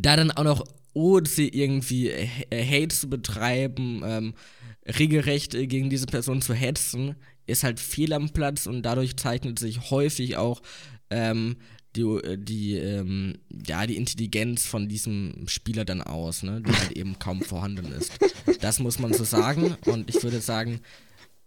da 0.00 0.16
dann 0.16 0.30
auch 0.30 0.44
noch 0.44 0.64
OC 0.94 1.38
irgendwie 1.38 2.10
äh, 2.10 2.28
Hate 2.52 2.94
zu 2.94 3.10
betreiben, 3.10 4.02
ähm, 4.04 4.34
regelrecht 4.86 5.54
äh, 5.54 5.66
gegen 5.66 5.90
diese 5.90 6.06
Person 6.06 6.42
zu 6.42 6.54
hetzen, 6.54 7.16
ist 7.46 7.64
halt 7.64 7.80
fehl 7.80 8.12
am 8.12 8.30
Platz 8.30 8.66
und 8.66 8.82
dadurch 8.82 9.16
zeichnet 9.16 9.58
sich 9.58 9.90
häufig 9.90 10.36
auch 10.36 10.62
ähm, 11.10 11.56
die, 11.96 12.20
die, 12.38 12.74
ähm, 12.74 13.38
ja, 13.66 13.86
die 13.86 13.96
Intelligenz 13.96 14.66
von 14.66 14.88
diesem 14.88 15.44
Spieler 15.46 15.84
dann 15.84 16.02
aus, 16.02 16.42
ne, 16.42 16.60
die 16.60 16.72
halt 16.72 16.92
eben 16.92 17.18
kaum 17.18 17.42
vorhanden 17.42 17.92
ist. 17.92 18.12
Das 18.60 18.80
muss 18.80 18.98
man 18.98 19.12
so 19.12 19.24
sagen 19.24 19.76
und 19.86 20.08
ich 20.10 20.22
würde 20.22 20.40
sagen, 20.40 20.80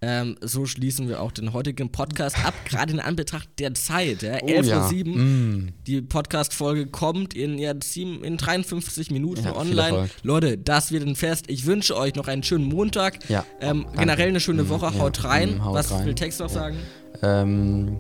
ähm, 0.01 0.35
so 0.41 0.65
schließen 0.65 1.09
wir 1.09 1.21
auch 1.21 1.31
den 1.31 1.53
heutigen 1.53 1.91
Podcast 1.91 2.43
ab, 2.45 2.53
gerade 2.65 2.93
in 2.93 2.99
Anbetracht 2.99 3.49
der 3.57 3.73
Zeit, 3.73 4.21
ja, 4.21 4.35
11.07 4.35 5.07
Uhr. 5.09 5.17
Mm. 5.17 5.73
Die 5.87 6.01
Podcast-Folge 6.01 6.87
kommt 6.87 7.33
in, 7.33 7.57
ja, 7.57 7.73
sieben- 7.83 8.23
in 8.23 8.37
53 8.37 9.09
Minuten 9.11 9.43
Ja, 9.45 9.55
online. 9.55 10.09
Leute, 10.23 10.57
das 10.57 10.91
wird 10.91 11.07
ein 11.07 11.15
Fest. 11.15 11.45
Ich 11.47 11.65
wünsche 11.65 11.97
euch 11.97 12.13
noch 12.15 12.27
einen 12.27 12.43
schönen 12.43 12.65
Montag. 12.65 13.27
Ja, 13.29 13.43
Ähm, 13.59 13.87
generell 13.97 14.27
eine 14.29 14.39
schöne 14.39 14.63
Mm, 14.63 14.69
Woche. 14.69 14.85
ja, 14.93 14.99
Haut 14.99 15.23
rein. 15.23 15.57
mm, 15.57 15.65
haut 15.65 15.75
Was 15.75 15.91
rein. 15.91 16.05
will 16.05 16.15
Text 16.15 16.39
noch 16.39 16.49
Ja. 16.49 16.53
sagen? 16.53 16.77
Ähm, 17.23 17.99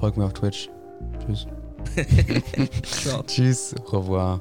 folgt 0.00 0.16
mir 0.16 0.24
auf 0.24 0.32
Twitch. 0.32 0.68
Tschüss. 1.24 1.46
Tschüss. 3.26 3.74
Au 3.86 3.98
revoir. 3.98 4.40